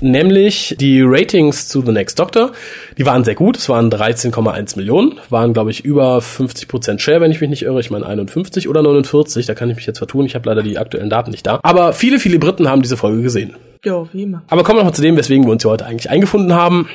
nämlich 0.00 0.76
die 0.78 1.02
Ratings 1.02 1.66
zu 1.68 1.82
The 1.84 1.90
Next 1.90 2.18
Doctor. 2.18 2.52
Die 2.96 3.04
waren 3.04 3.24
sehr 3.24 3.34
gut, 3.34 3.56
es 3.56 3.68
waren 3.68 3.90
13,1 3.90 4.76
Millionen, 4.76 5.18
waren 5.28 5.52
glaube 5.52 5.72
ich 5.72 5.84
über 5.84 6.18
50% 6.18 7.00
Share, 7.00 7.20
wenn 7.20 7.32
ich 7.32 7.40
mich 7.40 7.50
nicht 7.50 7.62
irre. 7.62 7.80
Ich 7.80 7.90
meine 7.90 8.06
51 8.06 8.68
oder 8.68 8.82
49, 8.82 9.46
da 9.46 9.54
kann 9.54 9.70
ich 9.70 9.76
mich 9.76 9.86
jetzt 9.86 9.98
vertun. 9.98 10.24
Ich 10.24 10.36
habe 10.36 10.48
leider 10.48 10.62
die 10.62 10.78
aktuellen 10.78 11.10
Daten 11.10 11.32
nicht 11.32 11.46
da. 11.46 11.58
Aber 11.62 11.92
viele, 11.92 12.20
viele 12.20 12.38
Briten 12.38 12.68
haben 12.68 12.82
diese 12.82 12.96
Folge 12.96 13.22
gesehen. 13.22 13.54
Ja, 13.84 14.06
wie 14.12 14.22
immer. 14.22 14.42
Aber 14.48 14.62
kommen 14.62 14.78
wir 14.78 14.82
noch 14.84 14.90
mal 14.90 14.94
zu 14.94 15.02
dem, 15.02 15.16
weswegen 15.16 15.44
wir 15.44 15.50
uns 15.50 15.62
hier 15.62 15.70
heute 15.70 15.86
eigentlich 15.86 16.08
eingefunden 16.08 16.54
haben. 16.54 16.88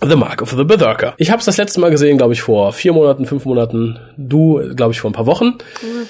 The 0.00 0.14
Mark 0.14 0.42
of 0.42 0.50
the 0.50 0.62
Berserker. 0.62 1.14
Ich 1.16 1.32
habe 1.32 1.40
es 1.40 1.46
das 1.46 1.56
letzte 1.56 1.80
Mal 1.80 1.90
gesehen, 1.90 2.18
glaube 2.18 2.32
ich, 2.32 2.40
vor 2.40 2.72
vier 2.72 2.92
Monaten, 2.92 3.26
fünf 3.26 3.44
Monaten. 3.44 3.98
Du, 4.16 4.60
glaube 4.76 4.92
ich, 4.92 5.00
vor 5.00 5.10
ein 5.10 5.12
paar 5.12 5.26
Wochen. 5.26 5.54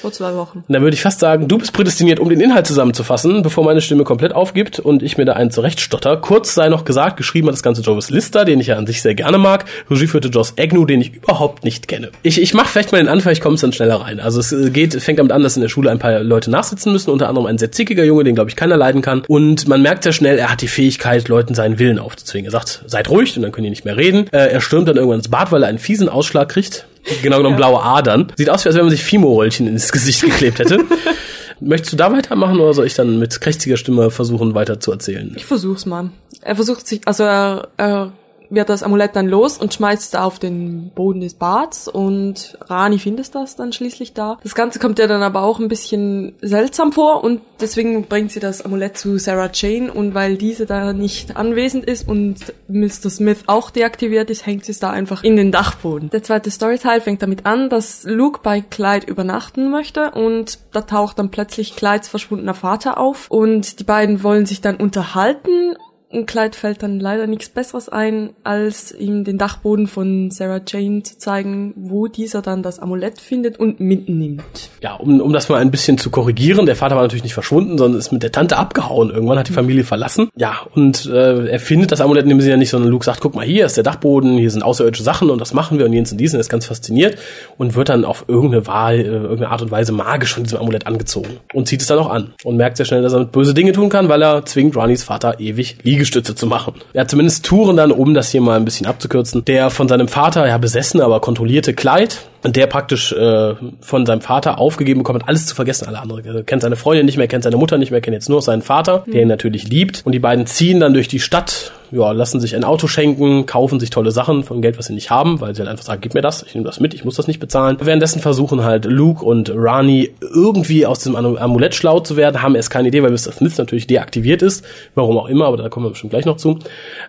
Vor 0.01 0.13
zwei 0.13 0.35
Wochen. 0.35 0.63
Dann 0.69 0.83
würde 0.83 0.95
ich 0.95 1.01
fast 1.01 1.21
sagen, 1.21 1.49
du 1.49 1.57
bist 1.57 1.73
prädestiniert, 1.73 2.21
um 2.21 2.29
den 2.29 2.41
Inhalt 2.41 2.67
zusammenzufassen, 2.67 3.43
bevor 3.43 3.65
meine 3.65 3.81
Stimme 3.81 4.05
komplett 4.05 4.35
aufgibt 4.35 4.79
und 4.79 5.03
ich 5.03 5.17
mir 5.17 5.25
da 5.25 5.33
einen 5.33 5.51
zurechtstotter. 5.51 6.19
Kurz 6.19 6.55
sei 6.55 6.69
noch 6.69 6.85
gesagt, 6.85 7.17
geschrieben 7.17 7.49
hat 7.49 7.55
das 7.55 7.63
Ganze 7.63 7.81
Jovis 7.81 8.11
Lister, 8.11 8.45
den 8.45 8.61
ich 8.61 8.67
ja 8.67 8.77
an 8.77 8.87
sich 8.87 9.01
sehr 9.01 9.15
gerne 9.15 9.39
mag. 9.39 9.65
Regie 9.91 10.07
führte 10.07 10.29
Joss 10.29 10.53
Agnew, 10.59 10.85
den 10.85 11.01
ich 11.01 11.15
überhaupt 11.15 11.65
nicht 11.65 11.89
kenne. 11.89 12.11
Ich, 12.23 12.41
ich 12.41 12.53
mache 12.53 12.69
vielleicht 12.69 12.93
mal 12.93 12.99
den 12.99 13.09
Anfang, 13.09 13.33
ich 13.33 13.41
komme 13.41 13.57
dann 13.57 13.73
schneller 13.73 14.03
rein. 14.03 14.21
Also 14.21 14.39
es 14.39 14.53
äh, 14.53 14.69
geht, 14.69 14.95
fängt 15.03 15.19
damit 15.19 15.33
an, 15.33 15.43
dass 15.43 15.57
in 15.57 15.63
der 15.63 15.71
Schule 15.71 15.91
ein 15.91 15.99
paar 15.99 16.21
Leute 16.21 16.51
nachsitzen 16.51 16.93
müssen, 16.93 17.11
unter 17.11 17.29
anderem 17.29 17.47
ein 17.47 17.57
sehr 17.57 17.73
zickiger 17.73 18.05
Junge, 18.05 18.25
den 18.25 18.35
glaube 18.35 18.51
ich 18.51 18.57
keiner 18.57 18.77
leiden 18.77 19.01
kann. 19.01 19.23
Und 19.29 19.67
man 19.67 19.81
merkt 19.81 20.03
sehr 20.03 20.13
schnell, 20.13 20.39
er 20.39 20.53
hat 20.53 20.61
die 20.61 20.69
Fähigkeit, 20.69 21.27
Leuten 21.29 21.55
seinen 21.55 21.79
Willen 21.79 21.99
aufzuzwingen. 21.99 22.49
Er 22.49 22.53
sagt, 22.53 22.85
seid 22.87 23.09
ruhig 23.09 23.35
und 23.35 23.43
dann 23.43 23.51
können 23.51 23.65
die 23.65 23.71
nicht 23.71 23.78
mehr 23.85 23.97
reden. 23.97 24.27
Äh, 24.33 24.49
er 24.49 24.61
stürmt 24.61 24.89
dann 24.89 24.97
irgendwann 24.97 25.19
ins 25.19 25.29
Bad, 25.29 25.53
weil 25.53 25.63
er 25.63 25.69
einen 25.69 25.79
fiesen 25.79 26.09
Ausschlag 26.09 26.49
kriegt. 26.49 26.87
Genau 27.23 27.39
genommen 27.39 27.57
blaue 27.57 27.83
Adern. 27.83 28.33
Sieht 28.37 28.51
aus, 28.51 28.65
wie 28.65 28.69
als 28.69 28.77
wenn 28.77 28.85
man 28.85 28.91
sich 28.91 29.03
Fimo-Rollchen 29.03 29.67
ins 29.67 29.93
Gesicht 29.93 30.23
geklebt 30.23 30.59
hätte. 30.59 30.85
Möchtest 31.61 31.95
du 31.95 31.97
da 31.97 32.13
weitermachen 32.13 32.61
oder 32.61 32.73
soll 32.75 32.87
ich 32.87 32.95
dann 32.95 33.19
mit 33.19 33.41
krächziger 33.41 33.77
Stimme 33.77 34.11
versuchen, 34.11 34.55
weiter 34.55 34.79
zu 34.79 34.93
erzählen? 34.93 35.33
Ich 35.37 35.45
versuch's 35.45 35.87
mal. 35.87 36.11
Er 36.43 36.55
versucht 36.55 36.87
sich, 36.87 37.01
also 37.05 37.25
er, 37.25 37.69
er 37.77 38.13
wird 38.51 38.69
das 38.69 38.83
Amulett 38.83 39.17
dann 39.17 39.29
los 39.29 39.59
und 39.59 39.75
schmeißt 39.75 40.15
es 40.15 40.21
auf 40.21 40.39
den 40.39 40.91
Boden 40.95 41.21
des 41.21 41.35
Bads 41.35 41.89
und 41.89 42.59
Rani 42.63 42.99
findet 42.99 43.35
das 43.35 43.57
dann 43.57 43.73
schließlich 43.73 44.15
da. 44.15 44.39
Das 44.43 44.55
Ganze 44.55 44.79
kommt 44.79 44.99
ihr 44.99 45.09
dann 45.09 45.23
aber 45.23 45.43
auch 45.43 45.59
ein 45.59 45.69
bisschen 45.69 46.35
seltsam 46.41 46.93
vor 46.93 47.25
und 47.25 47.41
deswegen 47.61 48.05
bringt 48.05 48.31
sie 48.31 48.41
das 48.41 48.63
Amulett 48.63 48.97
zu 48.97 49.19
Sarah 49.19 49.51
Jane 49.53 49.93
und 49.93 50.15
weil 50.15 50.37
diese 50.37 50.67
da 50.67 50.93
nicht 50.93 51.37
anwesend 51.37 51.85
ist 51.85 52.09
und 52.09 52.53
Mr. 52.69 53.11
Smith 53.11 53.45
auch 53.47 53.71
deaktiviert 53.71 54.31
ist, 54.31 54.47
hängt 54.47 54.65
sie 54.65 54.73
es 54.73 54.79
da 54.79 54.91
einfach 54.91 55.23
in 55.23 55.37
den 55.37 55.53
Dachboden. 55.53 56.11
Der 56.11 56.23
zweite 56.23 56.51
Storyteil 56.51 57.01
fängt 57.01 57.23
damit 57.23 57.47
an, 57.47 57.69
dass 57.69 58.05
Luke 58.05 58.41
bei 58.43 58.61
Clyde 58.61 59.07
übernachten 59.07 59.71
möchte 59.71 60.11
und 60.13 60.59
da 60.73 60.83
taucht 60.83 61.19
dann 61.19 61.31
plötzlich 61.31 61.77
Clydes 61.77 62.09
verschwundener 62.09 62.55
Vater 62.55 62.99
auf 62.99 63.31
und 63.31 63.81
die 63.81 63.85
beiden 63.85 64.23
wollen 64.23 64.47
sich 64.47 64.61
dann 64.61 64.77
unterhalten 64.77 65.77
und 66.11 66.27
Clyde 66.27 66.57
fällt 66.57 66.83
dann 66.83 67.01
leider 67.01 67.27
nichts 67.27 67.51
Besseres 67.51 67.89
ein, 67.89 68.31
als 68.43 68.93
ihm 68.93 69.25
den 69.25 69.37
Dachboden 69.37 69.87
von 69.87 70.31
Sarah 70.31 70.61
Jane 70.67 71.03
zu 71.03 71.19
zeigen, 71.19 71.75
wo 71.77 72.07
dieser 72.07 72.41
dann 72.41 72.63
das 72.63 72.79
Amulett 72.79 73.21
findet 73.21 73.61
und 73.61 73.81
mitnimmt. 73.81 74.71
Ja, 74.83 74.95
um, 74.95 75.21
um 75.21 75.33
das 75.33 75.49
mal 75.49 75.61
ein 75.61 75.71
bisschen 75.71 75.99
zu 75.99 76.11
korrigieren, 76.11 76.67
der 76.67 76.77
Vater 76.77 76.97
war 76.97 77.03
natürlich 77.03 77.25
nicht 77.25 77.35
verschwunden, 77.35 77.77
sondern 77.77 77.99
ist 77.99 78.13
mit 78.13 78.23
der 78.23 78.33
Tante 78.33 78.57
abgehauen. 78.57 79.11
Irgendwann 79.11 79.39
hat 79.39 79.49
die 79.49 79.53
Familie 79.53 79.85
verlassen. 79.85 80.31
Ja, 80.35 80.61
und 80.75 81.07
äh, 81.07 81.47
er 81.49 81.61
findet 81.61 81.93
das 81.93 82.01
Amulett 82.01 82.29
dem 82.29 82.41
Sinne 82.41 82.53
ja 82.53 82.57
nicht, 82.57 82.71
sondern 82.71 82.91
Luke 82.91 83.05
sagt, 83.05 83.21
guck 83.21 83.35
mal, 83.35 83.45
hier 83.45 83.67
ist 83.67 83.77
der 83.77 83.85
Dachboden, 83.85 84.39
hier 84.39 84.51
sind 84.51 84.63
außerirdische 84.63 85.03
Sachen 85.03 85.31
und 85.31 85.41
das 85.41 85.53
machen 85.53 85.79
wir 85.79 85.87
und 85.87 85.93
jens 85.93 86.13
und 86.13 86.19
diesen, 86.19 86.37
er 86.37 86.41
ist 86.41 86.49
ganz 86.49 86.67
fasziniert 86.67 87.19
und 87.57 87.75
wird 87.75 87.89
dann 87.89 88.05
auf 88.05 88.25
irgendeine 88.29 88.67
Wahl, 88.67 88.99
äh, 88.99 89.05
irgendeine 89.05 89.51
Art 89.51 89.63
und 89.63 89.71
Weise 89.71 89.93
magisch 89.93 90.35
von 90.35 90.43
diesem 90.43 90.59
Amulett 90.59 90.87
angezogen 90.87 91.39
und 91.53 91.69
zieht 91.69 91.83
es 91.83 91.87
dann 91.87 91.99
auch 91.99 92.11
an 92.11 92.33
und 92.45 92.57
merkt 92.57 92.77
sehr 92.77 92.87
schnell, 92.87 93.03
dass 93.03 93.13
er 93.13 93.25
böse 93.25 93.55
Dinge 93.55 93.73
tun 93.73 93.89
kann, 93.89 94.09
weil 94.09 94.23
er 94.23 94.45
zwingt 94.45 94.77
Ranis 94.77 95.05
Vater 95.05 95.39
ewig 95.41 95.77
Liegestütze 95.99 96.37
zu 96.37 96.47
machen. 96.47 96.75
Er 96.93 97.03
hat 97.03 97.11
zumindest 97.11 97.45
Touren 97.45 97.77
dann, 97.77 97.91
um 97.91 98.15
das 98.15 98.31
hier 98.31 98.41
mal 98.41 98.57
ein 98.57 98.65
bisschen 98.65 98.87
abzukürzen, 98.87 99.45
der 99.45 99.71
von 99.71 99.89
seinem 99.89 100.07
Vater, 100.07 100.47
ja 100.47 100.57
besessene, 100.57 101.05
aber 101.05 101.21
kontrollierte 101.21 101.75
Kleid, 101.75 102.27
der 102.45 102.67
praktisch 102.67 103.13
äh, 103.13 103.55
von 103.81 104.07
seinem 104.07 104.21
Vater 104.21 104.59
aufgegeben 104.59 105.01
bekommt, 105.01 105.29
alles 105.29 105.47
zu 105.47 105.55
vergessen, 105.55 105.89
alle 105.89 106.01
anderen. 106.01 106.25
Er 106.25 106.43
kennt 106.45 106.63
seine 106.63 106.77
Freundin 106.77 107.07
nicht 107.07 107.17
mehr, 107.17 107.29
kennt 107.29 107.45
seine 107.45 107.57
Mutter 107.57 107.79
nicht 107.79 107.91
mehr, 107.91 108.01
kennt 108.01 108.15
jetzt 108.15 108.29
nur 108.29 108.43
seinen 108.43 108.63
Vater, 108.63 109.05
der 109.07 109.23
ihn 109.23 109.29
natürlich 109.29 109.69
liebt. 109.69 110.03
Und 110.05 110.13
die 110.13 110.19
beiden 110.19 110.47
ziehen 110.47 110.81
dann 110.81 110.95
durch 110.95 111.09
die 111.09 111.21
Stadt 111.21 111.73
ja, 111.91 112.13
lassen 112.13 112.41
sich 112.41 112.55
ein 112.55 112.65
Auto 112.65 112.87
schenken, 112.87 113.47
kaufen 113.47 113.81
sich 113.81 113.91
tolle 113.91 114.11
Sachen 114.11 114.45
von 114.45 114.61
Geld, 114.61 114.79
was 114.79 114.87
sie 114.87 114.93
nicht 114.93 115.11
haben, 115.11 115.41
weil 115.41 115.55
sie 115.55 115.61
halt 115.61 115.71
einfach 115.71 115.85
sagen, 115.85 116.01
gib 116.01 116.15
mir 116.15 116.21
das, 116.21 116.43
ich 116.43 116.55
nehme 116.55 116.67
das 116.67 116.81
mit, 116.81 116.95
ich 116.95 117.05
muss 117.05 117.17
das 117.17 117.27
nicht 117.27 117.41
bezahlen. 117.41 117.79
Währenddessen 117.81 118.21
versuchen 118.21 118.65
halt 118.65 118.85
Luke 118.85 119.25
und 119.25 119.51
Rani 119.55 120.11
irgendwie 120.21 120.87
aus 120.87 120.99
diesem 120.99 121.17
Amulett 121.17 121.75
schlau 121.75 122.01
zu 122.01 122.17
werden, 122.17 122.43
haben 122.43 122.55
erst 122.55 122.71
keine 122.71 122.89
Idee, 122.89 123.03
weil 123.03 123.11
Mr. 123.11 123.33
Smith 123.33 123.57
natürlich 123.57 123.87
deaktiviert 123.87 124.43
ist, 124.43 124.65
warum 124.95 125.19
auch 125.19 125.29
immer, 125.29 125.47
aber 125.47 125.57
da 125.57 125.69
kommen 125.69 125.87
wir 125.87 125.91
bestimmt 125.91 126.11
gleich 126.11 126.27
noch 126.27 126.37
zu. 126.37 126.59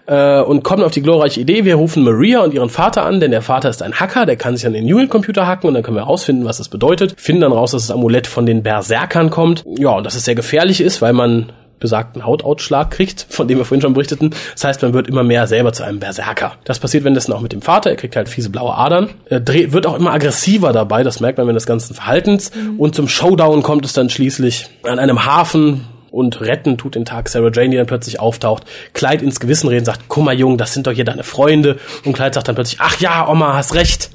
Äh, 0.05 0.41
und 0.41 0.63
kommen 0.63 0.83
auf 0.83 0.91
die 0.91 1.01
glorreiche 1.01 1.41
Idee, 1.41 1.65
wir 1.65 1.75
rufen 1.75 2.03
Maria 2.03 2.41
und 2.41 2.53
ihren 2.53 2.69
Vater 2.69 3.05
an, 3.05 3.19
denn 3.19 3.31
der 3.31 3.41
Vater 3.41 3.69
ist 3.69 3.81
ein 3.81 3.99
Hacker, 3.99 4.25
der 4.25 4.37
kann 4.37 4.55
sich 4.55 4.65
an 4.65 4.73
den 4.73 4.85
Unit-Computer 5.19 5.47
hacken 5.47 5.67
und 5.67 5.73
dann 5.73 5.83
können 5.83 5.97
wir 5.97 6.05
herausfinden, 6.05 6.45
was 6.45 6.57
das 6.57 6.69
bedeutet. 6.69 7.15
Finden 7.17 7.41
dann 7.41 7.51
raus, 7.51 7.71
dass 7.71 7.87
das 7.87 7.91
Amulett 7.91 8.27
von 8.27 8.45
den 8.45 8.63
Berserkern 8.63 9.29
kommt. 9.29 9.63
Ja, 9.77 9.91
und 9.91 10.05
dass 10.05 10.15
es 10.15 10.25
sehr 10.25 10.35
gefährlich 10.35 10.81
ist, 10.81 11.01
weil 11.01 11.13
man 11.13 11.51
besagten 11.79 12.25
Hautausschlag 12.25 12.91
kriegt, 12.91 13.25
von 13.29 13.47
dem 13.47 13.57
wir 13.57 13.63
vorhin 13.63 13.81
schon 13.81 13.93
berichteten. 13.93 14.31
Das 14.53 14.65
heißt, 14.65 14.81
man 14.81 14.93
wird 14.93 15.07
immer 15.07 15.23
mehr 15.23 15.47
selber 15.47 15.71
zu 15.71 15.83
einem 15.83 15.99
Berserker. 15.99 16.53
Das 16.65 16.79
passiert 16.79 17.05
währenddessen 17.05 17.31
auch 17.31 17.39
mit 17.39 17.53
dem 17.53 17.61
Vater. 17.61 17.89
Er 17.89 17.95
kriegt 17.95 18.17
halt 18.17 18.27
fiese 18.27 18.49
blaue 18.49 18.75
Adern. 18.75 19.09
Er 19.29 19.39
dreht, 19.39 19.71
wird 19.71 19.87
auch 19.87 19.95
immer 19.97 20.11
aggressiver 20.11 20.73
dabei. 20.73 21.03
Das 21.03 21.21
merkt 21.21 21.37
man 21.37 21.47
während 21.47 21.55
des 21.55 21.65
ganzen 21.65 21.93
Verhaltens. 21.93 22.51
Mhm. 22.53 22.79
Und 22.79 22.95
zum 22.95 23.07
Showdown 23.07 23.63
kommt 23.63 23.85
es 23.85 23.93
dann 23.93 24.09
schließlich 24.09 24.67
an 24.83 24.99
einem 24.99 25.25
Hafen, 25.25 25.85
und 26.11 26.41
retten 26.41 26.79
tut 26.79 26.95
den 26.95 27.05
Tag 27.05 27.29
Sarah 27.29 27.51
Jane, 27.53 27.69
die 27.69 27.77
dann 27.77 27.85
plötzlich 27.85 28.19
auftaucht, 28.19 28.63
Clyde 28.93 29.23
ins 29.23 29.39
Gewissen 29.39 29.69
reden, 29.69 29.85
sagt, 29.85 30.05
guck 30.07 30.23
mal 30.23 30.33
Jung, 30.33 30.57
das 30.57 30.73
sind 30.73 30.87
doch 30.87 30.91
hier 30.91 31.05
deine 31.05 31.21
Freunde. 31.21 31.77
Und 32.03 32.13
Clyde 32.13 32.33
sagt 32.33 32.47
dann 32.47 32.55
plötzlich, 32.55 32.79
ach 32.81 32.99
ja, 32.99 33.29
Oma, 33.29 33.53
hast 33.53 33.75
recht 33.75 34.09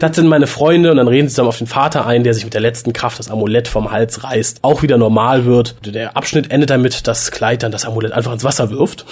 das 0.00 0.16
sind 0.16 0.26
meine 0.26 0.46
Freunde 0.46 0.90
und 0.90 0.96
dann 0.96 1.08
reden 1.08 1.28
sie 1.28 1.34
zusammen 1.34 1.48
auf 1.48 1.58
den 1.58 1.66
Vater 1.66 2.06
ein, 2.06 2.24
der 2.24 2.34
sich 2.34 2.44
mit 2.44 2.54
der 2.54 2.60
letzten 2.60 2.92
Kraft 2.92 3.18
das 3.18 3.30
Amulett 3.30 3.68
vom 3.68 3.90
Hals 3.90 4.24
reißt, 4.24 4.58
auch 4.62 4.82
wieder 4.82 4.98
normal 4.98 5.44
wird. 5.44 5.76
Der 5.84 6.16
Abschnitt 6.16 6.50
endet 6.50 6.70
damit, 6.70 7.06
dass 7.06 7.30
Kleid 7.30 7.62
dann 7.62 7.72
das 7.72 7.84
Amulett 7.84 8.12
einfach 8.12 8.32
ins 8.32 8.44
Wasser 8.44 8.70
wirft, 8.70 9.04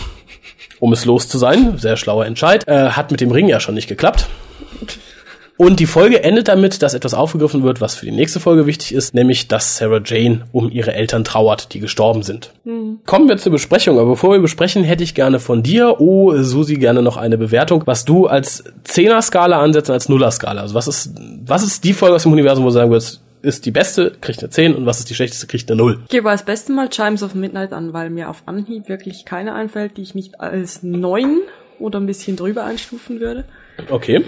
um 0.79 0.93
es 0.93 1.05
los 1.05 1.29
zu 1.29 1.39
sein. 1.39 1.79
Sehr 1.79 1.97
schlauer 1.97 2.27
Entscheid. 2.27 2.67
Äh, 2.67 2.91
hat 2.91 3.11
mit 3.11 3.21
dem 3.21 3.31
Ring 3.31 3.49
ja 3.49 3.61
schon 3.61 3.75
nicht 3.75 3.89
geklappt. 3.89 4.27
Und 5.59 5.81
die 5.81 5.87
Folge 5.87 6.23
endet 6.23 6.49
damit, 6.49 6.83
dass 6.83 6.93
etwas 6.93 7.15
aufgegriffen 7.15 7.63
wird, 7.63 7.81
was 7.81 7.95
für 7.95 8.05
die 8.05 8.13
nächste 8.13 8.41
Folge 8.41 8.67
wichtig 8.67 8.93
ist, 8.93 9.15
nämlich, 9.15 9.49
dass 9.49 9.79
Sarah 9.79 10.03
Jane 10.05 10.43
um 10.53 10.71
ihre 10.71 10.93
Eltern 10.93 11.25
trauert, 11.25 11.73
die 11.73 11.81
gestorben 11.81 12.23
sind. 12.23 12.53
Mhm. 12.65 12.99
Kommen 13.07 13.29
wir 13.29 13.39
zur 13.39 13.53
Besprechung, 13.53 13.99
aber 13.99 14.11
bevor 14.11 14.33
wir 14.33 14.41
besprechen, 14.41 14.85
hätte 14.85 15.03
ich 15.03 15.15
gerne 15.15 15.41
von 15.41 15.63
dir, 15.63 15.97
oh 15.99 16.37
Susi, 16.43 16.75
gerne 16.75 17.01
noch 17.01 17.17
eine 17.17 17.39
Bewertung, 17.39 17.83
was 17.87 18.05
du 18.05 18.27
als 18.27 18.65
Zehner-Skala 18.85 19.61
ansetzt 19.61 19.91
als 19.91 20.11
Nuller-Skala. 20.11 20.61
Also 20.61 20.75
was 20.75 20.89
ist, 20.89 21.13
was 21.47 21.63
ist 21.63 21.85
die 21.85 21.95
Folge 21.95 22.17
aus 22.17 22.25
dem 22.25 22.33
Universum, 22.33 22.65
wo 22.65 22.69
du 22.69 22.75
sagen 22.75 22.91
würdest, 22.91 23.23
ist 23.41 23.65
die 23.65 23.71
beste, 23.71 24.13
kriegt 24.21 24.41
eine 24.41 24.51
10 24.51 24.75
und 24.75 24.87
was 24.87 24.99
ist 24.99 25.09
die 25.09 25.15
schlechteste, 25.15 25.47
kriegt 25.47 25.71
eine 25.71 25.79
0. 25.79 26.01
Ich 26.05 26.11
gebe 26.11 26.29
als 26.29 26.45
beste 26.45 26.73
mal 26.73 26.89
Chimes 26.91 27.23
of 27.23 27.35
Midnight 27.35 27.73
an, 27.73 27.93
weil 27.93 28.11
mir 28.11 28.29
auf 28.29 28.43
Anhieb 28.47 28.89
wirklich 28.89 29.25
keine 29.25 29.55
einfällt, 29.55 29.97
die 29.97 30.03
ich 30.03 30.15
nicht 30.15 30.41
als 30.41 30.83
9 30.83 31.39
oder 31.79 32.01
ein 32.01 32.07
bisschen 32.07 32.37
drüber 32.37 32.65
einstufen 32.65 33.21
würde. 33.21 33.45
Okay. 33.91 34.25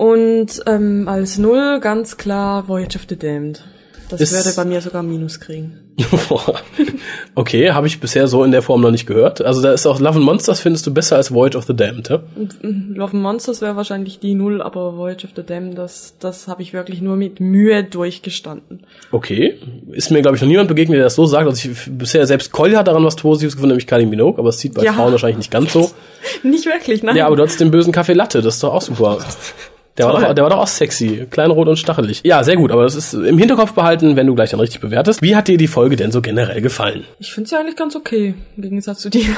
Und 0.00 0.62
ähm, 0.64 1.08
als 1.08 1.36
Null 1.36 1.78
ganz 1.78 2.16
klar 2.16 2.68
Voyage 2.68 2.96
of 2.96 3.02
the 3.10 3.18
Damned. 3.18 3.62
Das 4.08 4.18
ist 4.18 4.32
würde 4.32 4.56
bei 4.56 4.64
mir 4.64 4.80
sogar 4.80 5.02
Minus 5.02 5.40
kriegen. 5.40 5.78
okay, 7.34 7.72
habe 7.72 7.86
ich 7.86 8.00
bisher 8.00 8.26
so 8.26 8.42
in 8.42 8.50
der 8.50 8.62
Form 8.62 8.80
noch 8.80 8.92
nicht 8.92 9.04
gehört. 9.04 9.42
Also 9.42 9.60
da 9.60 9.74
ist 9.74 9.86
auch 9.86 10.00
Love 10.00 10.16
and 10.16 10.24
Monsters 10.24 10.60
findest 10.60 10.86
du 10.86 10.94
besser 10.94 11.16
als 11.16 11.34
Voyage 11.34 11.58
of 11.58 11.66
the 11.66 11.76
Damned, 11.76 12.08
ja? 12.08 12.22
Mm, 12.62 12.94
Love 12.94 13.12
and 13.12 13.22
Monsters 13.22 13.60
wäre 13.60 13.76
wahrscheinlich 13.76 14.18
die 14.20 14.32
Null, 14.32 14.62
aber 14.62 14.96
Voyage 14.96 15.26
of 15.26 15.32
the 15.36 15.42
Damned, 15.42 15.76
das, 15.76 16.14
das 16.18 16.48
habe 16.48 16.62
ich 16.62 16.72
wirklich 16.72 17.02
nur 17.02 17.16
mit 17.16 17.38
Mühe 17.38 17.84
durchgestanden. 17.84 18.80
Okay, 19.12 19.58
ist 19.92 20.10
mir 20.10 20.22
glaube 20.22 20.36
ich 20.36 20.40
noch 20.40 20.48
niemand 20.48 20.68
begegnet, 20.68 20.96
der 20.96 21.04
das 21.04 21.14
so 21.14 21.26
sagt. 21.26 21.46
Also 21.46 21.68
ich 21.68 21.76
bisher 21.90 22.26
selbst 22.26 22.52
Collier 22.52 22.78
hat 22.78 22.88
daran 22.88 23.04
was 23.04 23.16
Positives 23.16 23.54
gefunden, 23.54 23.72
nämlich 23.72 23.86
Kylie 23.86 24.06
Minogue, 24.06 24.38
aber 24.38 24.48
es 24.48 24.60
sieht 24.60 24.72
bei 24.72 24.82
ja. 24.82 24.94
Frauen 24.94 25.12
wahrscheinlich 25.12 25.36
nicht 25.36 25.50
ganz 25.50 25.74
so. 25.74 25.90
nicht 26.42 26.64
wirklich, 26.64 27.02
nein. 27.02 27.16
Ja, 27.16 27.26
aber 27.26 27.36
du 27.36 27.42
hast 27.42 27.60
den 27.60 27.70
bösen 27.70 27.92
Kaffee 27.92 28.14
Latte, 28.14 28.40
das 28.40 28.54
ist 28.54 28.62
doch 28.62 28.72
auch 28.72 28.80
super. 28.80 29.18
Der 29.98 30.06
war, 30.06 30.20
doch, 30.20 30.34
der 30.34 30.42
war 30.44 30.50
doch 30.50 30.58
auch 30.58 30.66
sexy. 30.66 31.26
Klein, 31.30 31.50
rot 31.50 31.68
und 31.68 31.76
stachelig. 31.76 32.20
Ja, 32.24 32.42
sehr 32.42 32.56
gut. 32.56 32.70
Aber 32.70 32.84
das 32.84 32.94
ist 32.94 33.12
im 33.12 33.38
Hinterkopf 33.38 33.72
behalten, 33.72 34.16
wenn 34.16 34.26
du 34.26 34.34
gleich 34.34 34.50
dann 34.50 34.60
richtig 34.60 34.80
bewertest. 34.80 35.20
Wie 35.20 35.36
hat 35.36 35.48
dir 35.48 35.58
die 35.58 35.66
Folge 35.66 35.96
denn 35.96 36.12
so 36.12 36.22
generell 36.22 36.60
gefallen? 36.60 37.04
Ich 37.18 37.32
finde 37.32 37.50
sie 37.50 37.56
eigentlich 37.56 37.76
ganz 37.76 37.96
okay, 37.96 38.34
im 38.56 38.62
Gegensatz 38.62 39.00
zu 39.00 39.10
dir. 39.10 39.26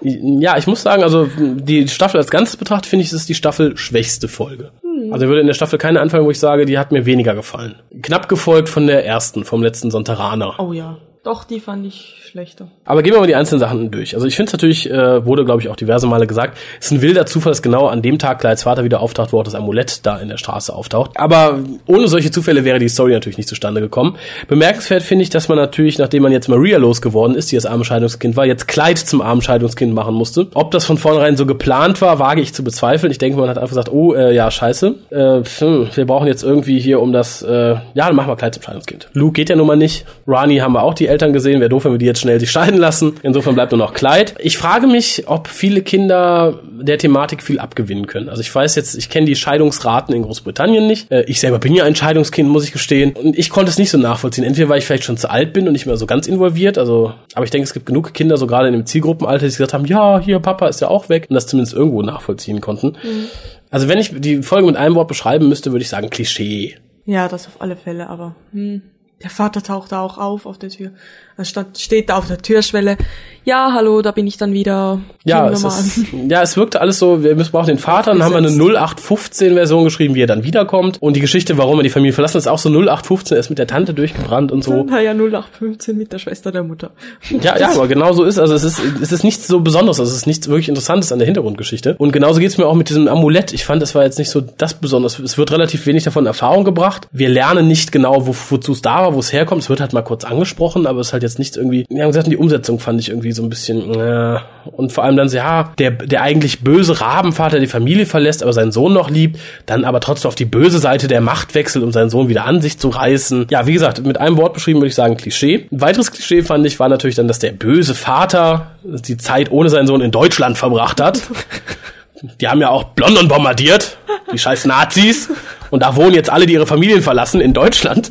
Ja, 0.00 0.56
ich 0.56 0.68
muss 0.68 0.82
sagen, 0.82 1.02
also 1.02 1.28
die 1.36 1.88
Staffel 1.88 2.18
als 2.18 2.30
Ganzes 2.30 2.56
betrachtet, 2.56 2.86
finde 2.86 3.02
ich, 3.02 3.08
es 3.08 3.14
ist 3.14 3.28
die 3.28 3.34
Staffel 3.34 3.76
schwächste 3.76 4.28
Folge. 4.28 4.70
Hm. 4.82 5.12
Also 5.12 5.26
würde 5.26 5.40
in 5.40 5.48
der 5.48 5.54
Staffel 5.54 5.76
keine 5.76 6.00
anfangen, 6.00 6.24
wo 6.24 6.30
ich 6.30 6.38
sage, 6.38 6.66
die 6.66 6.78
hat 6.78 6.92
mir 6.92 7.04
weniger 7.04 7.34
gefallen. 7.34 7.76
Knapp 8.02 8.28
gefolgt 8.28 8.68
von 8.68 8.86
der 8.86 9.04
ersten, 9.04 9.44
vom 9.44 9.60
letzten 9.60 9.90
Sonteraner. 9.90 10.54
Oh 10.58 10.72
ja. 10.72 10.98
Doch, 11.24 11.44
die 11.44 11.60
fand 11.60 11.84
ich 11.84 12.27
schlechter. 12.28 12.68
Aber 12.84 13.02
gehen 13.02 13.14
wir 13.14 13.20
mal 13.20 13.26
die 13.26 13.34
einzelnen 13.34 13.60
Sachen 13.60 13.90
durch. 13.90 14.14
Also 14.14 14.26
ich 14.26 14.36
finde 14.36 14.50
es 14.50 14.52
natürlich, 14.52 14.90
äh, 14.90 15.24
wurde 15.24 15.44
glaube 15.44 15.62
ich 15.62 15.68
auch 15.68 15.76
diverse 15.76 16.06
Male 16.06 16.26
gesagt, 16.26 16.56
es 16.78 16.86
ist 16.86 16.92
ein 16.92 17.02
wilder 17.02 17.26
Zufall, 17.26 17.50
dass 17.50 17.62
genau 17.62 17.86
an 17.86 18.02
dem 18.02 18.18
Tag 18.18 18.40
Clydes 18.40 18.62
Vater 18.62 18.84
wieder 18.84 19.00
auftaucht, 19.00 19.32
wo 19.32 19.40
auch 19.40 19.44
das 19.44 19.54
Amulett 19.54 20.06
da 20.06 20.18
in 20.18 20.28
der 20.28 20.36
Straße 20.36 20.74
auftaucht. 20.74 21.12
Aber 21.16 21.58
ohne 21.86 22.08
solche 22.08 22.30
Zufälle 22.30 22.64
wäre 22.64 22.78
die 22.78 22.88
Story 22.88 23.12
natürlich 23.12 23.38
nicht 23.38 23.48
zustande 23.48 23.80
gekommen. 23.80 24.16
Bemerkenswert 24.46 25.02
finde 25.02 25.22
ich, 25.22 25.30
dass 25.30 25.48
man 25.48 25.56
natürlich, 25.58 25.98
nachdem 25.98 26.22
man 26.22 26.32
jetzt 26.32 26.48
Maria 26.48 26.78
losgeworden 26.78 27.34
ist, 27.34 27.50
die 27.50 27.56
das 27.56 27.66
arme 27.66 27.84
Scheidungskind 27.84 28.36
war, 28.36 28.46
jetzt 28.46 28.68
Clyde 28.68 29.02
zum 29.04 29.20
armen 29.20 29.42
Scheidungskind 29.42 29.94
machen 29.94 30.14
musste. 30.14 30.48
Ob 30.54 30.70
das 30.70 30.84
von 30.84 30.98
vornherein 30.98 31.36
so 31.36 31.46
geplant 31.46 32.00
war, 32.00 32.18
wage 32.18 32.40
ich 32.40 32.54
zu 32.54 32.62
bezweifeln. 32.62 33.10
Ich 33.10 33.18
denke, 33.18 33.38
man 33.38 33.48
hat 33.48 33.56
einfach 33.56 33.70
gesagt, 33.70 33.90
oh, 33.90 34.14
äh, 34.14 34.34
ja, 34.34 34.50
scheiße. 34.50 34.94
Äh, 35.10 35.42
hm, 35.58 35.88
wir 35.94 36.06
brauchen 36.06 36.26
jetzt 36.26 36.42
irgendwie 36.42 36.78
hier 36.78 37.00
um 37.00 37.12
das, 37.12 37.42
äh, 37.42 37.50
ja, 37.50 37.82
dann 37.94 38.16
machen 38.16 38.28
wir 38.28 38.36
Clyde 38.36 38.52
zum 38.52 38.62
Scheidungskind. 38.62 39.08
Luke 39.14 39.32
geht 39.32 39.48
ja 39.48 39.56
nun 39.56 39.66
mal 39.66 39.76
nicht. 39.76 40.04
Rani 40.26 40.58
haben 40.58 40.72
wir 40.72 40.82
auch 40.82 40.94
die 40.94 41.06
Eltern 41.06 41.32
gesehen. 41.32 41.60
Wäre 41.60 41.70
doof, 41.70 41.84
wenn 41.84 41.92
wir 41.92 41.98
die 41.98 42.06
jetzt 42.06 42.17
schnell 42.20 42.40
sich 42.40 42.50
scheiden 42.50 42.78
lassen. 42.78 43.14
Insofern 43.22 43.54
bleibt 43.54 43.72
nur 43.72 43.78
noch 43.78 43.94
Kleid. 43.94 44.34
Ich 44.38 44.58
frage 44.58 44.86
mich, 44.86 45.24
ob 45.26 45.48
viele 45.48 45.82
Kinder 45.82 46.60
der 46.70 46.98
Thematik 46.98 47.42
viel 47.42 47.58
abgewinnen 47.58 48.06
können. 48.06 48.28
Also 48.28 48.40
ich 48.40 48.54
weiß 48.54 48.74
jetzt, 48.74 48.96
ich 48.96 49.10
kenne 49.10 49.26
die 49.26 49.36
Scheidungsraten 49.36 50.14
in 50.14 50.22
Großbritannien 50.22 50.86
nicht. 50.86 51.10
Äh, 51.10 51.24
ich 51.24 51.40
selber 51.40 51.58
bin 51.58 51.74
ja 51.74 51.84
ein 51.84 51.94
Scheidungskind, 51.94 52.48
muss 52.48 52.64
ich 52.64 52.72
gestehen. 52.72 53.12
Und 53.12 53.38
ich 53.38 53.50
konnte 53.50 53.70
es 53.70 53.78
nicht 53.78 53.90
so 53.90 53.98
nachvollziehen. 53.98 54.44
Entweder 54.44 54.68
weil 54.68 54.78
ich 54.78 54.84
vielleicht 54.84 55.04
schon 55.04 55.16
zu 55.16 55.30
alt 55.30 55.52
bin 55.52 55.66
und 55.66 55.72
nicht 55.72 55.86
mehr 55.86 55.96
so 55.96 56.06
ganz 56.06 56.26
involviert. 56.26 56.78
Also, 56.78 57.14
aber 57.34 57.44
ich 57.44 57.50
denke, 57.50 57.64
es 57.64 57.72
gibt 57.72 57.86
genug 57.86 58.14
Kinder, 58.14 58.36
so 58.36 58.46
gerade 58.46 58.68
in 58.68 58.74
dem 58.74 58.86
Zielgruppenalter, 58.86 59.46
die 59.46 59.52
gesagt 59.52 59.74
haben, 59.74 59.86
ja, 59.86 60.18
hier, 60.18 60.38
Papa 60.40 60.68
ist 60.68 60.80
ja 60.80 60.88
auch 60.88 61.08
weg 61.08 61.26
und 61.28 61.34
das 61.34 61.46
zumindest 61.46 61.74
irgendwo 61.74 62.02
nachvollziehen 62.02 62.60
konnten. 62.60 62.96
Mhm. 63.02 63.26
Also 63.70 63.88
wenn 63.88 63.98
ich 63.98 64.12
die 64.18 64.42
Folge 64.42 64.66
mit 64.66 64.76
einem 64.76 64.94
Wort 64.94 65.08
beschreiben 65.08 65.48
müsste, 65.48 65.72
würde 65.72 65.82
ich 65.82 65.88
sagen 65.88 66.10
Klischee. 66.10 66.76
Ja, 67.04 67.28
das 67.28 67.46
auf 67.46 67.60
alle 67.60 67.76
Fälle, 67.76 68.08
aber 68.08 68.34
hm. 68.52 68.82
der 69.22 69.30
Vater 69.30 69.62
taucht 69.62 69.92
da 69.92 70.02
auch 70.02 70.18
auf 70.18 70.46
auf 70.46 70.58
der 70.58 70.70
Tür. 70.70 70.90
Er 71.38 71.44
steht 71.44 72.10
da 72.10 72.16
auf 72.16 72.26
der 72.26 72.38
Türschwelle. 72.38 72.96
Ja, 73.44 73.72
hallo, 73.72 74.02
da 74.02 74.10
bin 74.10 74.26
ich 74.26 74.36
dann 74.36 74.52
wieder. 74.52 75.00
Ja, 75.24 75.48
es 75.48 75.62
ist, 75.62 76.06
ja, 76.28 76.42
es 76.42 76.56
wirkte 76.56 76.80
alles 76.80 76.98
so, 76.98 77.22
wir 77.22 77.36
missbrauchen 77.36 77.68
den 77.68 77.78
Vater, 77.78 78.12
dann 78.12 78.22
haben 78.24 78.32
wir 78.32 78.38
eine 78.38 78.48
0815-Version 78.48 79.84
geschrieben, 79.84 80.16
wie 80.16 80.22
er 80.22 80.26
dann 80.26 80.42
wiederkommt. 80.42 81.00
Und 81.00 81.14
die 81.14 81.20
Geschichte, 81.20 81.56
warum 81.56 81.78
er 81.78 81.84
die 81.84 81.90
Familie 81.90 82.12
verlassen, 82.12 82.38
ist 82.38 82.48
auch 82.48 82.58
so 82.58 82.68
0815, 82.68 83.36
er 83.36 83.40
ist 83.40 83.50
mit 83.50 83.58
der 83.58 83.68
Tante 83.68 83.94
durchgebrannt 83.94 84.50
und 84.50 84.64
so. 84.64 84.82
Naja, 84.88 85.12
0815 85.12 85.96
mit 85.96 86.12
der 86.12 86.18
Schwester 86.18 86.50
der 86.52 86.62
Mutter. 86.62 86.90
Ja, 87.40 87.56
ja, 87.56 87.70
aber 87.70 87.86
genau 87.86 88.12
so 88.12 88.24
ist, 88.24 88.38
also 88.38 88.54
es 88.54 88.64
ist, 88.64 88.80
es 89.00 89.12
ist 89.12 89.22
nichts 89.22 89.46
so 89.46 89.60
Besonderes, 89.60 90.00
also 90.00 90.10
es 90.10 90.18
ist 90.18 90.26
nichts 90.26 90.48
wirklich 90.48 90.68
Interessantes 90.68 91.12
an 91.12 91.20
der 91.20 91.26
Hintergrundgeschichte. 91.26 91.94
Und 91.98 92.12
genauso 92.12 92.40
geht's 92.40 92.58
mir 92.58 92.66
auch 92.66 92.74
mit 92.74 92.88
diesem 92.88 93.06
Amulett. 93.06 93.52
Ich 93.52 93.64
fand, 93.64 93.80
es 93.82 93.94
war 93.94 94.02
jetzt 94.02 94.18
nicht 94.18 94.30
so 94.30 94.40
das 94.40 94.74
Besonders. 94.74 95.18
Es 95.20 95.38
wird 95.38 95.52
relativ 95.52 95.86
wenig 95.86 96.04
davon 96.04 96.24
in 96.24 96.26
Erfahrung 96.26 96.64
gebracht. 96.64 97.06
Wir 97.12 97.28
lernen 97.28 97.68
nicht 97.68 97.92
genau, 97.92 98.26
wo, 98.26 98.34
wozu 98.50 98.72
es 98.72 98.82
da 98.82 99.02
war, 99.02 99.14
wo 99.14 99.20
es 99.20 99.32
herkommt. 99.32 99.62
Es 99.62 99.70
wird 99.70 99.80
halt 99.80 99.92
mal 99.92 100.02
kurz 100.02 100.24
angesprochen, 100.24 100.86
aber 100.86 101.00
es 101.00 101.08
ist 101.08 101.12
halt 101.12 101.22
jetzt 101.28 101.38
nichts 101.38 101.56
irgendwie, 101.56 101.86
haben 101.90 102.08
gesagt, 102.08 102.26
die 102.26 102.36
Umsetzung 102.36 102.78
fand 102.78 103.00
ich 103.00 103.10
irgendwie 103.10 103.32
so 103.32 103.42
ein 103.42 103.48
bisschen, 103.48 103.94
äh, 103.94 104.38
und 104.72 104.92
vor 104.92 105.04
allem 105.04 105.16
dann 105.16 105.28
ja, 105.28 105.72
der, 105.78 105.90
der 105.90 106.22
eigentlich 106.22 106.60
böse 106.60 107.00
Rabenvater 107.00 107.60
die 107.60 107.66
Familie 107.66 108.06
verlässt, 108.06 108.42
aber 108.42 108.52
seinen 108.52 108.72
Sohn 108.72 108.92
noch 108.92 109.10
liebt, 109.10 109.38
dann 109.66 109.84
aber 109.84 110.00
trotzdem 110.00 110.28
auf 110.28 110.34
die 110.34 110.44
böse 110.44 110.78
Seite 110.78 111.08
der 111.08 111.20
Macht 111.20 111.54
wechselt, 111.54 111.84
um 111.84 111.92
seinen 111.92 112.10
Sohn 112.10 112.28
wieder 112.28 112.44
an 112.44 112.60
sich 112.60 112.78
zu 112.78 112.88
reißen. 112.88 113.46
Ja, 113.50 113.66
wie 113.66 113.72
gesagt, 113.72 114.04
mit 114.04 114.18
einem 114.18 114.36
Wort 114.36 114.54
beschrieben 114.54 114.80
würde 114.80 114.88
ich 114.88 114.94
sagen 114.94 115.16
Klischee. 115.16 115.66
Ein 115.70 115.80
weiteres 115.80 116.10
Klischee 116.10 116.42
fand 116.42 116.66
ich, 116.66 116.80
war 116.80 116.88
natürlich 116.88 117.16
dann, 117.16 117.28
dass 117.28 117.38
der 117.38 117.52
böse 117.52 117.94
Vater 117.94 118.72
die 118.82 119.16
Zeit 119.16 119.50
ohne 119.50 119.68
seinen 119.68 119.86
Sohn 119.86 120.00
in 120.00 120.10
Deutschland 120.10 120.56
verbracht 120.56 121.00
hat. 121.00 121.22
Die 122.40 122.48
haben 122.48 122.60
ja 122.60 122.70
auch 122.70 122.86
London 122.96 123.28
bombardiert, 123.28 123.96
die 124.32 124.38
scheiß 124.38 124.64
Nazis. 124.64 125.28
Und 125.70 125.82
da 125.82 125.96
wohnen 125.96 126.14
jetzt 126.14 126.30
alle, 126.30 126.46
die 126.46 126.54
ihre 126.54 126.66
Familien 126.66 127.02
verlassen, 127.02 127.40
in 127.40 127.52
Deutschland. 127.52 128.10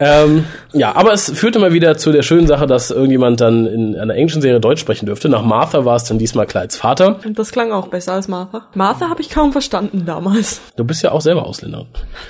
ähm, 0.00 0.44
ja, 0.72 0.94
aber 0.96 1.12
es 1.12 1.30
führte 1.30 1.58
mal 1.58 1.72
wieder 1.72 1.96
zu 1.96 2.12
der 2.12 2.22
schönen 2.22 2.46
Sache, 2.46 2.66
dass 2.66 2.90
irgendjemand 2.90 3.40
dann 3.40 3.66
in 3.66 3.96
einer 3.96 4.14
englischen 4.14 4.42
Serie 4.42 4.60
Deutsch 4.60 4.80
sprechen 4.80 5.06
dürfte. 5.06 5.28
Nach 5.28 5.42
Martha 5.42 5.84
war 5.84 5.96
es 5.96 6.04
dann 6.04 6.18
diesmal 6.18 6.46
Clydes 6.46 6.76
Vater. 6.76 7.20
Und 7.24 7.38
das 7.38 7.52
klang 7.52 7.72
auch 7.72 7.88
besser 7.88 8.14
als 8.14 8.28
Martha. 8.28 8.66
Martha 8.74 9.08
habe 9.08 9.22
ich 9.22 9.30
kaum 9.30 9.52
verstanden 9.52 10.04
damals. 10.04 10.60
Du 10.76 10.84
bist 10.84 11.02
ja 11.02 11.12
auch 11.12 11.20
selber 11.20 11.46
Ausländer. 11.46 11.86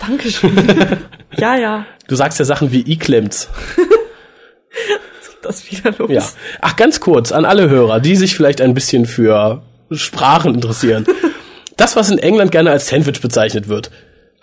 Dankeschön. 0.06 0.52
ja, 1.36 1.56
ja. 1.56 1.86
Du 2.08 2.14
sagst 2.14 2.38
ja 2.38 2.44
Sachen 2.44 2.72
wie 2.72 2.90
Iklemt. 2.92 3.48
das 5.42 5.70
wieder 5.70 5.92
los. 5.98 6.10
Ja. 6.10 6.22
Ach, 6.60 6.76
ganz 6.76 7.00
kurz 7.00 7.32
an 7.32 7.44
alle 7.44 7.68
Hörer, 7.68 8.00
die 8.00 8.16
sich 8.16 8.34
vielleicht 8.34 8.60
ein 8.60 8.74
bisschen 8.74 9.06
für 9.06 9.62
Sprachen 9.96 10.54
interessieren. 10.54 11.06
das, 11.76 11.96
was 11.96 12.10
in 12.10 12.18
England 12.18 12.50
gerne 12.52 12.70
als 12.70 12.88
Sandwich 12.88 13.20
bezeichnet 13.20 13.68
wird, 13.68 13.90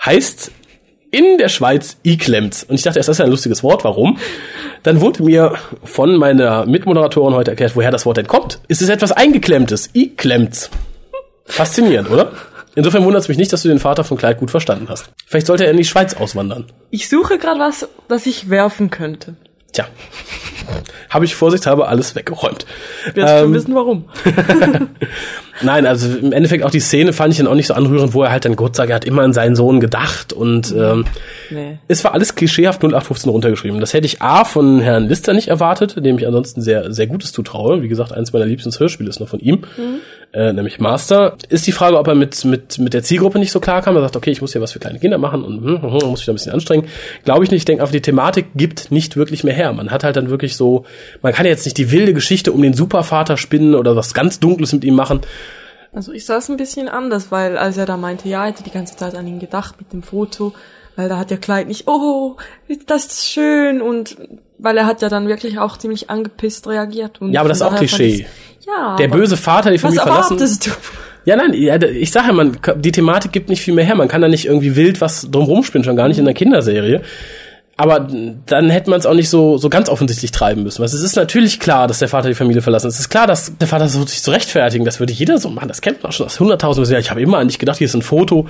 heißt 0.04 0.52
in 1.12 1.38
der 1.38 1.50
Schweiz 1.50 1.98
iklemmt. 2.04 2.66
Und 2.68 2.76
ich 2.76 2.84
dachte, 2.84 3.00
das 3.00 3.08
ist 3.08 3.18
ja 3.18 3.26
ein 3.26 3.32
lustiges 3.32 3.64
Wort, 3.64 3.84
warum? 3.84 4.20
Dann 4.84 5.02
wurde 5.02 5.24
mir 5.24 5.56
von 5.84 6.16
meiner 6.18 6.66
Mitmoderatorin 6.66 7.34
heute 7.34 7.52
erklärt, 7.52 7.76
woher 7.76 7.92
das 7.92 8.06
Wort 8.06 8.18
denn 8.18 8.28
kommt. 8.28 8.60
Es 8.68 8.82
ist 8.82 8.90
etwas 8.90 9.12
Eingeklemmtes, 9.12 9.90
iklemmt. 9.94 10.70
Faszinierend, 11.46 12.12
oder? 12.12 12.32
Insofern 12.76 13.04
wundert 13.04 13.24
es 13.24 13.28
mich 13.28 13.38
nicht, 13.38 13.52
dass 13.52 13.64
du 13.64 13.68
den 13.68 13.80
Vater 13.80 14.04
von 14.04 14.18
Clyde 14.18 14.36
gut 14.36 14.52
verstanden 14.52 14.88
hast. 14.88 15.10
Vielleicht 15.26 15.48
sollte 15.48 15.66
er 15.66 15.72
in 15.72 15.78
die 15.78 15.86
Schweiz 15.86 16.14
auswandern. 16.14 16.66
Ich 16.92 17.10
suche 17.10 17.40
gerade 17.40 17.60
was, 17.60 17.90
das 18.08 18.26
ich 18.28 18.50
werfen 18.50 18.92
könnte. 18.92 19.36
Tja, 19.80 19.88
habe 21.10 21.26
ich 21.26 21.36
vorsichtshalber 21.36 21.88
alles 21.88 22.16
weggeräumt. 22.16 22.66
Wirst 23.14 23.34
ähm, 23.34 23.44
schon 23.44 23.54
wissen, 23.54 23.76
warum. 23.76 24.06
Nein, 25.62 25.86
also 25.86 26.18
im 26.18 26.34
Endeffekt 26.34 26.64
auch 26.64 26.72
die 26.72 26.80
Szene 26.80 27.14
fand 27.14 27.34
ich 27.34 27.38
dann 27.38 27.48
auch 27.48 27.56
nicht 27.56 27.68
so 27.68 27.74
anrührend, 27.74 28.14
wo 28.14 28.24
er 28.24 28.32
halt 28.32 28.46
dann 28.46 28.56
Gott 28.56 28.76
sagt, 28.76 28.90
er 28.90 28.96
hat 28.98 29.06
immer 29.06 29.22
an 29.22 29.34
seinen 29.34 29.56
Sohn 29.56 29.80
gedacht 29.80 30.34
und 30.34 30.74
ähm, 30.78 31.06
nee. 31.50 31.80
es 31.88 32.04
war 32.04 32.14
alles 32.14 32.36
klischeehaft 32.36 32.82
0815 32.82 33.30
runtergeschrieben. 33.30 33.80
Das 33.80 33.94
hätte 33.94 34.06
ich 34.06 34.22
A 34.22 34.46
von 34.46 34.80
Herrn 34.80 35.08
Lister 35.08 35.34
nicht 35.34 35.48
erwartet, 35.48 36.04
dem 36.06 36.18
ich 36.18 36.28
ansonsten 36.28 36.62
sehr, 36.62 36.92
sehr 36.94 37.08
Gutes 37.08 37.32
zutraue. 37.32 37.82
Wie 37.82 37.88
gesagt, 37.88 38.12
eins 38.12 38.34
meiner 38.34 38.46
liebsten 38.46 38.72
Hörspiele 38.78 39.10
ist 39.10 39.20
noch 39.20 39.30
von 39.30 39.40
ihm. 39.40 39.62
Mhm 39.78 40.00
äh, 40.32 40.54
nämlich 40.54 40.80
Master. 40.80 41.38
Ist 41.50 41.66
die 41.66 41.72
Frage, 41.72 41.98
ob 41.98 42.08
er 42.08 42.14
mit, 42.14 42.46
mit, 42.46 42.78
mit 42.78 42.94
der 42.94 43.02
Zielgruppe 43.02 43.40
nicht 43.40 43.52
so 43.52 43.60
klar 43.60 43.82
kam. 43.82 43.96
Er 43.96 44.02
sagt, 44.02 44.16
okay, 44.16 44.30
ich 44.30 44.42
muss 44.42 44.52
hier 44.54 44.62
was 44.62 44.72
für 44.72 44.80
kleine 44.80 45.00
Kinder 45.00 45.18
machen 45.18 45.44
und 45.44 45.64
hm, 45.64 45.82
hm, 45.82 46.02
hm 46.02 46.10
muss 46.10 46.20
mich 46.20 46.26
da 46.26 46.32
ein 46.32 46.36
bisschen 46.36 46.52
anstrengen. 46.52 46.88
Glaube 47.26 47.44
ich 47.44 47.52
nicht. 47.52 47.62
Ich 47.62 47.66
denke 47.66 47.82
einfach, 47.82 47.94
die 47.94 48.02
Thematik 48.02 48.48
gibt 48.56 48.92
nicht 48.92 49.18
wirklich 49.18 49.44
mehr 49.44 49.56
her. 49.56 49.74
Man 49.74 49.90
hat 49.90 50.04
halt 50.04 50.16
dann 50.18 50.30
wirklich 50.30 50.56
so, 50.56 50.86
man 51.22 51.34
kann 51.34 51.46
jetzt 51.46 51.66
nicht 51.66 51.78
die 51.78 51.92
wilde 51.92 52.14
Geschichte 52.14 52.52
um 52.52 52.62
den 52.62 52.74
Supervater 52.74 53.38
spinnen 53.38 53.74
oder 53.74 53.96
was 53.96 54.14
ganz 54.14 54.40
Dunkles 54.40 54.72
mit 54.74 54.84
ihm 54.84 54.96
machen. 54.96 55.22
Also 55.94 56.12
ich 56.12 56.26
sah 56.26 56.38
es 56.38 56.50
ein 56.50 56.58
bisschen 56.58 56.88
anders, 56.88 57.32
weil 57.32 57.58
als 57.58 57.78
er 57.78 57.88
da 57.88 57.98
meinte, 57.98 58.30
ja, 58.30 58.44
er 58.44 58.52
hätte 58.52 58.64
die 58.64 58.72
ganze 58.72 58.96
Zeit 58.96 59.16
an 59.16 59.26
ihn 59.26 59.40
gedacht 59.40 59.76
mit 59.80 59.92
dem 59.92 60.04
Foto, 60.04 60.54
weil 60.96 61.10
da 61.10 61.18
hat 61.18 61.32
der 61.32 61.40
Kleid 61.40 61.68
nicht, 61.68 61.88
oh, 61.88 62.38
das 62.86 63.08
ist 63.08 63.28
schön 63.28 63.82
und 63.82 64.16
weil 64.60 64.78
er 64.78 64.86
hat 64.86 65.02
ja 65.02 65.10
dann 65.10 65.28
wirklich 65.28 65.58
auch 65.58 65.78
ziemlich 65.78 66.10
angepisst 66.10 66.68
reagiert. 66.68 67.22
Und 67.22 67.32
ja, 67.32 67.40
aber 67.40 67.50
das 67.50 67.60
ist 67.60 67.64
auch 67.64 67.76
Klischee. 67.76 68.28
Ja. 68.66 68.96
Der 68.98 69.08
böse 69.08 69.38
Vater, 69.38 69.72
die 69.72 69.78
Familie 69.78 70.02
verlassen. 70.02 70.38
Du? 70.38 70.72
Ja, 71.26 71.36
nein, 71.36 71.54
ich 71.54 72.12
sage 72.12 72.28
ja, 72.28 72.34
man, 72.34 72.58
die 72.78 72.92
Thematik 72.92 73.32
gibt 73.32 73.50
nicht 73.50 73.62
viel 73.62 73.74
mehr 73.74 73.86
her. 73.86 73.96
Man 73.96 74.08
kann 74.08 74.22
da 74.22 74.28
nicht 74.28 74.46
irgendwie 74.46 74.76
wild 74.76 75.02
was 75.02 75.30
drumrum 75.30 75.64
spinnen, 75.64 75.84
schon 75.84 75.96
gar 75.96 76.08
nicht 76.08 76.18
in 76.18 76.26
einer 76.26 76.34
Kinderserie. 76.34 77.02
Aber 77.80 78.06
dann 78.46 78.70
hätte 78.70 78.90
man 78.90 79.00
es 79.00 79.06
auch 79.06 79.14
nicht 79.14 79.30
so, 79.30 79.58
so 79.58 79.70
ganz 79.70 79.88
offensichtlich 79.88 80.32
treiben 80.32 80.64
müssen. 80.64 80.84
es 80.84 80.94
ist 80.94 81.16
natürlich 81.16 81.62
klar, 81.62 81.88
dass 81.88 82.00
der 82.00 82.10
Vater 82.10 82.28
die 82.28 82.36
Familie 82.36 82.62
verlassen 82.62 82.88
hat. 82.88 82.94
Es 82.94 83.00
ist 83.00 83.08
klar, 83.08 83.26
dass 83.26 83.58
der 83.58 83.70
Vater 83.70 83.88
so 83.88 84.06
sich 84.06 84.22
zu 84.22 84.32
rechtfertigen. 84.32 84.84
Das 84.84 85.00
würde 85.00 85.14
jeder 85.14 85.38
so 85.38 85.50
machen. 85.50 85.70
Das 85.70 85.80
kennt 85.80 86.04
man 86.04 86.10
auch 86.10 86.14
schon 86.14 86.26
aus 86.26 86.42
hunderttausend 86.42 86.90
Jahren. 86.90 87.00
Ich 87.00 87.10
habe 87.10 87.22
immer 87.22 87.38
an 87.38 87.48
dich 87.48 87.58
gedacht, 87.58 87.78
hier 87.78 87.86
ist 87.86 87.94
ein 87.94 88.02
Foto. 88.02 88.48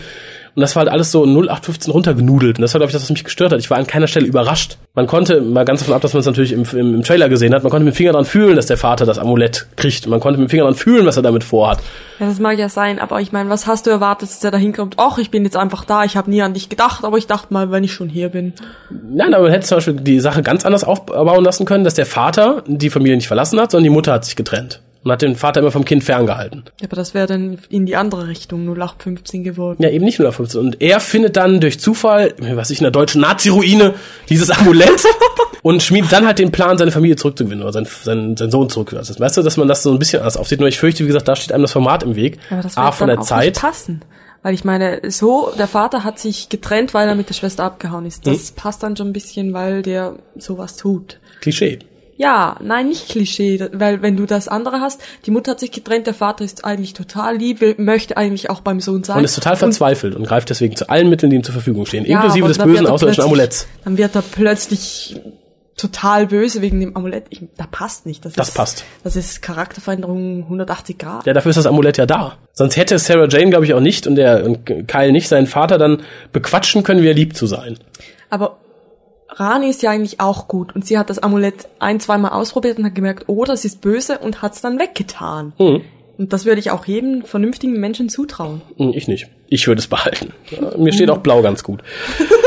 Und 0.56 0.62
das 0.62 0.76
war 0.76 0.82
halt 0.82 0.92
alles 0.92 1.12
so 1.12 1.24
0815 1.24 1.92
runtergenudelt. 1.92 2.58
Und 2.58 2.62
das 2.62 2.74
war, 2.74 2.80
glaube 2.80 2.90
ich, 2.90 2.94
das, 2.94 3.04
was 3.04 3.10
mich 3.10 3.24
gestört 3.24 3.52
hat. 3.52 3.60
Ich 3.60 3.70
war 3.70 3.78
an 3.78 3.88
keiner 3.88 4.08
Stelle 4.08 4.26
überrascht. 4.26 4.78
Man 4.94 5.08
konnte, 5.08 5.42
mal 5.42 5.66
ganz 5.66 5.80
davon 5.80 5.96
ab, 5.96 6.02
dass 6.02 6.14
man 6.14 6.22
es 6.22 6.26
natürlich 6.26 6.52
im, 6.52 6.64
im, 6.74 6.96
im, 6.96 7.04
Trailer 7.04 7.30
gesehen 7.30 7.54
hat, 7.54 7.64
man 7.64 7.70
konnte 7.70 7.86
mit 7.86 7.94
dem 7.94 7.98
Finger 7.98 8.14
dran 8.14 8.26
fühlen, 8.26 8.56
dass 8.56 8.66
der 8.66 8.78
Vater 8.78 9.06
das 9.06 9.20
Amulett 9.20 9.68
kriegt. 9.76 10.08
Man 10.08 10.20
konnte 10.20 10.40
mit 10.40 10.50
dem 10.50 10.52
Finger 10.52 10.64
dran 10.64 10.76
fühlen, 10.76 11.06
was 11.06 11.18
er 11.18 11.24
damit 11.24 11.44
vorhat. 11.44 11.80
Ja, 12.20 12.28
das 12.28 12.40
mag 12.40 12.58
ja 12.58 12.70
sein, 12.70 13.00
aber 13.00 13.22
ich 13.22 13.32
meine, 13.32 13.50
was 13.50 13.68
hast 13.68 13.88
du 13.88 13.92
erwartet, 13.92 14.30
dass 14.30 14.40
der 14.40 14.52
da 14.52 14.58
hinkommt? 14.58 14.96
Ach, 14.98 15.18
ich 15.18 15.32
bin 15.32 15.44
jetzt 15.46 15.56
einfach 15.56 15.86
da, 15.86 16.04
ich 16.04 16.18
habe 16.18 16.30
nie 16.30 16.42
an 16.42 16.54
dich 16.54 16.70
gedacht, 16.70 17.06
aber 17.06 17.18
ich 17.18 17.28
dachte 17.28 17.54
mal, 17.54 17.72
wenn 17.72 17.84
ich 17.84 17.94
schon 17.94 18.10
hier 18.10 18.30
bin. 18.30 18.54
Nein, 18.90 19.34
aber 19.34 19.44
man 19.44 19.52
hätte 19.54 19.68
zum 19.68 19.78
Beispiel 19.78 19.94
die 19.94 20.20
Sache 20.20 20.44
ganz 20.44 20.66
anders 20.66 20.84
aufbauen 20.84 21.44
lassen 21.44 21.66
können, 21.66 21.84
dass 21.84 21.94
der 21.94 22.06
Vater 22.06 22.64
die 22.68 22.90
Familie 22.90 23.16
nicht 23.16 23.28
verlassen 23.28 23.60
hat, 23.60 23.72
sondern 23.72 23.86
die 23.86 23.90
Mutter 23.90 24.12
hat 24.12 24.26
sich 24.26 24.36
getrennt 24.36 24.82
und 25.04 25.12
hat 25.12 25.22
den 25.22 25.36
Vater 25.36 25.62
immer 25.62 25.72
vom 25.72 25.86
Kind 25.86 26.04
ferngehalten. 26.04 26.64
Ja, 26.82 26.88
aber 26.88 26.96
das 26.96 27.14
wäre 27.14 27.28
dann 27.28 27.58
in 27.70 27.86
die 27.86 27.96
andere 27.96 28.28
Richtung 28.28 28.62
0815 28.68 29.44
geworden. 29.44 29.82
Ja, 29.82 29.90
eben 29.90 30.04
nicht 30.04 30.20
0815. 30.20 30.60
Und 30.60 30.82
er 30.82 31.00
findet 31.00 31.38
dann 31.38 31.62
durch 31.62 31.80
Zufall, 31.80 32.34
was 32.38 32.70
ich 32.70 32.80
in 32.80 32.84
der 32.84 32.92
deutschen 32.92 33.22
Nazi-Ruine, 33.22 33.94
dieses 34.28 34.50
Amulett 34.50 35.04
und 35.62 35.82
schmiedet 35.82 36.12
dann 36.12 36.26
halt 36.26 36.40
den 36.40 36.52
Plan, 36.52 36.78
seine 36.78 36.92
Familie 36.92 37.16
zurückzugewinnen 37.16 37.64
oder 37.64 37.74
seinen, 37.74 37.86
seinen, 37.86 38.38
seinen 38.38 38.52
Sohn 38.52 38.70
zurückzugewinnen. 38.70 39.08
Also, 39.08 39.20
weißt 39.20 39.38
du, 39.38 39.42
dass 39.42 39.58
man 39.58 39.68
das 39.68 39.84
so 39.84 39.92
ein 39.92 40.00
bisschen 40.00 40.20
anders 40.20 40.36
aufsieht. 40.36 40.60
Nur 40.60 40.68
ich 40.68 40.78
fürchte, 40.78 41.04
wie 41.04 41.08
gesagt, 41.08 41.28
da 41.28 41.36
steht 41.36 41.54
einem 41.54 41.64
das 41.64 41.72
Format 41.72 42.04
im 42.04 42.16
Weg. 42.16 42.38
Aber 42.50 42.62
das 42.62 42.76
A, 42.76 42.92
von 42.92 43.08
der 43.08 43.22
Zeit. 43.22 43.56
Nicht 43.56 43.62
passen. 43.62 44.02
Weil 44.42 44.54
ich 44.54 44.64
meine, 44.64 45.02
so, 45.10 45.52
der 45.58 45.68
Vater 45.68 46.04
hat 46.04 46.18
sich 46.18 46.48
getrennt, 46.48 46.94
weil 46.94 47.08
er 47.08 47.16
mit 47.16 47.28
der 47.28 47.34
Schwester 47.34 47.66
abgehauen 47.66 48.06
ist. 48.06 48.26
Das 48.26 48.50
hm? 48.50 48.56
passt 48.56 48.84
dann 48.84 48.96
schon 48.96 49.08
ein 49.08 49.14
bisschen, 49.14 49.54
weil 49.54 49.82
der 49.82 50.16
sowas 50.38 50.78
tut. 50.78 51.20
Klischee. 51.42 51.80
Ja, 52.20 52.58
nein, 52.62 52.90
nicht 52.90 53.08
Klischee, 53.08 53.66
weil 53.72 54.02
wenn 54.02 54.18
du 54.18 54.26
das 54.26 54.50
andere 54.50 54.82
hast, 54.82 55.00
die 55.26 55.32
Mutter 55.32 55.52
hat 55.52 55.62
sich 55.62 55.72
getrennt, 55.72 56.06
der 56.06 56.14
Vater 56.14 56.44
ist 56.44 56.66
eigentlich 56.66 56.94
total 56.94 57.38
lieb, 57.38 57.80
möchte 57.80 58.18
eigentlich 58.18 58.50
auch 58.50 58.60
beim 58.60 58.82
Sohn 58.82 59.06
sein. 59.06 59.20
Und 59.20 59.24
ist 59.24 59.36
total 59.36 59.56
verzweifelt 59.56 60.16
und, 60.16 60.24
und 60.24 60.28
greift 60.28 60.50
deswegen 60.50 60.76
zu 60.76 60.90
allen 60.90 61.10
Mitteln, 61.10 61.30
die 61.30 61.38
ihm 61.38 61.44
zur 61.44 61.54
Verfügung 61.54 61.86
stehen, 61.86 62.06
ja, 62.06 62.18
inklusive 62.18 62.50
des 62.50 62.58
bösen 62.58 62.88
außerirdischen 62.88 63.24
Amuletts. 63.24 63.68
Dann 63.86 63.98
wird 63.98 64.18
er 64.18 64.22
plötzlich 64.22 65.16
total 65.78 66.28
böse 66.28 66.62
wegen 66.62 66.82
dem 66.82 66.98
Amulett. 66.98 67.28
Ich, 67.30 67.42
da 67.56 67.66
passt 67.72 68.06
nicht. 68.06 68.26
Das, 68.26 68.34
das 68.34 68.50
ist, 68.50 68.54
passt. 68.54 68.84
Das 69.06 69.16
ist 69.16 69.42
Charakterveränderung 69.42 70.44
180 70.44 70.98
Grad. 70.98 71.26
Ja, 71.26 71.32
dafür 71.32 71.52
ist 71.52 71.56
das 71.56 71.68
Amulett 71.68 71.98
ja 71.98 72.06
da. 72.06 72.38
Sonst 72.52 72.76
hätte 72.76 73.00
Sarah 73.00 73.30
Jane, 73.30 73.50
glaube 73.50 73.64
ich, 73.64 73.74
auch 73.74 73.80
nicht 73.80 74.08
und 74.08 74.16
der 74.16 74.44
und 74.44 74.66
Kyle 74.90 75.14
nicht 75.14 75.30
seinen 75.30 75.48
Vater 75.48 75.78
dann 75.78 76.02
bequatschen 76.34 76.84
können, 76.84 77.02
wie 77.02 77.08
er 77.08 77.14
lieb 77.14 77.34
zu 77.38 77.48
sein. 77.48 77.80
Aber 78.30 78.58
Rani 79.40 79.70
ist 79.70 79.82
ja 79.82 79.92
eigentlich 79.92 80.20
auch 80.20 80.48
gut 80.48 80.76
und 80.76 80.86
sie 80.86 80.98
hat 80.98 81.10
das 81.10 81.20
Amulett 81.20 81.68
ein, 81.80 82.00
zweimal 82.00 82.32
ausprobiert 82.32 82.78
und 82.78 82.86
hat 82.86 82.96
gemerkt, 82.96 83.26
oh, 83.28 83.46
das 83.46 83.66
ist 83.66 83.82
böse 83.82 84.20
und 84.20 84.42
hat 84.42 84.54
es 84.54 84.62
dann 84.62 84.80
weggetan. 84.80 85.54
Mhm. 85.58 85.82
Und 86.18 86.34
das 86.34 86.46
würde 86.46 86.60
ich 86.60 86.70
auch 86.72 86.86
jedem 86.86 87.24
vernünftigen 87.24 87.80
Menschen 87.80 88.10
zutrauen. 88.10 88.62
Hm, 88.76 88.92
ich 88.94 89.08
nicht. 89.08 89.28
Ich 89.48 89.66
würde 89.68 89.80
es 89.80 89.88
behalten. 89.88 90.34
Mir 90.78 90.92
steht 90.92 91.10
auch 91.10 91.20
blau 91.20 91.42
ganz 91.42 91.64
gut. 91.64 91.82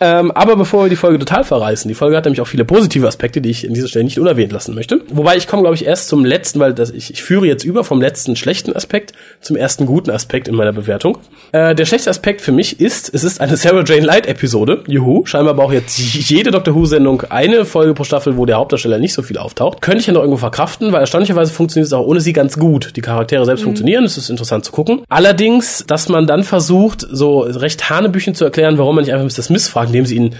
Ähm, 0.00 0.30
aber 0.32 0.56
bevor 0.56 0.84
wir 0.84 0.90
die 0.90 0.96
Folge 0.96 1.18
total 1.18 1.44
verreißen, 1.44 1.88
die 1.88 1.94
Folge 1.94 2.16
hat 2.16 2.24
nämlich 2.24 2.40
auch 2.40 2.46
viele 2.46 2.64
positive 2.64 3.06
Aspekte, 3.06 3.40
die 3.40 3.50
ich 3.50 3.66
an 3.66 3.74
dieser 3.74 3.88
Stelle 3.88 4.04
nicht 4.04 4.18
unerwähnt 4.18 4.52
lassen 4.52 4.74
möchte. 4.74 5.02
Wobei 5.08 5.36
ich 5.36 5.46
komme, 5.46 5.62
glaube 5.62 5.76
ich, 5.76 5.86
erst 5.86 6.08
zum 6.08 6.24
letzten, 6.24 6.60
weil 6.60 6.74
das, 6.74 6.90
ich, 6.90 7.10
ich 7.10 7.22
führe 7.22 7.46
jetzt 7.46 7.64
über 7.64 7.84
vom 7.84 8.00
letzten 8.00 8.36
schlechten 8.36 8.74
Aspekt 8.74 9.12
zum 9.40 9.56
ersten 9.56 9.86
guten 9.86 10.10
Aspekt 10.10 10.48
in 10.48 10.54
meiner 10.54 10.72
Bewertung. 10.72 11.18
Äh, 11.52 11.74
der 11.74 11.84
schlechte 11.84 12.10
Aspekt 12.10 12.40
für 12.40 12.52
mich 12.52 12.80
ist, 12.80 13.12
es 13.14 13.24
ist 13.24 13.40
eine 13.40 13.56
Sarah 13.56 13.84
Jane 13.84 14.06
Light 14.06 14.26
Episode. 14.26 14.82
Juhu. 14.86 15.26
Scheinbar 15.26 15.54
braucht 15.54 15.74
jetzt 15.74 15.98
jede 15.98 16.50
Doctor 16.50 16.74
Who 16.74 16.86
Sendung 16.86 17.22
eine 17.28 17.64
Folge 17.64 17.94
pro 17.94 18.04
Staffel, 18.04 18.36
wo 18.36 18.46
der 18.46 18.56
Hauptdarsteller 18.56 18.98
nicht 18.98 19.12
so 19.12 19.22
viel 19.22 19.38
auftaucht. 19.38 19.82
Könnte 19.82 20.00
ich 20.00 20.06
ja 20.06 20.12
noch 20.12 20.20
irgendwo 20.20 20.38
verkraften, 20.38 20.92
weil 20.92 21.00
erstaunlicherweise 21.00 21.52
funktioniert 21.52 21.86
es 21.86 21.92
auch 21.92 22.06
ohne 22.06 22.20
sie 22.20 22.32
ganz 22.32 22.58
gut. 22.58 22.92
Die 22.96 23.02
Charaktere 23.02 23.44
selbst 23.44 23.62
mhm. 23.62 23.66
funktionieren, 23.66 24.04
es 24.04 24.16
ist 24.16 24.30
interessant 24.30 24.64
zu 24.64 24.72
gucken. 24.72 25.02
Allerdings, 25.08 25.84
dass 25.86 26.08
man 26.08 26.26
dann 26.26 26.44
versucht, 26.44 27.06
so 27.10 27.40
recht 27.40 27.90
Hanebüchen 27.90 28.34
zu 28.34 28.44
erklären, 28.44 28.78
warum 28.78 28.96
man 28.96 29.04
nicht 29.04 29.12
einfach 29.12 29.26
Mr. 29.26 29.42
Smith 29.42 29.65
fragt, 29.68 29.88
indem 29.88 30.06
sie 30.06 30.16
ihn 30.16 30.36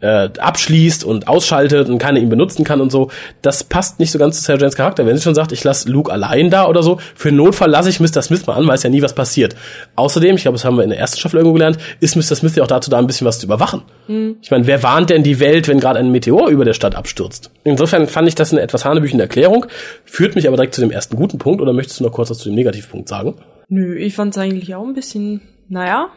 äh, 0.00 0.30
abschließt 0.38 1.04
und 1.04 1.28
ausschaltet 1.28 1.88
und 1.88 1.98
keiner 1.98 2.18
ihn 2.18 2.28
benutzen 2.28 2.64
kann 2.64 2.80
und 2.80 2.90
so. 2.90 3.10
Das 3.42 3.64
passt 3.64 4.00
nicht 4.00 4.10
so 4.10 4.18
ganz 4.18 4.36
zu 4.36 4.42
Sarah 4.42 4.58
Janes 4.58 4.76
Charakter. 4.76 5.06
Wenn 5.06 5.16
sie 5.16 5.22
schon 5.22 5.34
sagt, 5.34 5.52
ich 5.52 5.62
lasse 5.64 5.90
Luke 5.90 6.10
allein 6.10 6.50
da 6.50 6.66
oder 6.66 6.82
so, 6.82 6.98
für 7.14 7.32
Notfall 7.32 7.70
lasse 7.70 7.90
ich 7.90 8.00
Mr. 8.00 8.22
Smith 8.22 8.46
mal 8.46 8.54
an, 8.54 8.66
weiß 8.66 8.82
ja 8.82 8.90
nie, 8.90 9.02
was 9.02 9.14
passiert. 9.14 9.54
Außerdem, 9.96 10.36
ich 10.36 10.42
glaube, 10.42 10.56
das 10.56 10.64
haben 10.64 10.76
wir 10.76 10.84
in 10.84 10.90
der 10.90 10.98
ersten 10.98 11.18
Staffel 11.18 11.36
irgendwo 11.36 11.54
gelernt, 11.54 11.78
ist 12.00 12.16
Mr. 12.16 12.36
Smith 12.36 12.56
ja 12.56 12.62
auch 12.62 12.68
dazu 12.68 12.90
da, 12.90 12.98
ein 12.98 13.06
bisschen 13.06 13.26
was 13.26 13.38
zu 13.38 13.46
überwachen. 13.46 13.82
Mhm. 14.08 14.36
Ich 14.42 14.50
meine, 14.50 14.66
wer 14.66 14.82
warnt 14.82 15.10
denn 15.10 15.22
die 15.22 15.40
Welt, 15.40 15.68
wenn 15.68 15.80
gerade 15.80 15.98
ein 15.98 16.10
Meteor 16.10 16.48
über 16.48 16.64
der 16.64 16.74
Stadt 16.74 16.94
abstürzt? 16.94 17.50
Insofern 17.64 18.06
fand 18.06 18.28
ich 18.28 18.34
das 18.34 18.52
eine 18.52 18.62
etwas 18.62 18.84
hanebüchende 18.84 19.24
Erklärung, 19.24 19.66
führt 20.04 20.34
mich 20.34 20.48
aber 20.48 20.56
direkt 20.56 20.74
zu 20.74 20.80
dem 20.80 20.90
ersten 20.90 21.16
guten 21.16 21.38
Punkt, 21.38 21.60
oder 21.60 21.72
möchtest 21.72 22.00
du 22.00 22.04
noch 22.04 22.12
kurz 22.12 22.30
was 22.30 22.38
zu 22.38 22.48
dem 22.48 22.54
Negativpunkt 22.54 23.08
sagen? 23.08 23.34
Nö, 23.68 23.96
ich 23.96 24.14
fand 24.14 24.34
es 24.34 24.38
eigentlich 24.38 24.74
auch 24.74 24.84
ein 24.84 24.94
bisschen, 24.94 25.42
naja, 25.68 26.08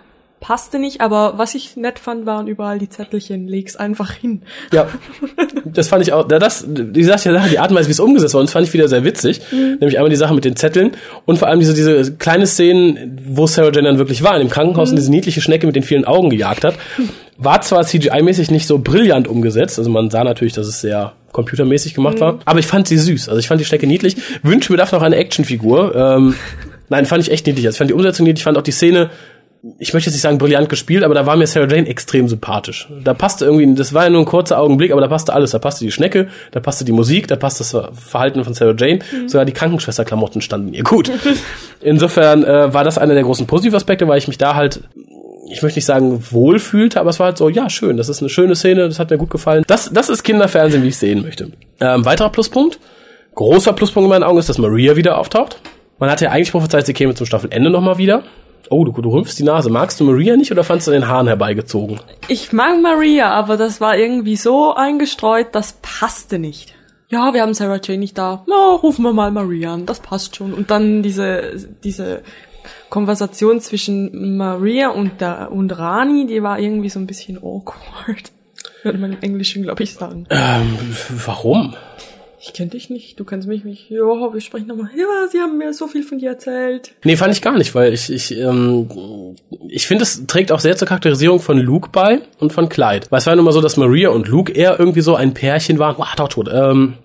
passte 0.43 0.77
nicht, 0.77 0.99
aber 0.99 1.37
was 1.37 1.55
ich 1.55 1.77
nett 1.77 1.99
fand, 1.99 2.25
waren 2.25 2.47
überall 2.47 2.77
die 2.77 2.89
Zettelchen, 2.89 3.47
leg's 3.47 3.77
einfach 3.77 4.11
hin. 4.11 4.41
Ja, 4.73 4.89
das 5.65 5.87
fand 5.87 6.05
ich 6.05 6.11
auch, 6.11 6.27
das, 6.27 6.65
die 6.67 7.03
Sache, 7.03 7.41
die 7.49 7.59
Art 7.59 7.71
und 7.71 7.77
Weise, 7.77 7.87
wie 7.87 7.93
es 7.93 8.01
umgesetzt 8.01 8.33
wurde, 8.33 8.47
das 8.47 8.51
fand 8.51 8.67
ich 8.67 8.73
wieder 8.73 8.89
sehr 8.89 9.05
witzig. 9.05 9.39
Mhm. 9.51 9.77
Nämlich 9.79 9.97
einmal 9.97 10.09
die 10.09 10.17
Sache 10.17 10.35
mit 10.35 10.43
den 10.43 10.57
Zetteln 10.57 10.91
und 11.23 11.37
vor 11.39 11.47
allem 11.47 11.61
diese, 11.61 11.73
diese 11.73 12.15
kleine 12.15 12.45
Szenen, 12.45 13.21
wo 13.25 13.47
Sarah 13.47 13.71
Jane 13.73 13.87
dann 13.87 13.99
wirklich 13.99 14.21
war, 14.21 14.35
in 14.35 14.41
dem 14.41 14.49
Krankenhaus 14.49 14.89
mhm. 14.89 14.95
und 14.95 14.95
diese 14.97 15.11
niedliche 15.11 15.39
Schnecke 15.39 15.65
mit 15.65 15.77
den 15.77 15.83
vielen 15.83 16.03
Augen 16.03 16.29
gejagt 16.29 16.65
hat. 16.65 16.75
War 17.37 17.61
zwar 17.61 17.83
CGI-mäßig 17.83 18.51
nicht 18.51 18.67
so 18.67 18.79
brillant 18.79 19.29
umgesetzt, 19.29 19.79
also 19.79 19.89
man 19.89 20.09
sah 20.09 20.25
natürlich, 20.25 20.53
dass 20.53 20.67
es 20.67 20.81
sehr 20.81 21.13
computermäßig 21.31 21.93
gemacht 21.93 22.15
mhm. 22.15 22.21
war, 22.21 22.39
aber 22.43 22.59
ich 22.59 22.67
fand 22.67 22.89
sie 22.89 22.97
süß, 22.97 23.29
also 23.29 23.39
ich 23.39 23.47
fand 23.47 23.61
die 23.61 23.65
Schnecke 23.65 23.87
niedlich. 23.87 24.17
Wünsche 24.43 24.73
mir 24.73 24.77
dafür 24.77 24.99
noch 24.99 25.05
eine 25.05 25.15
Actionfigur. 25.15 25.95
Ähm, 25.95 26.35
Nein, 26.89 27.05
fand 27.05 27.23
ich 27.23 27.31
echt 27.31 27.47
niedlich. 27.47 27.65
Also 27.65 27.75
ich 27.75 27.77
fand 27.79 27.89
die 27.89 27.95
Umsetzung 27.95 28.25
niedlich, 28.25 28.41
ich 28.41 28.43
fand 28.43 28.57
auch 28.57 28.61
die 28.61 28.71
Szene, 28.71 29.09
ich 29.79 29.93
möchte 29.93 30.09
jetzt 30.09 30.15
nicht 30.15 30.21
sagen 30.21 30.37
brillant 30.37 30.67
gespielt, 30.67 31.03
aber 31.03 31.13
da 31.13 31.25
war 31.25 31.37
mir 31.37 31.47
Sarah 31.47 31.73
Jane 31.73 31.87
extrem 31.87 32.27
sympathisch. 32.27 32.89
Da 33.01 33.13
passte 33.13 33.45
irgendwie, 33.45 33.73
das 33.75 33.93
war 33.93 34.03
ja 34.03 34.09
nur 34.09 34.21
ein 34.21 34.25
kurzer 34.25 34.59
Augenblick, 34.59 34.91
aber 34.91 34.99
da 34.99 35.07
passte 35.07 35.31
alles. 35.31 35.51
Da 35.51 35.59
passte 35.59 35.85
die 35.85 35.91
Schnecke, 35.91 36.27
da 36.51 36.59
passte 36.59 36.83
die 36.83 36.91
Musik, 36.91 37.29
da 37.29 37.37
passte 37.37 37.63
das 37.63 38.09
Verhalten 38.09 38.43
von 38.43 38.53
Sarah 38.53 38.75
Jane, 38.77 38.99
mhm. 38.99 39.29
sogar 39.29 39.45
die 39.45 39.53
Krankenschwesterklamotten 39.53 40.41
standen 40.41 40.73
ihr 40.73 40.83
gut. 40.83 41.09
Insofern 41.81 42.43
äh, 42.43 42.73
war 42.73 42.83
das 42.83 42.97
einer 42.97 43.13
der 43.13 43.23
großen 43.23 43.47
Positivaspekte, 43.47 44.05
weil 44.07 44.17
ich 44.17 44.27
mich 44.27 44.37
da 44.37 44.55
halt 44.55 44.81
ich 45.49 45.61
möchte 45.61 45.77
nicht 45.77 45.85
sagen 45.85 46.23
wohlfühlte, 46.31 46.99
aber 46.99 47.11
es 47.11 47.19
war 47.19 47.27
halt 47.27 47.37
so, 47.37 47.47
ja, 47.47 47.69
schön, 47.69 47.97
das 47.97 48.09
ist 48.09 48.21
eine 48.21 48.29
schöne 48.29 48.55
Szene, 48.55 48.87
das 48.87 48.97
hat 48.97 49.11
mir 49.11 49.17
gut 49.17 49.29
gefallen. 49.29 49.63
Das, 49.67 49.91
das 49.93 50.09
ist 50.09 50.23
Kinderfernsehen, 50.23 50.81
wie 50.83 50.87
ich 50.87 50.97
sehen 50.97 51.21
möchte. 51.21 51.51
Ähm, 51.79 52.05
weiterer 52.05 52.29
Pluspunkt, 52.29 52.79
großer 53.35 53.73
Pluspunkt 53.73 54.05
in 54.05 54.09
meinen 54.09 54.23
Augen 54.23 54.39
ist, 54.39 54.49
dass 54.49 54.57
Maria 54.57 54.95
wieder 54.95 55.17
auftaucht. 55.17 55.59
Man 55.99 56.09
hatte 56.09 56.25
ja 56.25 56.31
eigentlich 56.31 56.51
prophezeit, 56.51 56.85
sie 56.85 56.93
käme 56.93 57.13
zum 57.13 57.27
Staffelende 57.27 57.69
nochmal 57.69 57.97
wieder 57.97 58.23
Oh, 58.69 58.85
du, 58.85 58.91
du 58.91 59.09
rümpfst 59.09 59.35
die 59.37 59.43
Nase. 59.43 59.69
Magst 59.69 59.99
du 59.99 60.03
Maria 60.03 60.35
nicht 60.35 60.51
oder 60.51 60.63
fandst 60.63 60.87
du 60.87 60.91
den 60.91 61.07
Haaren 61.07 61.27
herbeigezogen? 61.27 61.99
Ich 62.27 62.53
mag 62.53 62.81
Maria, 62.81 63.31
aber 63.31 63.57
das 63.57 63.81
war 63.81 63.97
irgendwie 63.97 64.35
so 64.35 64.73
eingestreut, 64.73 65.47
das 65.51 65.77
passte 65.81 66.39
nicht. 66.39 66.73
Ja, 67.09 67.33
wir 67.33 67.41
haben 67.41 67.53
Sarah 67.53 67.79
Jane 67.83 67.99
nicht 67.99 68.17
da. 68.17 68.43
Na, 68.47 68.75
rufen 68.81 69.03
wir 69.03 69.13
mal 69.13 69.29
Maria 69.29 69.73
an, 69.73 69.85
das 69.85 69.99
passt 69.99 70.35
schon. 70.35 70.53
Und 70.53 70.71
dann 70.71 71.03
diese, 71.03 71.69
diese 71.83 72.23
Konversation 72.89 73.59
zwischen 73.59 74.37
Maria 74.37 74.89
und, 74.89 75.21
der, 75.21 75.51
und 75.51 75.77
Rani, 75.77 76.25
die 76.25 76.41
war 76.41 76.59
irgendwie 76.59 76.89
so 76.89 76.99
ein 76.99 77.07
bisschen 77.07 77.37
awkward. 77.37 78.31
Würde 78.83 78.97
man 78.97 79.13
im 79.13 79.21
Englischen, 79.21 79.63
glaube 79.63 79.83
ich, 79.83 79.93
sagen. 79.93 80.25
Ähm, 80.29 80.95
warum? 81.25 81.75
Ich 82.45 82.51
kenne 82.51 82.71
dich 82.71 82.89
nicht, 82.89 83.17
du 83.17 83.23
kennst 83.23 83.47
mich 83.47 83.63
nicht. 83.63 83.89
Ja, 83.89 84.33
wir 84.33 84.41
sprechen 84.41 84.67
nochmal. 84.67 84.89
Ja, 84.97 85.29
sie 85.31 85.39
haben 85.39 85.57
mir 85.57 85.71
so 85.71 85.87
viel 85.87 86.03
von 86.03 86.17
dir 86.17 86.31
erzählt. 86.31 86.91
Nee, 87.05 87.15
fand 87.15 87.33
ich 87.33 87.41
gar 87.41 87.57
nicht, 87.57 87.73
weil 87.73 87.93
ich, 87.93 88.11
ich, 88.11 88.37
ähm, 88.37 88.89
ich 89.69 89.87
finde, 89.87 90.03
es 90.03 90.27
trägt 90.27 90.51
auch 90.51 90.59
sehr 90.59 90.75
zur 90.75 90.85
Charakterisierung 90.85 91.39
von 91.39 91.57
Luke 91.57 91.87
bei 91.93 92.19
und 92.39 92.51
von 92.51 92.67
Clyde. 92.67 93.07
Weil 93.09 93.19
es 93.19 93.27
war 93.27 93.35
nun 93.37 93.45
mal 93.45 93.53
so, 93.53 93.61
dass 93.61 93.77
Maria 93.77 94.09
und 94.09 94.27
Luke 94.27 94.51
eher 94.51 94.77
irgendwie 94.77 94.99
so 94.99 95.15
ein 95.15 95.33
Pärchen 95.33 95.79
waren. 95.79 95.95
Wow, 95.97 96.15
tot, 96.17 96.33
tot. 96.33 96.49
Ähm, 96.53 96.95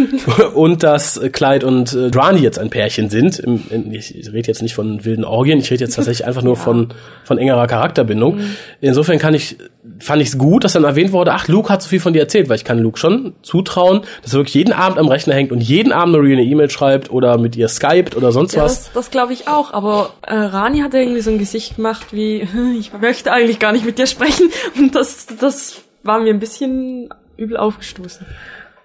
und 0.56 0.82
dass 0.82 1.20
Clyde 1.30 1.64
und 1.64 1.94
äh, 1.94 2.10
Drani 2.10 2.40
jetzt 2.40 2.58
ein 2.58 2.68
Pärchen 2.68 3.08
sind. 3.08 3.38
Im, 3.38 3.62
in, 3.70 3.92
ich 3.94 4.12
rede 4.32 4.48
jetzt 4.48 4.62
nicht 4.62 4.74
von 4.74 5.04
wilden 5.04 5.24
Orgien, 5.24 5.60
ich 5.60 5.70
rede 5.70 5.84
jetzt 5.84 5.94
tatsächlich 5.94 6.26
einfach 6.26 6.42
nur 6.42 6.54
ja. 6.54 6.60
von, 6.60 6.88
von 7.22 7.38
engerer 7.38 7.68
Charakterbindung. 7.68 8.38
Mhm. 8.38 8.56
Insofern 8.80 9.20
kann 9.20 9.34
ich 9.34 9.58
fand 10.00 10.22
ich 10.22 10.28
es 10.28 10.38
gut, 10.38 10.64
dass 10.64 10.72
dann 10.72 10.84
erwähnt 10.84 11.12
wurde, 11.12 11.32
ach, 11.32 11.48
Luke 11.48 11.68
hat 11.68 11.82
so 11.82 11.88
viel 11.88 12.00
von 12.00 12.12
dir 12.12 12.20
erzählt, 12.20 12.48
weil 12.48 12.56
ich 12.56 12.64
kann 12.64 12.78
Luke 12.78 12.98
schon 12.98 13.34
zutrauen, 13.42 14.02
dass 14.22 14.32
er 14.32 14.38
wirklich 14.38 14.54
jeden 14.54 14.72
Abend 14.72 14.98
am 14.98 15.08
Rechner 15.08 15.34
hängt 15.34 15.52
und 15.52 15.60
jeden 15.60 15.92
Abend 15.92 16.14
Maria 16.14 16.36
eine 16.36 16.44
E-Mail 16.44 16.70
schreibt 16.70 17.10
oder 17.10 17.38
mit 17.38 17.56
ihr 17.56 17.68
skypt 17.68 18.16
oder 18.16 18.32
sonst 18.32 18.54
ja, 18.54 18.64
was. 18.64 18.84
Das, 18.84 18.92
das 18.92 19.10
glaube 19.10 19.32
ich 19.32 19.48
auch, 19.48 19.72
aber 19.72 20.10
äh, 20.22 20.34
Rani 20.34 20.80
hat 20.80 20.94
irgendwie 20.94 21.20
so 21.20 21.30
ein 21.30 21.38
Gesicht 21.38 21.76
gemacht 21.76 22.08
wie, 22.12 22.46
ich 22.78 22.92
möchte 22.92 23.32
eigentlich 23.32 23.58
gar 23.58 23.72
nicht 23.72 23.84
mit 23.84 23.98
dir 23.98 24.06
sprechen 24.06 24.50
und 24.78 24.94
das, 24.94 25.26
das 25.40 25.82
war 26.02 26.20
mir 26.20 26.32
ein 26.32 26.40
bisschen 26.40 27.10
übel 27.36 27.56
aufgestoßen. 27.56 28.26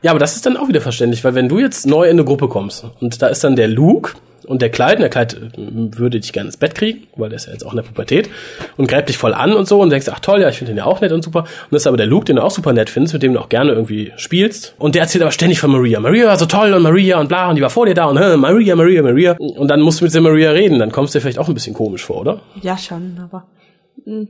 Ja, 0.02 0.12
aber 0.12 0.20
das 0.20 0.36
ist 0.36 0.46
dann 0.46 0.58
auch 0.58 0.68
wieder 0.68 0.82
verständlich, 0.82 1.24
weil 1.24 1.34
wenn 1.34 1.48
du 1.48 1.60
jetzt 1.60 1.88
neu 1.88 2.06
in 2.06 2.12
eine 2.12 2.26
Gruppe 2.26 2.50
kommst 2.50 2.86
und 3.00 3.22
da 3.22 3.28
ist 3.28 3.44
dann 3.44 3.56
der 3.56 3.70
Luke, 3.70 4.14
und 4.46 4.62
der 4.62 4.70
Kleid, 4.70 5.00
der 5.00 5.10
Kleid 5.10 5.34
äh, 5.34 5.50
würde 5.58 6.20
dich 6.20 6.34
gerne 6.34 6.48
ins 6.48 6.58
Bett 6.58 6.76
kriegen, 6.76 7.08
weil 7.16 7.30
der 7.30 7.38
ist 7.38 7.48
ja 7.48 7.54
jetzt 7.54 7.66
auch 7.66 7.72
in 7.72 7.78
der 7.78 7.84
Pubertät 7.84 8.30
und 8.78 8.88
greift 8.88 9.10
dich 9.10 9.18
voll 9.18 9.34
an 9.34 9.54
und 9.54 9.68
so 9.68 9.82
und 9.82 9.90
denkst, 9.90 10.08
ach 10.12 10.20
toll, 10.20 10.42
ja, 10.42 10.50
ich 10.50 10.58
finde 10.58 10.74
den 10.74 10.78
ja 10.78 10.86
auch 10.86 11.02
nett 11.02 11.12
und 11.12 11.24
super. 11.24 11.40
Und 11.40 11.72
das 11.72 11.84
ist 11.84 11.88
aber 11.88 11.98
der 11.98 12.08
Luke, 12.08 12.26
den 12.26 12.38
du 12.38 12.44
auch 12.44 12.52
super 12.52 12.74
nett 12.74 12.90
findest, 12.90 13.14
mit 13.14 13.24
dem 13.24 13.34
du 13.34 13.40
auch 13.40 13.50
gerne 13.50 13.72
irgendwie 13.72 14.12
spielst. 14.18 14.76
Und 14.78 14.96
der 14.96 15.04
erzählt 15.04 15.22
aber 15.22 15.32
ständig 15.32 15.60
von 15.60 15.72
Maria. 15.72 16.00
Maria 16.00 16.28
war 16.28 16.38
so 16.38 16.46
toll 16.46 16.74
und 16.74 16.82
Maria 16.82 17.20
und 17.20 17.28
bla 17.28 17.50
und 17.50 17.56
die 17.56 17.62
war 17.62 17.70
vor 17.70 17.86
dir 17.86 17.94
da 17.94 18.06
und 18.06 18.18
äh, 18.18 18.38
Maria, 18.38 18.76
Maria, 18.76 19.02
Maria. 19.02 19.36
Und 19.38 19.68
dann 19.68 19.82
musst 19.82 20.02
du 20.02 20.06
mit 20.06 20.14
der 20.14 20.22
Maria 20.22 20.52
reden, 20.52 20.80
dann 20.80 20.92
kommst 20.92 21.14
du 21.14 21.18
dir 21.18 21.22
vielleicht 21.22 21.40
auch 21.40 21.48
ein 21.48 21.54
bisschen 21.54 21.74
komisch 21.74 22.04
vor, 22.04 22.22
oder? 22.22 22.42
Ja, 22.62 22.78
schon, 22.78 23.18
aber 23.24 23.46
hm, 24.06 24.28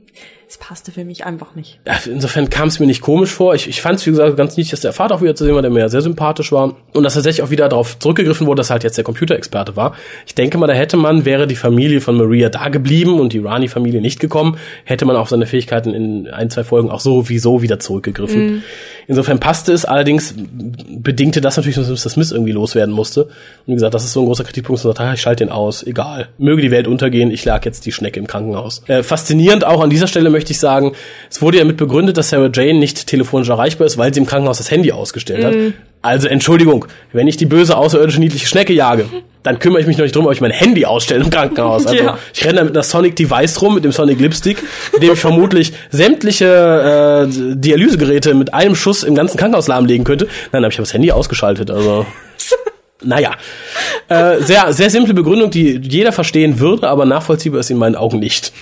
es 0.54 0.58
passte 0.58 0.92
für 0.92 1.04
mich 1.04 1.26
einfach 1.26 1.56
nicht. 1.56 1.80
Insofern 2.06 2.48
kam 2.48 2.68
es 2.68 2.78
mir 2.78 2.86
nicht 2.86 3.00
komisch 3.00 3.30
vor. 3.30 3.56
Ich, 3.56 3.68
ich 3.68 3.82
fand 3.82 3.98
es, 3.98 4.06
wie 4.06 4.10
gesagt, 4.10 4.36
ganz 4.36 4.56
niedlich, 4.56 4.70
dass 4.70 4.82
der 4.82 4.92
Vater 4.92 5.16
auch 5.16 5.20
wieder 5.20 5.34
zu 5.34 5.44
sehen 5.44 5.56
war, 5.56 5.62
der 5.62 5.70
mir 5.70 5.80
ja 5.80 5.88
sehr 5.88 6.00
sympathisch 6.00 6.52
war. 6.52 6.76
Und 6.92 7.02
dass 7.02 7.14
tatsächlich 7.14 7.42
auch 7.42 7.50
wieder 7.50 7.68
darauf 7.68 7.98
zurückgegriffen 7.98 8.46
wurde, 8.46 8.60
dass 8.60 8.70
er 8.70 8.74
halt 8.74 8.84
jetzt 8.84 8.96
der 8.96 9.02
Computerexperte 9.02 9.74
war. 9.74 9.96
Ich 10.26 10.36
denke 10.36 10.56
mal, 10.56 10.68
da 10.68 10.72
hätte 10.72 10.96
man, 10.96 11.24
wäre 11.24 11.48
die 11.48 11.56
Familie 11.56 12.00
von 12.00 12.16
Maria 12.16 12.50
da 12.50 12.68
geblieben 12.68 13.18
und 13.18 13.32
die 13.32 13.40
Rani-Familie 13.40 14.00
nicht 14.00 14.20
gekommen, 14.20 14.56
hätte 14.84 15.04
man 15.06 15.16
auf 15.16 15.28
seine 15.28 15.46
Fähigkeiten 15.46 15.92
in 15.92 16.28
ein, 16.28 16.50
zwei 16.50 16.62
Folgen 16.62 16.88
auch 16.88 17.00
sowieso 17.00 17.62
wieder 17.62 17.80
zurückgegriffen. 17.80 18.46
Mhm. 18.46 18.62
Insofern 19.08 19.40
passte 19.40 19.72
es, 19.72 19.84
allerdings 19.84 20.34
bedingte 20.36 21.40
das 21.40 21.56
natürlich, 21.56 21.76
dass 21.76 21.88
das 21.88 22.12
Smith 22.12 22.30
irgendwie 22.30 22.52
loswerden 22.52 22.94
musste. 22.94 23.24
Und 23.24 23.32
wie 23.66 23.74
gesagt, 23.74 23.92
das 23.92 24.04
ist 24.04 24.12
so 24.12 24.20
ein 24.20 24.26
großer 24.26 24.44
Kritikpunkt, 24.44 24.78
dass 24.78 24.84
man 24.84 24.94
sagt, 24.94 25.14
ich 25.16 25.20
schalte 25.20 25.44
den 25.44 25.52
aus, 25.52 25.82
egal. 25.82 26.28
Möge 26.38 26.62
die 26.62 26.70
Welt 26.70 26.86
untergehen, 26.86 27.32
ich 27.32 27.44
lag 27.44 27.64
jetzt 27.64 27.86
die 27.86 27.92
Schnecke 27.92 28.20
im 28.20 28.28
Krankenhaus. 28.28 28.82
Äh, 28.86 29.02
faszinierend 29.02 29.66
auch 29.66 29.82
an 29.82 29.90
dieser 29.90 30.06
Stelle 30.06 30.30
möchte 30.30 30.43
ich 30.52 30.60
sagen, 30.60 30.92
es 31.30 31.42
wurde 31.42 31.58
ja 31.58 31.64
mit 31.64 31.76
begründet, 31.76 32.16
dass 32.16 32.30
Sarah 32.30 32.50
Jane 32.52 32.78
nicht 32.78 33.06
telefonisch 33.06 33.48
erreichbar 33.48 33.86
ist, 33.86 33.98
weil 33.98 34.12
sie 34.12 34.20
im 34.20 34.26
Krankenhaus 34.26 34.58
das 34.58 34.70
Handy 34.70 34.92
ausgestellt 34.92 35.42
mm. 35.42 35.46
hat. 35.46 35.54
Mhm. 35.54 35.74
Also 36.04 36.28
Entschuldigung, 36.28 36.84
wenn 37.14 37.28
ich 37.28 37.38
die 37.38 37.46
böse 37.46 37.78
außerirdische 37.78 38.20
niedliche 38.20 38.46
Schnecke 38.46 38.74
jage, 38.74 39.06
dann 39.42 39.58
kümmere 39.58 39.80
ich 39.80 39.86
mich 39.86 39.96
noch 39.96 40.02
nicht 40.02 40.14
drum, 40.14 40.26
ob 40.26 40.32
ich 40.32 40.40
mein 40.42 40.50
Handy 40.50 40.84
ausstelle 40.84 41.24
im 41.24 41.30
Krankenhaus. 41.30 41.86
Also 41.94 42.02
ja. 42.02 42.18
ich 42.34 42.44
renne 42.44 42.56
da 42.56 42.64
mit 42.64 42.74
einer 42.74 42.82
Sonic 42.82 43.16
Device 43.16 43.62
rum, 43.62 43.74
mit 43.74 43.84
dem 43.84 43.92
Sonic 43.92 44.20
Lipstick, 44.20 44.62
mit 44.92 45.02
dem 45.02 45.12
ich 45.12 45.18
vermutlich 45.18 45.72
sämtliche 45.90 47.26
äh, 47.26 47.54
Dialysegeräte 47.56 48.34
mit 48.34 48.52
einem 48.52 48.74
Schuss 48.74 49.02
im 49.02 49.14
ganzen 49.14 49.38
Krankenhaus 49.38 49.68
lahmlegen 49.68 50.04
könnte. 50.04 50.28
Nein, 50.52 50.62
habe 50.62 50.72
ich 50.72 50.76
das 50.76 50.92
Handy 50.92 51.10
ausgeschaltet. 51.10 51.70
Also 51.70 52.06
naja, 53.02 53.32
äh, 54.08 54.40
sehr, 54.40 54.72
sehr 54.72 54.90
simple 54.90 55.14
Begründung, 55.14 55.50
die 55.50 55.80
jeder 55.82 56.12
verstehen 56.12 56.58
würde, 56.58 56.88
aber 56.88 57.06
nachvollziehbar 57.06 57.60
ist 57.60 57.70
in 57.70 57.78
meinen 57.78 57.96
Augen 57.96 58.18
nicht. 58.18 58.52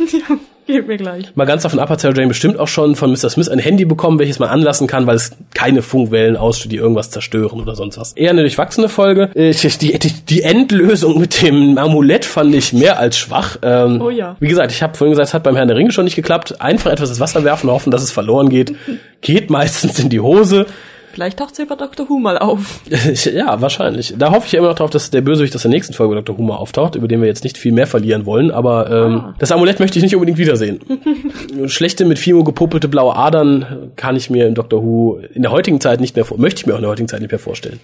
Gib 0.66 0.86
mir 0.86 0.96
gleich. 0.96 1.34
Mal 1.34 1.44
ganz 1.44 1.62
davon 1.62 1.78
ab, 1.78 1.88
hat 1.88 2.00
Sarah 2.00 2.14
Jane 2.14 2.28
bestimmt 2.28 2.58
auch 2.58 2.68
schon 2.68 2.94
von 2.94 3.10
Mr. 3.10 3.30
Smith 3.30 3.48
ein 3.48 3.58
Handy 3.58 3.84
bekommen, 3.84 4.18
welches 4.18 4.38
man 4.38 4.48
anlassen 4.48 4.86
kann, 4.86 5.06
weil 5.06 5.16
es 5.16 5.32
keine 5.54 5.82
Funkwellen 5.82 6.36
ausstößt, 6.36 6.70
die 6.70 6.76
irgendwas 6.76 7.10
zerstören 7.10 7.60
oder 7.60 7.74
sonst 7.74 7.98
was. 7.98 8.12
Eher 8.12 8.30
eine 8.30 8.42
durchwachsene 8.42 8.88
Folge. 8.88 9.30
Äh, 9.34 9.52
die, 9.52 9.98
die, 9.98 10.12
die 10.12 10.42
Endlösung 10.42 11.18
mit 11.20 11.42
dem 11.42 11.78
Amulett 11.78 12.24
fand 12.24 12.54
ich 12.54 12.72
mehr 12.72 12.98
als 12.98 13.18
schwach. 13.18 13.58
Ähm, 13.62 14.00
oh 14.00 14.10
ja. 14.10 14.36
Wie 14.38 14.48
gesagt, 14.48 14.72
ich 14.72 14.82
habe 14.82 14.96
vorhin 14.96 15.12
gesagt, 15.12 15.28
es 15.28 15.34
hat 15.34 15.42
beim 15.42 15.56
Herrn 15.56 15.68
der 15.68 15.76
Ringe 15.76 15.92
schon 15.92 16.04
nicht 16.04 16.16
geklappt. 16.16 16.60
Einfach 16.60 16.92
etwas 16.92 17.10
ins 17.10 17.20
Wasser 17.20 17.44
werfen, 17.44 17.70
hoffen, 17.70 17.90
dass 17.90 18.02
es 18.02 18.12
verloren 18.12 18.48
geht. 18.48 18.74
geht 19.20 19.50
meistens 19.50 19.98
in 19.98 20.08
die 20.08 20.20
Hose. 20.20 20.66
Vielleicht 21.12 21.38
taucht 21.38 21.54
sie 21.54 21.64
bei 21.64 21.74
Dr. 21.74 22.08
Who 22.08 22.18
mal 22.18 22.38
auf. 22.38 22.80
ja, 23.24 23.60
wahrscheinlich. 23.60 24.14
Da 24.18 24.32
hoffe 24.32 24.46
ich 24.46 24.52
ja 24.52 24.58
immer 24.58 24.68
noch 24.68 24.76
drauf, 24.76 24.90
dass 24.90 25.10
der 25.10 25.20
Bösewicht 25.20 25.54
aus 25.54 25.62
der 25.62 25.70
nächsten 25.70 25.92
Folge 25.92 26.14
Dr. 26.14 26.38
Who 26.38 26.42
mal 26.42 26.56
auftaucht, 26.56 26.94
über 26.94 27.08
den 27.08 27.20
wir 27.20 27.28
jetzt 27.28 27.44
nicht 27.44 27.58
viel 27.58 27.72
mehr 27.72 27.86
verlieren 27.86 28.26
wollen, 28.26 28.50
aber 28.50 28.90
ähm, 28.90 29.20
ah. 29.20 29.34
das 29.38 29.52
Amulett 29.52 29.78
möchte 29.78 29.98
ich 29.98 30.02
nicht 30.02 30.14
unbedingt 30.14 30.38
wiedersehen. 30.38 30.80
Schlechte 31.66 32.04
mit 32.04 32.18
Fimo 32.18 32.44
gepuppelte 32.44 32.88
blaue 32.88 33.14
Adern 33.14 33.92
kann 33.96 34.16
ich 34.16 34.30
mir 34.30 34.46
in 34.46 34.54
Dr. 34.54 34.82
Who 34.82 35.20
in 35.34 35.42
der 35.42 35.52
heutigen 35.52 35.80
Zeit 35.80 36.00
nicht 36.00 36.16
mehr 36.16 36.24
vor 36.24 36.38
möchte 36.38 36.60
ich 36.60 36.66
mir 36.66 36.72
auch 36.72 36.78
in 36.78 36.82
der 36.82 36.90
heutigen 36.90 37.08
Zeit 37.08 37.20
nicht 37.20 37.30
mehr 37.30 37.38
vorstellen. 37.38 37.80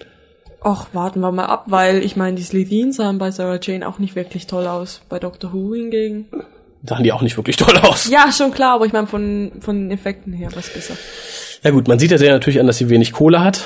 Och, 0.63 0.87
warten 0.91 1.21
wir 1.21 1.31
mal 1.31 1.45
ab, 1.45 1.65
weil 1.67 2.03
ich 2.03 2.17
meine, 2.17 2.35
die 2.35 2.43
Slitheen 2.43 2.91
sahen 2.91 3.17
bei 3.17 3.31
Sarah 3.31 3.59
Jane 3.61 3.87
auch 3.87 3.97
nicht 3.99 4.15
wirklich 4.15 4.45
toll 4.45 4.67
aus. 4.67 5.01
Bei 5.07 5.19
Dr. 5.19 5.53
Who 5.53 5.73
hingegen. 5.73 6.25
Sahen 6.83 7.03
die 7.03 7.11
auch 7.11 7.21
nicht 7.21 7.37
wirklich 7.37 7.55
toll 7.57 7.77
aus. 7.77 8.09
Ja, 8.09 8.31
schon 8.31 8.51
klar, 8.51 8.75
aber 8.75 8.85
ich 8.85 8.93
meine 8.93 9.07
von, 9.07 9.51
von 9.59 9.75
den 9.75 9.91
Effekten 9.91 10.33
her 10.33 10.49
was 10.53 10.69
besser. 10.69 10.95
Ja 11.63 11.71
gut, 11.71 11.87
man 11.87 11.99
sieht 11.99 12.11
ja 12.11 12.17
sehr 12.17 12.31
natürlich 12.31 12.59
an, 12.59 12.67
dass 12.67 12.77
sie 12.77 12.89
wenig 12.89 13.11
Kohle 13.11 13.43
hat. 13.43 13.65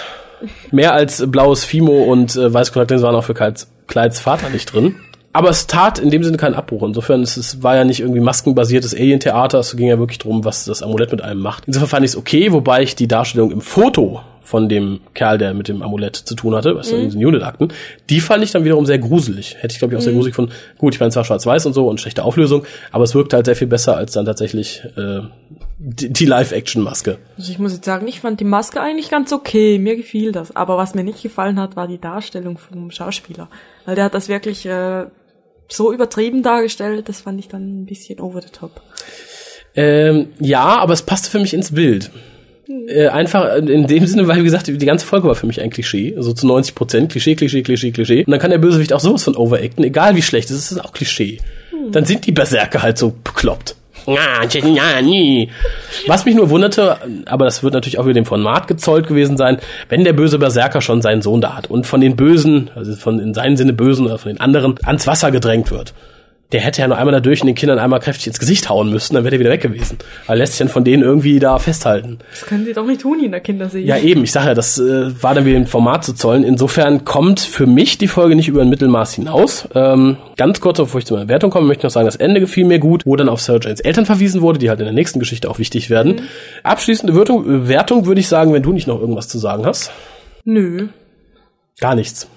Mehr 0.71 0.93
als 0.93 1.23
blaues 1.31 1.63
Fimo 1.63 2.03
und 2.03 2.35
äh, 2.35 2.53
Weißkontaktlinsen 2.53 3.05
waren 3.05 3.15
auch 3.15 3.23
für 3.23 3.33
Kleids, 3.33 3.71
Kleids 3.87 4.19
Vater 4.19 4.49
nicht 4.49 4.73
drin. 4.73 4.95
Aber 5.31 5.49
es 5.49 5.65
tat 5.65 5.97
in 5.99 6.11
dem 6.11 6.23
Sinne 6.23 6.37
keinen 6.37 6.53
Abbruch. 6.53 6.83
Insofern 6.83 7.21
es, 7.21 7.37
es 7.37 7.63
war 7.63 7.75
ja 7.75 7.83
nicht 7.85 8.01
irgendwie 8.01 8.19
maskenbasiertes 8.19 8.93
Alien-Theater. 8.93 9.59
Es 9.59 9.75
ging 9.75 9.87
ja 9.87 9.97
wirklich 9.97 10.19
drum, 10.19 10.45
was 10.45 10.65
das 10.65 10.83
Amulett 10.83 11.11
mit 11.11 11.21
einem 11.21 11.41
macht. 11.41 11.63
Insofern 11.65 11.89
fand 11.89 12.05
ich 12.05 12.11
es 12.11 12.17
okay, 12.17 12.51
wobei 12.51 12.83
ich 12.83 12.95
die 12.95 13.07
Darstellung 13.07 13.51
im 13.51 13.61
Foto 13.61 14.21
von 14.43 14.69
dem 14.69 14.99
Kerl, 15.13 15.37
der 15.37 15.53
mit 15.53 15.67
dem 15.67 15.81
Amulett 15.81 16.15
zu 16.15 16.35
tun 16.35 16.53
hatte, 16.53 16.75
was 16.75 16.91
mhm. 16.91 16.99
in 16.99 17.05
diesen 17.05 17.25
Unit-Akten, 17.25 17.69
die 18.09 18.19
fand 18.19 18.43
ich 18.43 18.51
dann 18.51 18.65
wiederum 18.65 18.85
sehr 18.85 18.99
gruselig. 18.99 19.55
Hätte 19.59 19.73
ich, 19.73 19.79
glaube 19.79 19.93
ich, 19.93 19.97
auch 19.97 20.01
mhm. 20.01 20.05
sehr 20.05 20.13
gruselig 20.13 20.35
von, 20.35 20.51
gut, 20.77 20.93
ich 20.93 20.99
meine 20.99 21.11
zwar 21.11 21.23
schwarz-weiß 21.23 21.65
und 21.65 21.73
so 21.73 21.87
und 21.87 21.99
schlechte 21.99 22.23
Auflösung, 22.23 22.65
aber 22.91 23.03
es 23.05 23.15
wirkt 23.15 23.33
halt 23.33 23.45
sehr 23.45 23.55
viel 23.55 23.67
besser 23.67 23.95
als 23.95 24.11
dann 24.11 24.25
tatsächlich 24.25 24.83
äh, 24.97 25.21
die, 25.77 26.11
die 26.11 26.25
Live-Action-Maske. 26.25 27.17
Also 27.37 27.51
ich 27.51 27.59
muss 27.59 27.73
jetzt 27.73 27.85
sagen, 27.85 28.07
ich 28.07 28.19
fand 28.19 28.39
die 28.39 28.45
Maske 28.45 28.81
eigentlich 28.81 29.09
ganz 29.09 29.31
okay, 29.33 29.79
mir 29.79 29.95
gefiel 29.95 30.31
das. 30.31 30.55
Aber 30.55 30.77
was 30.77 30.95
mir 30.95 31.03
nicht 31.03 31.21
gefallen 31.21 31.59
hat, 31.59 31.75
war 31.75 31.87
die 31.87 31.99
Darstellung 31.99 32.57
vom 32.57 32.91
Schauspieler. 32.91 33.49
Weil 33.85 33.95
der 33.95 34.05
hat 34.05 34.13
das 34.13 34.29
wirklich 34.29 34.65
äh, 34.65 35.05
so 35.67 35.93
übertrieben 35.93 36.43
dargestellt, 36.43 37.09
das 37.09 37.21
fand 37.21 37.39
ich 37.39 37.47
dann 37.47 37.81
ein 37.81 37.85
bisschen 37.85 38.19
over 38.19 38.41
the 38.41 38.49
top. 38.49 38.81
Ähm, 39.75 40.29
ja, 40.39 40.63
aber 40.63 40.93
es 40.93 41.01
passte 41.01 41.29
für 41.29 41.39
mich 41.39 41.53
ins 41.53 41.73
Bild. 41.73 42.11
Äh, 42.87 43.07
einfach 43.07 43.57
in 43.57 43.87
dem 43.87 44.05
Sinne, 44.05 44.27
weil 44.27 44.39
wie 44.39 44.43
gesagt, 44.43 44.67
die 44.67 44.85
ganze 44.85 45.05
Folge 45.05 45.27
war 45.27 45.35
für 45.35 45.47
mich 45.47 45.61
ein 45.61 45.69
Klischee, 45.69 46.15
so 46.17 46.33
zu 46.33 46.47
90 46.47 46.75
Prozent 46.75 47.11
Klischee, 47.11 47.35
Klischee, 47.35 47.61
Klischee, 47.61 47.91
Klischee. 47.91 48.23
Und 48.25 48.31
dann 48.31 48.39
kann 48.39 48.51
der 48.51 48.57
Bösewicht 48.57 48.93
auch 48.93 49.01
sowas 49.01 49.23
von 49.23 49.35
overacten, 49.35 49.83
egal 49.83 50.15
wie 50.15 50.21
schlecht 50.21 50.49
es 50.49 50.57
ist, 50.57 50.71
ist 50.71 50.83
auch 50.83 50.93
Klischee. 50.93 51.39
Hm. 51.71 51.91
Dann 51.91 52.05
sind 52.05 52.25
die 52.25 52.31
Berserker 52.31 52.81
halt 52.81 52.97
so 52.97 53.13
bekloppt. 53.23 53.75
Was 56.07 56.25
mich 56.25 56.35
nur 56.35 56.49
wunderte, 56.49 56.97
aber 57.25 57.45
das 57.45 57.63
wird 57.63 57.73
natürlich 57.73 57.99
auch 57.99 58.05
wieder 58.05 58.15
dem 58.15 58.25
Format 58.25 58.67
gezollt 58.67 59.07
gewesen 59.07 59.37
sein, 59.37 59.59
wenn 59.87 60.03
der 60.03 60.13
böse 60.13 60.39
Berserker 60.39 60.81
schon 60.81 61.01
seinen 61.01 61.21
Sohn 61.21 61.39
da 61.39 61.55
hat 61.55 61.69
und 61.69 61.85
von 61.87 62.01
den 62.01 62.15
Bösen, 62.15 62.69
also 62.75 62.95
von 62.95 63.19
in 63.19 63.33
seinem 63.33 63.55
Sinne 63.55 63.71
Bösen 63.71 64.05
oder 64.05 64.17
von 64.17 64.31
den 64.31 64.41
anderen, 64.41 64.75
ans 64.83 65.07
Wasser 65.07 65.31
gedrängt 65.31 65.71
wird 65.71 65.93
der 66.53 66.61
hätte 66.61 66.81
ja 66.81 66.87
nur 66.87 66.97
einmal 66.97 67.13
dadurch 67.13 67.41
und 67.41 67.47
den 67.47 67.55
Kindern 67.55 67.79
einmal 67.79 67.99
kräftig 67.99 68.27
ins 68.27 68.39
Gesicht 68.39 68.69
hauen 68.69 68.91
müssen, 68.91 69.15
dann 69.15 69.23
wäre 69.23 69.35
er 69.35 69.39
wieder 69.39 69.49
weg 69.49 69.61
gewesen. 69.61 69.97
Aber 70.27 70.35
lässt 70.35 70.53
sich 70.53 70.59
dann 70.59 70.69
von 70.69 70.83
denen 70.83 71.01
irgendwie 71.01 71.39
da 71.39 71.57
festhalten. 71.57 72.19
Das 72.29 72.45
können 72.45 72.63
sie 72.63 72.73
doch 72.73 72.85
nicht 72.85 73.01
tun 73.01 73.19
in 73.23 73.31
der 73.31 73.41
Kinderserie. 73.41 73.85
Ja, 73.85 73.97
eben, 73.97 74.23
ich 74.23 74.31
sage 74.31 74.49
ja, 74.49 74.53
das 74.53 74.77
äh, 74.77 75.23
war 75.23 75.33
dann 75.33 75.45
wieder 75.45 75.57
im 75.57 75.65
Format 75.65 76.05
zu 76.05 76.13
zollen. 76.13 76.43
Insofern 76.43 77.05
kommt 77.05 77.39
für 77.39 77.65
mich 77.65 77.97
die 77.97 78.07
Folge 78.07 78.35
nicht 78.35 78.47
über 78.47 78.61
ein 78.61 78.69
Mittelmaß 78.69 79.15
hinaus. 79.15 79.67
Ähm, 79.73 80.17
ganz 80.37 80.61
kurz, 80.61 80.77
bevor 80.77 80.99
ich 80.99 81.07
zu 81.07 81.15
meiner 81.15 81.27
Wertung 81.27 81.49
komme, 81.49 81.65
möchte 81.65 81.81
ich 81.81 81.85
noch 81.85 81.91
sagen, 81.91 82.05
das 82.05 82.17
Ende 82.17 82.39
gefiel 82.39 82.65
mir 82.65 82.77
gut, 82.77 83.07
wo 83.07 83.15
dann 83.15 83.29
auf 83.29 83.41
Sir 83.41 83.59
Janes 83.59 83.79
Eltern 83.79 84.05
verwiesen 84.05 84.41
wurde, 84.41 84.59
die 84.59 84.69
halt 84.69 84.79
in 84.79 84.85
der 84.85 84.93
nächsten 84.93 85.19
Geschichte 85.19 85.49
auch 85.49 85.57
wichtig 85.57 85.89
werden. 85.89 86.17
Mhm. 86.17 86.21
Abschließende 86.61 87.15
Wertung, 87.15 87.67
Wertung 87.67 88.05
würde 88.05 88.21
ich 88.21 88.27
sagen, 88.27 88.53
wenn 88.53 88.61
du 88.61 88.73
nicht 88.73 88.85
noch 88.85 88.99
irgendwas 88.99 89.27
zu 89.27 89.39
sagen 89.39 89.65
hast. 89.65 89.91
Nö. 90.45 90.89
Gar 91.79 91.95
nichts 91.95 92.27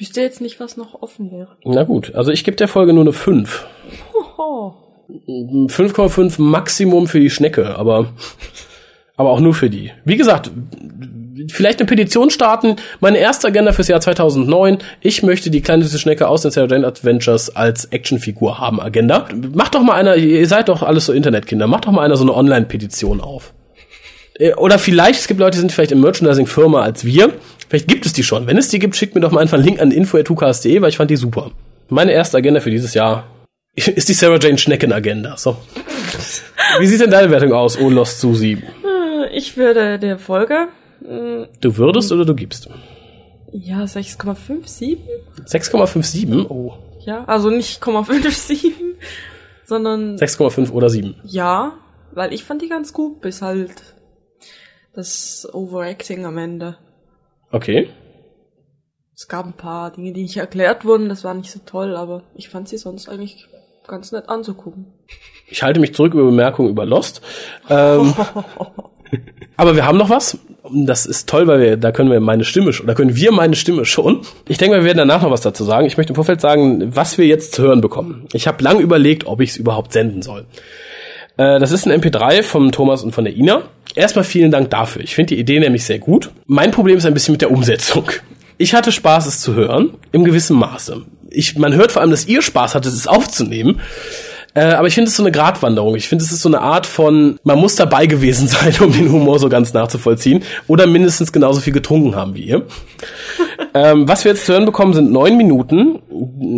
wüsste 0.00 0.20
jetzt 0.22 0.40
nicht, 0.40 0.58
was 0.60 0.76
noch 0.76 1.02
offen 1.02 1.30
wäre. 1.30 1.56
Na 1.64 1.84
gut, 1.84 2.14
also 2.14 2.32
ich 2.32 2.44
gebe 2.44 2.56
der 2.56 2.68
Folge 2.68 2.92
nur 2.92 3.02
eine 3.04 3.12
5. 3.12 3.66
Hoho. 4.14 4.74
5,5 5.28 6.40
Maximum 6.40 7.06
für 7.06 7.20
die 7.20 7.30
Schnecke, 7.30 7.76
aber, 7.76 8.12
aber 9.16 9.30
auch 9.30 9.40
nur 9.40 9.54
für 9.54 9.68
die. 9.68 9.92
Wie 10.04 10.16
gesagt, 10.16 10.50
vielleicht 11.48 11.80
eine 11.80 11.88
Petition 11.88 12.30
starten. 12.30 12.76
Meine 13.00 13.18
erste 13.18 13.48
Agenda 13.48 13.72
fürs 13.72 13.88
Jahr 13.88 14.00
2009. 14.00 14.78
Ich 15.00 15.22
möchte 15.22 15.50
die 15.50 15.62
kleine 15.62 15.84
süße 15.84 15.98
Schnecke 15.98 16.28
aus 16.28 16.42
den 16.42 16.50
Sarah 16.50 16.68
Jane 16.68 16.86
Adventures 16.86 17.54
als 17.54 17.86
Actionfigur 17.86 18.58
haben. 18.58 18.80
Agenda. 18.80 19.26
Macht 19.52 19.74
doch 19.74 19.82
mal 19.82 19.94
einer, 19.94 20.16
ihr 20.16 20.46
seid 20.46 20.68
doch 20.68 20.82
alles 20.82 21.06
so 21.06 21.12
Internetkinder, 21.12 21.66
macht 21.66 21.86
doch 21.86 21.92
mal 21.92 22.04
einer 22.04 22.16
so 22.16 22.24
eine 22.24 22.34
Online-Petition 22.34 23.20
auf. 23.20 23.52
Äh, 24.40 24.54
Oder 24.54 24.78
vielleicht, 24.78 25.20
es 25.20 25.28
gibt 25.28 25.38
Leute, 25.38 25.52
die 25.56 25.60
sind 25.60 25.70
vielleicht 25.72 25.92
im 25.92 26.00
Merchandising-Firma 26.00 26.82
als 26.82 27.04
wir. 27.04 27.32
Vielleicht 27.68 27.86
gibt 27.86 28.06
es 28.06 28.12
die 28.12 28.22
schon. 28.24 28.46
Wenn 28.48 28.56
es 28.56 28.68
die 28.68 28.78
gibt, 28.80 28.96
schickt 28.96 29.14
mir 29.14 29.20
doch 29.20 29.30
mal 29.30 29.40
einfach 29.40 29.58
einen 29.58 29.66
Link 29.66 29.80
an 29.80 29.92
info.2ks.de, 29.92 30.80
weil 30.82 30.88
ich 30.88 30.96
fand 30.96 31.10
die 31.10 31.16
super. 31.16 31.52
Meine 31.88 32.12
erste 32.12 32.36
Agenda 32.38 32.60
für 32.60 32.70
dieses 32.70 32.94
Jahr 32.94 33.24
ist 33.76 34.08
die 34.08 34.14
Sarah 34.14 34.38
Jane 34.40 34.58
Schnecken 34.58 34.92
Agenda. 34.92 35.36
So. 35.36 35.56
Wie 36.80 36.86
sieht 36.86 37.00
denn 37.00 37.10
deine 37.10 37.30
Wertung 37.30 37.52
aus, 37.52 37.78
oh 37.78 37.88
Lost 37.88 38.20
Susi? 38.20 38.52
Äh, 38.52 39.36
Ich 39.36 39.56
würde 39.56 39.98
der 39.98 40.18
Folge, 40.18 40.68
äh, 41.04 41.46
Du 41.60 41.76
würdest 41.76 42.10
oder 42.12 42.24
du 42.24 42.34
gibst? 42.34 42.68
ja, 43.52 43.82
6,57? 43.82 44.98
6,57? 45.46 46.46
Oh. 46.48 46.72
Ja, 47.04 47.24
also 47.24 47.50
nicht 47.50 47.82
0,57, 47.82 48.72
sondern 49.64 50.16
6,5 50.16 50.70
oder 50.70 50.90
7. 50.90 51.14
ja, 51.24 51.72
weil 52.12 52.32
ich 52.32 52.44
fand 52.44 52.60
die 52.62 52.68
ganz 52.68 52.92
gut, 52.92 53.20
bis 53.20 53.40
halt 53.42 53.70
das 54.94 55.48
Overacting 55.52 56.24
am 56.26 56.38
Ende. 56.38 56.76
Okay. 57.52 57.88
Es 59.14 59.28
gab 59.28 59.46
ein 59.46 59.52
paar 59.52 59.90
Dinge, 59.90 60.12
die 60.12 60.22
nicht 60.22 60.36
erklärt 60.36 60.84
wurden, 60.84 61.08
das 61.08 61.24
war 61.24 61.34
nicht 61.34 61.50
so 61.50 61.60
toll, 61.66 61.94
aber 61.96 62.22
ich 62.34 62.48
fand 62.48 62.68
sie 62.68 62.78
sonst 62.78 63.08
eigentlich 63.08 63.46
ganz 63.86 64.12
nett 64.12 64.28
anzugucken. 64.28 64.86
Ich 65.48 65.62
halte 65.62 65.80
mich 65.80 65.94
zurück 65.94 66.14
über 66.14 66.24
Bemerkungen 66.24 66.70
über 66.70 66.86
Lost. 66.86 67.20
Ähm, 67.68 68.14
aber 69.56 69.76
wir 69.76 69.84
haben 69.84 69.98
noch 69.98 70.10
was. 70.10 70.38
Das 70.72 71.04
ist 71.06 71.28
toll, 71.28 71.46
weil 71.48 71.60
wir, 71.60 71.76
da 71.76 71.90
können 71.90 72.10
wir 72.10 72.20
meine 72.20 72.44
Stimme 72.44 72.72
schon, 72.72 72.86
da 72.86 72.94
können 72.94 73.16
wir 73.16 73.32
meine 73.32 73.56
Stimme 73.56 73.84
schon. 73.84 74.22
Ich 74.48 74.58
denke, 74.58 74.76
wir 74.76 74.84
werden 74.84 74.98
danach 74.98 75.22
noch 75.22 75.30
was 75.32 75.40
dazu 75.40 75.64
sagen. 75.64 75.86
Ich 75.86 75.96
möchte 75.96 76.12
im 76.12 76.14
Vorfeld 76.14 76.40
sagen, 76.40 76.94
was 76.94 77.18
wir 77.18 77.26
jetzt 77.26 77.54
zu 77.54 77.62
hören 77.62 77.80
bekommen. 77.80 78.26
Ich 78.32 78.46
habe 78.46 78.62
lang 78.62 78.78
überlegt, 78.78 79.26
ob 79.26 79.40
ich 79.40 79.50
es 79.50 79.56
überhaupt 79.56 79.92
senden 79.92 80.22
soll. 80.22 80.46
Äh, 81.36 81.58
Das 81.58 81.72
ist 81.72 81.86
ein 81.86 82.00
MP3 82.00 82.42
vom 82.42 82.70
Thomas 82.70 83.02
und 83.02 83.12
von 83.12 83.24
der 83.24 83.34
Ina. 83.34 83.62
Erstmal 83.96 84.24
vielen 84.24 84.50
Dank 84.50 84.70
dafür. 84.70 85.02
Ich 85.02 85.14
finde 85.14 85.34
die 85.34 85.40
Idee 85.40 85.60
nämlich 85.60 85.84
sehr 85.84 85.98
gut. 85.98 86.30
Mein 86.46 86.70
Problem 86.70 86.98
ist 86.98 87.06
ein 87.06 87.14
bisschen 87.14 87.32
mit 87.32 87.42
der 87.42 87.50
Umsetzung. 87.50 88.10
Ich 88.58 88.74
hatte 88.74 88.92
Spaß, 88.92 89.26
es 89.26 89.40
zu 89.40 89.54
hören, 89.54 89.94
im 90.12 90.24
gewissen 90.24 90.56
Maße. 90.56 91.02
Ich, 91.30 91.56
man 91.56 91.74
hört 91.74 91.92
vor 91.92 92.02
allem, 92.02 92.10
dass 92.10 92.26
ihr 92.26 92.42
Spaß 92.42 92.74
hattet, 92.74 92.92
es 92.92 93.06
aufzunehmen. 93.06 93.80
Äh, 94.54 94.64
aber 94.64 94.88
ich 94.88 94.94
finde 94.94 95.08
es 95.08 95.16
so 95.16 95.22
eine 95.22 95.30
Gratwanderung. 95.30 95.94
Ich 95.94 96.08
finde, 96.08 96.24
es 96.24 96.32
ist 96.32 96.42
so 96.42 96.48
eine 96.48 96.60
Art 96.60 96.86
von, 96.86 97.38
man 97.44 97.58
muss 97.58 97.76
dabei 97.76 98.06
gewesen 98.06 98.48
sein, 98.48 98.74
um 98.80 98.92
den 98.92 99.10
Humor 99.10 99.38
so 99.38 99.48
ganz 99.48 99.72
nachzuvollziehen. 99.72 100.42
Oder 100.66 100.86
mindestens 100.86 101.32
genauso 101.32 101.60
viel 101.60 101.72
getrunken 101.72 102.16
haben 102.16 102.34
wie 102.34 102.42
ihr. 102.42 102.66
Ähm, 103.74 104.08
was 104.08 104.24
wir 104.24 104.32
jetzt 104.32 104.46
zu 104.46 104.52
hören 104.52 104.64
bekommen, 104.64 104.94
sind 104.94 105.12
neun 105.12 105.36
Minuten. 105.36 106.00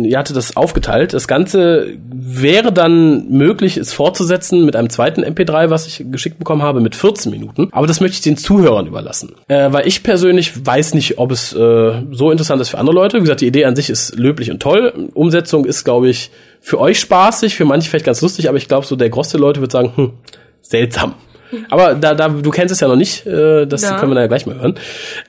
Ihr 0.05 0.17
hattet 0.17 0.35
das 0.35 0.55
aufgeteilt. 0.55 1.13
Das 1.13 1.27
Ganze 1.27 1.87
wäre 2.09 2.71
dann 2.71 3.29
möglich, 3.29 3.77
es 3.77 3.93
fortzusetzen 3.93 4.65
mit 4.65 4.75
einem 4.75 4.89
zweiten 4.89 5.23
MP3, 5.23 5.69
was 5.69 5.87
ich 5.87 6.05
geschickt 6.11 6.39
bekommen 6.39 6.63
habe, 6.63 6.81
mit 6.81 6.95
14 6.95 7.31
Minuten. 7.31 7.69
Aber 7.71 7.87
das 7.87 7.99
möchte 7.99 8.15
ich 8.15 8.21
den 8.21 8.37
Zuhörern 8.37 8.87
überlassen. 8.87 9.35
Äh, 9.47 9.71
weil 9.71 9.87
ich 9.87 10.03
persönlich 10.03 10.65
weiß 10.65 10.93
nicht, 10.93 11.17
ob 11.17 11.31
es 11.31 11.53
äh, 11.53 12.01
so 12.11 12.31
interessant 12.31 12.61
ist 12.61 12.69
für 12.69 12.79
andere 12.79 12.95
Leute. 12.95 13.17
Wie 13.17 13.21
gesagt, 13.21 13.41
die 13.41 13.47
Idee 13.47 13.65
an 13.65 13.75
sich 13.75 13.89
ist 13.89 14.15
löblich 14.17 14.51
und 14.51 14.61
toll. 14.61 15.09
Umsetzung 15.13 15.65
ist, 15.65 15.83
glaube 15.83 16.09
ich, 16.09 16.31
für 16.61 16.79
euch 16.79 16.99
spaßig, 16.99 17.55
für 17.55 17.65
manche 17.65 17.89
vielleicht 17.89 18.05
ganz 18.05 18.21
lustig, 18.21 18.47
aber 18.47 18.57
ich 18.57 18.67
glaube, 18.67 18.87
so 18.87 18.95
der 18.95 19.09
Groß 19.09 19.29
der 19.29 19.39
Leute 19.39 19.61
wird 19.61 19.71
sagen, 19.71 19.91
hm, 19.95 20.13
seltsam. 20.61 21.15
Aber 21.69 21.95
da, 21.95 22.13
da, 22.15 22.29
du 22.29 22.49
kennst 22.51 22.71
es 22.71 22.79
ja 22.79 22.87
noch 22.87 22.95
nicht, 22.95 23.25
äh, 23.25 23.65
das 23.65 23.81
Ja. 23.83 23.97
können 23.99 24.11
wir 24.11 24.15
dann 24.15 24.23
ja 24.23 24.27
gleich 24.27 24.45
mal 24.45 24.55
hören. 24.55 24.75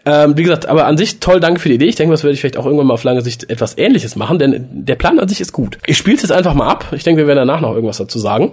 Ähm, 0.06 0.36
wie 0.36 0.42
gesagt, 0.42 0.66
aber 0.66 0.86
an 0.86 0.96
sich 0.98 1.20
toll, 1.20 1.40
danke 1.40 1.60
für 1.60 1.68
die 1.68 1.76
Idee. 1.76 1.86
Ich 1.86 1.96
denke, 1.96 2.12
das 2.12 2.22
werde 2.24 2.34
ich 2.34 2.40
vielleicht 2.40 2.56
auch 2.56 2.66
irgendwann 2.66 2.86
mal 2.86 2.94
auf 2.94 3.04
lange 3.04 3.22
Sicht 3.22 3.50
etwas 3.50 3.78
ähnliches 3.78 4.16
machen, 4.16 4.38
denn 4.38 4.66
der 4.72 4.94
Plan 4.96 5.18
an 5.18 5.28
sich 5.28 5.40
ist 5.40 5.52
gut. 5.52 5.78
Ich 5.86 5.96
spiele 5.96 6.16
es 6.16 6.22
jetzt 6.22 6.32
einfach 6.32 6.54
mal 6.54 6.68
ab. 6.68 6.86
Ich 6.92 7.02
denke, 7.04 7.20
wir 7.22 7.26
werden 7.26 7.38
danach 7.46 7.60
noch 7.60 7.74
irgendwas 7.74 7.98
dazu 7.98 8.18
sagen. 8.18 8.52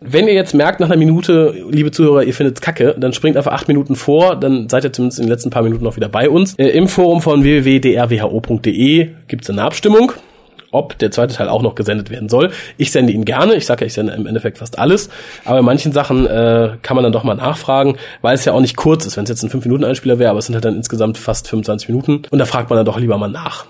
Wenn 0.00 0.26
ihr 0.28 0.34
jetzt 0.34 0.54
merkt, 0.54 0.80
nach 0.80 0.88
einer 0.88 0.96
Minute, 0.98 1.54
liebe 1.70 1.90
Zuhörer, 1.90 2.22
ihr 2.24 2.34
findet 2.34 2.60
Kacke, 2.62 2.94
dann 2.98 3.12
springt 3.12 3.36
einfach 3.36 3.52
acht 3.52 3.68
Minuten 3.68 3.96
vor, 3.96 4.36
dann 4.36 4.68
seid 4.68 4.84
ihr 4.84 4.92
zumindest 4.92 5.18
in 5.20 5.26
den 5.26 5.30
letzten 5.32 5.50
paar 5.50 5.62
Minuten 5.62 5.84
noch 5.84 5.96
wieder 5.96 6.08
bei 6.08 6.28
uns. 6.28 6.54
Äh, 6.54 6.68
Im 6.68 6.88
Forum 6.88 7.22
von 7.22 7.42
www.drwho.de 7.44 9.08
gibt 9.28 9.44
es 9.44 9.50
eine 9.50 9.62
Abstimmung 9.62 10.12
ob 10.74 10.98
der 10.98 11.10
zweite 11.10 11.34
Teil 11.34 11.48
auch 11.48 11.62
noch 11.62 11.74
gesendet 11.74 12.10
werden 12.10 12.28
soll. 12.28 12.50
Ich 12.76 12.92
sende 12.92 13.12
ihn 13.12 13.24
gerne. 13.24 13.54
Ich 13.54 13.66
sage 13.66 13.82
ja, 13.82 13.86
ich 13.86 13.94
sende 13.94 14.12
im 14.12 14.26
Endeffekt 14.26 14.58
fast 14.58 14.78
alles. 14.78 15.08
Aber 15.44 15.58
in 15.58 15.64
manchen 15.64 15.92
Sachen 15.92 16.26
äh, 16.26 16.76
kann 16.82 16.94
man 16.96 17.04
dann 17.04 17.12
doch 17.12 17.24
mal 17.24 17.34
nachfragen, 17.34 17.96
weil 18.22 18.34
es 18.34 18.44
ja 18.44 18.52
auch 18.52 18.60
nicht 18.60 18.76
kurz 18.76 19.06
ist. 19.06 19.16
Wenn 19.16 19.24
es 19.24 19.30
jetzt 19.30 19.42
ein 19.42 19.50
5-Minuten-Einspieler 19.50 20.18
wäre, 20.18 20.30
aber 20.30 20.38
es 20.38 20.46
sind 20.46 20.54
halt 20.54 20.64
dann 20.64 20.76
insgesamt 20.76 21.18
fast 21.18 21.48
25 21.48 21.88
Minuten. 21.88 22.22
Und 22.30 22.38
da 22.38 22.44
fragt 22.44 22.70
man 22.70 22.76
dann 22.76 22.86
doch 22.86 22.98
lieber 22.98 23.16
mal 23.18 23.28
nach. 23.28 23.66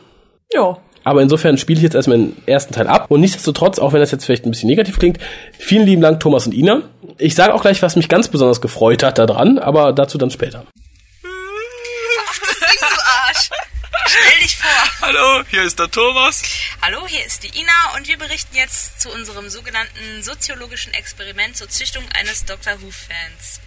Ja. 0.52 0.78
Aber 1.04 1.20
insofern 1.20 1.58
spiele 1.58 1.76
ich 1.76 1.82
jetzt 1.82 1.94
erstmal 1.94 2.16
den 2.16 2.36
ersten 2.46 2.72
Teil 2.72 2.86
ab. 2.86 3.10
Und 3.10 3.20
nichtsdestotrotz, 3.20 3.78
auch 3.78 3.92
wenn 3.92 4.00
das 4.00 4.10
jetzt 4.10 4.24
vielleicht 4.24 4.46
ein 4.46 4.50
bisschen 4.50 4.70
negativ 4.70 4.98
klingt, 4.98 5.18
vielen 5.52 5.86
lieben 5.86 6.00
Dank 6.00 6.20
Thomas 6.20 6.46
und 6.46 6.54
Ina. 6.54 6.82
Ich 7.18 7.34
sage 7.34 7.54
auch 7.54 7.60
gleich, 7.60 7.82
was 7.82 7.96
mich 7.96 8.08
ganz 8.08 8.28
besonders 8.28 8.62
gefreut 8.62 9.02
hat 9.02 9.18
daran, 9.18 9.58
aber 9.58 9.92
dazu 9.92 10.16
dann 10.16 10.30
später. 10.30 10.60
Auf 12.30 12.40
das 12.40 12.58
Ding, 12.58 12.78
du 12.80 12.86
Arsch! 12.86 13.50
Stell 14.06 14.40
dich 14.40 14.56
vor! 14.56 14.90
Hallo, 15.00 15.44
hier 15.48 15.62
ist 15.62 15.78
der 15.78 15.90
Thomas. 15.90 16.42
Hallo, 16.82 17.06
hier 17.06 17.24
ist 17.24 17.42
die 17.42 17.58
Ina 17.58 17.94
und 17.96 18.06
wir 18.06 18.18
berichten 18.18 18.54
jetzt 18.54 19.00
zu 19.00 19.10
unserem 19.10 19.48
sogenannten 19.48 20.22
soziologischen 20.22 20.92
Experiment 20.92 21.56
zur 21.56 21.68
Züchtung 21.68 22.06
eines 22.12 22.44
Doctor 22.44 22.80
Who-Fans. 22.82 23.60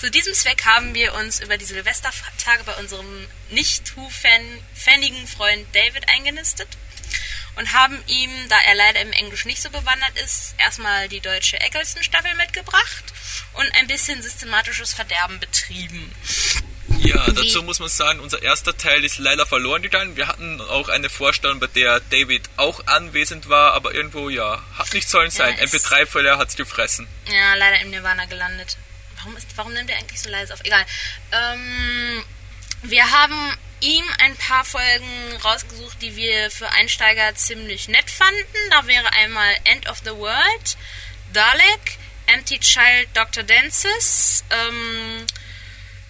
Zu 0.00 0.10
diesem 0.10 0.34
Zweck 0.34 0.64
haben 0.64 0.94
wir 0.94 1.14
uns 1.14 1.40
über 1.40 1.56
die 1.56 1.64
Silvestertage 1.64 2.62
bei 2.64 2.74
unserem 2.74 3.28
nicht-Who-fanigen 3.50 5.26
Freund 5.26 5.66
David 5.74 6.08
eingenistet 6.08 6.68
und 7.56 7.72
haben 7.72 8.02
ihm, 8.06 8.30
da 8.48 8.56
er 8.66 8.76
leider 8.76 9.00
im 9.00 9.12
Englisch 9.12 9.44
nicht 9.44 9.60
so 9.60 9.70
bewandert 9.70 10.18
ist, 10.24 10.54
erstmal 10.58 11.08
die 11.08 11.20
deutsche 11.20 11.58
Eccleston-Staffel 11.58 12.34
mitgebracht 12.36 13.04
und 13.54 13.74
ein 13.74 13.88
bisschen 13.88 14.22
systematisches 14.22 14.94
Verderben 14.94 15.40
betrieben. 15.40 16.14
Ja, 17.04 17.26
dazu 17.30 17.62
muss 17.62 17.78
man 17.80 17.88
sagen, 17.88 18.20
unser 18.20 18.42
erster 18.42 18.76
Teil 18.76 19.04
ist 19.04 19.18
leider 19.18 19.44
verloren 19.46 19.82
gegangen. 19.82 20.16
Wir 20.16 20.28
hatten 20.28 20.60
auch 20.60 20.88
eine 20.88 21.08
Vorstellung, 21.10 21.58
bei 21.60 21.66
der 21.66 22.00
David 22.00 22.42
auch 22.56 22.86
anwesend 22.86 23.48
war, 23.48 23.74
aber 23.74 23.94
irgendwo, 23.94 24.28
ja, 24.28 24.62
hat 24.78 24.92
nicht 24.94 25.08
sollen 25.08 25.30
sein. 25.30 25.56
ist- 25.58 25.74
MP3-Feuer 25.74 26.38
hat's 26.38 26.56
gefressen. 26.56 27.08
Ja, 27.32 27.54
leider 27.54 27.80
im 27.80 27.90
Nirvana 27.90 28.24
gelandet. 28.26 28.76
Warum, 29.16 29.36
ist, 29.36 29.46
warum 29.56 29.72
nimmt 29.72 29.90
er 29.90 29.98
eigentlich 29.98 30.20
so 30.20 30.28
leise 30.30 30.52
auf? 30.54 30.60
Egal. 30.64 30.84
Ähm, 31.32 32.24
wir 32.82 33.10
haben 33.10 33.56
ihm 33.80 34.04
ein 34.20 34.36
paar 34.36 34.64
Folgen 34.64 35.36
rausgesucht, 35.44 36.00
die 36.02 36.14
wir 36.16 36.50
für 36.50 36.68
Einsteiger 36.70 37.34
ziemlich 37.34 37.88
nett 37.88 38.10
fanden. 38.10 38.70
Da 38.70 38.86
wäre 38.86 39.12
einmal 39.14 39.54
End 39.64 39.88
of 39.88 39.98
the 40.04 40.10
World, 40.10 40.76
Dalek, 41.32 41.98
Empty 42.26 42.58
Child 42.60 43.08
Dr. 43.14 43.42
Dances. 43.42 44.44
Ähm, 44.50 45.26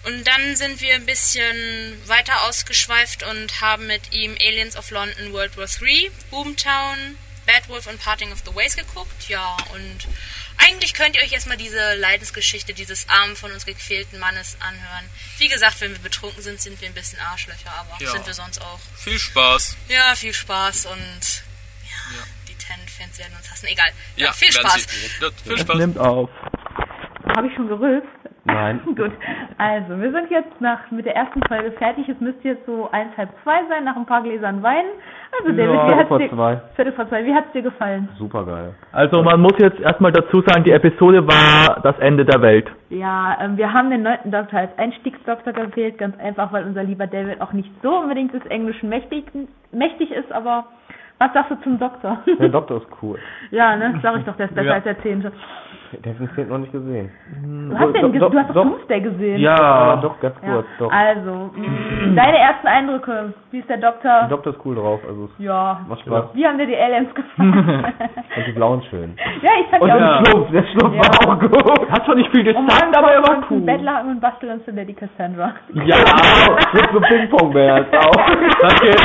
und 0.03 0.23
dann 0.25 0.55
sind 0.55 0.81
wir 0.81 0.95
ein 0.95 1.05
bisschen 1.05 2.01
weiter 2.07 2.43
ausgeschweift 2.43 3.23
und 3.23 3.61
haben 3.61 3.87
mit 3.87 4.13
ihm 4.13 4.35
Aliens 4.39 4.75
of 4.75 4.89
London 4.91 5.31
World 5.33 5.55
War 5.57 5.67
III, 5.81 6.11
Boomtown, 6.29 7.17
Bad 7.45 7.67
Wolf 7.69 7.87
und 7.87 7.99
Parting 8.01 8.31
of 8.31 8.39
the 8.45 8.55
Ways 8.55 8.75
geguckt. 8.75 9.27
Ja, 9.29 9.57
und 9.73 10.07
eigentlich 10.57 10.93
könnt 10.93 11.15
ihr 11.15 11.21
euch 11.23 11.33
erstmal 11.33 11.57
diese 11.57 11.95
Leidensgeschichte 11.95 12.73
dieses 12.73 13.09
armen, 13.09 13.35
von 13.35 13.51
uns 13.51 13.65
gequälten 13.65 14.19
Mannes 14.19 14.55
anhören. 14.61 15.05
Wie 15.39 15.47
gesagt, 15.49 15.81
wenn 15.81 15.91
wir 15.91 15.99
betrunken 15.99 16.41
sind, 16.41 16.61
sind 16.61 16.79
wir 16.79 16.87
ein 16.87 16.93
bisschen 16.93 17.19
Arschlöcher, 17.19 17.71
aber 17.71 17.97
Ja. 18.01 18.11
sind 18.11 18.25
wir 18.25 18.33
sonst 18.33 18.61
auch. 18.61 18.79
Viel 18.97 19.19
Spaß. 19.19 19.75
Ja, 19.89 20.15
viel 20.15 20.33
Spaß 20.33 20.85
und 20.85 21.43
ja, 21.83 22.17
Ja. 22.17 22.23
die 22.47 22.55
Ten-Fans 22.55 23.17
werden 23.17 23.35
uns 23.37 23.49
hassen. 23.51 23.65
Egal. 23.67 23.91
Ja, 24.15 24.27
Ja, 24.27 24.33
viel 24.33 24.51
Spaß. 24.53 24.83
Sie, 24.83 24.87
viel 25.43 25.57
Spaß. 25.59 25.77
Nimmt 25.77 25.97
auf. 25.97 26.29
Habe 27.35 27.47
ich 27.47 27.55
schon 27.55 27.67
gerülpst? 27.67 28.09
Nein. 28.45 28.81
Gut. 28.85 29.11
Also, 29.57 29.99
wir 30.01 30.11
sind 30.11 30.29
jetzt 30.29 30.59
nach 30.59 30.91
mit 30.91 31.05
der 31.05 31.15
ersten 31.15 31.41
Folge 31.47 31.71
fertig. 31.71 32.09
Es 32.09 32.19
müsste 32.19 32.49
jetzt 32.49 32.65
so 32.65 32.89
eins, 32.91 33.15
halb 33.17 33.29
zwei 33.43 33.61
sein, 33.69 33.85
nach 33.85 33.95
ein 33.95 34.05
paar 34.05 34.21
Gläsern 34.21 34.61
Wein. 34.61 34.85
Also, 35.39 35.51
David, 35.51 35.73
Ja, 35.75 35.87
wie 35.87 35.95
hat's 35.95 36.07
vor 36.09 36.19
dir, 36.19 36.29
zwei. 36.29 36.61
Viertel 36.75 36.93
vor 36.93 37.07
zwei. 37.07 37.25
Wie 37.25 37.33
hat's 37.33 37.51
dir 37.53 37.61
gefallen? 37.61 38.09
Super 38.17 38.45
geil. 38.45 38.75
Also 38.91 39.23
man 39.23 39.39
muss 39.41 39.53
jetzt 39.59 39.79
erstmal 39.79 40.11
dazu 40.11 40.41
sagen, 40.41 40.63
die 40.63 40.71
Episode 40.71 41.25
war 41.27 41.79
das 41.81 41.97
Ende 41.99 42.25
der 42.25 42.41
Welt. 42.41 42.69
Ja, 42.89 43.37
ähm, 43.41 43.57
wir 43.57 43.71
haben 43.71 43.89
den 43.89 44.03
neunten 44.03 44.29
Doktor 44.31 44.59
als 44.59 44.77
Einstiegsdoktor 44.77 45.53
gewählt, 45.53 45.97
ganz 45.97 46.19
einfach, 46.19 46.51
weil 46.51 46.65
unser 46.65 46.83
lieber 46.83 47.07
David 47.07 47.41
auch 47.41 47.53
nicht 47.53 47.71
so 47.81 47.97
unbedingt 47.97 48.33
des 48.33 48.45
Englischen 48.47 48.89
mächtig, 48.89 49.25
mächtig 49.71 50.11
ist, 50.11 50.31
aber 50.31 50.65
was 51.17 51.31
sagst 51.33 51.51
du 51.51 51.55
zum 51.61 51.79
Doktor? 51.79 52.17
Der 52.39 52.49
Doktor 52.49 52.77
ist 52.77 52.87
cool. 53.01 53.17
ja, 53.51 53.75
ne, 53.77 53.97
sag 54.03 54.17
ich 54.17 54.25
doch, 54.25 54.35
der 54.35 54.47
ist 54.47 54.55
besser 54.55 54.67
Ja. 54.67 54.73
als 54.73 54.83
der 54.83 55.01
Zehnte. 55.01 55.31
Der 56.03 56.15
Film 56.15 56.49
noch 56.49 56.57
nicht 56.57 56.71
gesehen. 56.71 57.11
Du 57.69 57.77
hast, 57.77 57.93
den, 57.93 58.13
doch, 58.19 58.31
du 58.31 58.37
hast 58.39 58.49
doch 58.49 58.53
doch. 58.55 58.63
Doomsday 58.63 59.01
gesehen. 59.01 59.39
Ja, 59.39 59.97
doch, 59.97 60.19
ganz 60.19 60.35
Ja. 60.41 60.53
kurz, 60.53 60.65
doch. 60.79 60.91
Also, 60.91 61.51
mh, 61.55 62.15
deine 62.15 62.37
ersten 62.37 62.67
Eindrücke. 62.67 63.33
Wie 63.51 63.59
ist 63.59 63.69
der 63.69 63.77
Doktor? 63.77 64.21
Der 64.21 64.27
Doktor 64.29 64.53
ist 64.53 64.59
cool 64.65 64.75
drauf, 64.75 64.99
also 65.07 65.29
Ja. 65.37 65.81
macht 65.87 66.01
Spaß. 66.01 66.25
Wie 66.33 66.45
haben 66.45 66.57
dir 66.57 66.65
die 66.67 66.75
Aliens 66.77 67.13
gefallen? 67.15 67.85
Und 68.37 68.47
die 68.47 68.51
blauen 68.53 68.81
schön. 68.89 69.15
ja, 69.41 69.51
ich 69.61 69.67
fand 69.69 69.81
Und 69.83 69.87
die 69.89 69.93
auch 69.93 69.97
der 69.99 70.17
gut. 70.17 70.27
Schlumpf, 70.27 70.51
der 70.51 70.63
Schlumpf 70.63 70.95
Ja. 70.95 71.27
war 71.27 71.35
auch 71.35 71.39
gut. 71.39 71.91
Hat 71.91 72.05
zwar 72.05 72.15
nicht 72.15 72.31
viel 72.31 72.47
Und 72.55 72.65
gezeigt, 72.67 72.97
aber 72.97 73.11
er 73.11 73.21
war 73.21 73.43
cool. 73.51 73.61
Bettlaken 73.61 74.09
und 74.11 74.19
basteln 74.21 74.53
uns 74.53 74.67
in 74.67 74.75
Lady 74.75 74.93
Cassandra. 74.93 75.51
Ja, 75.73 75.97
Mit 76.73 76.89
so 76.91 76.99
Ping-Pong-Bär 76.99 77.85
auch. 77.99 78.15
danke. 78.61 78.95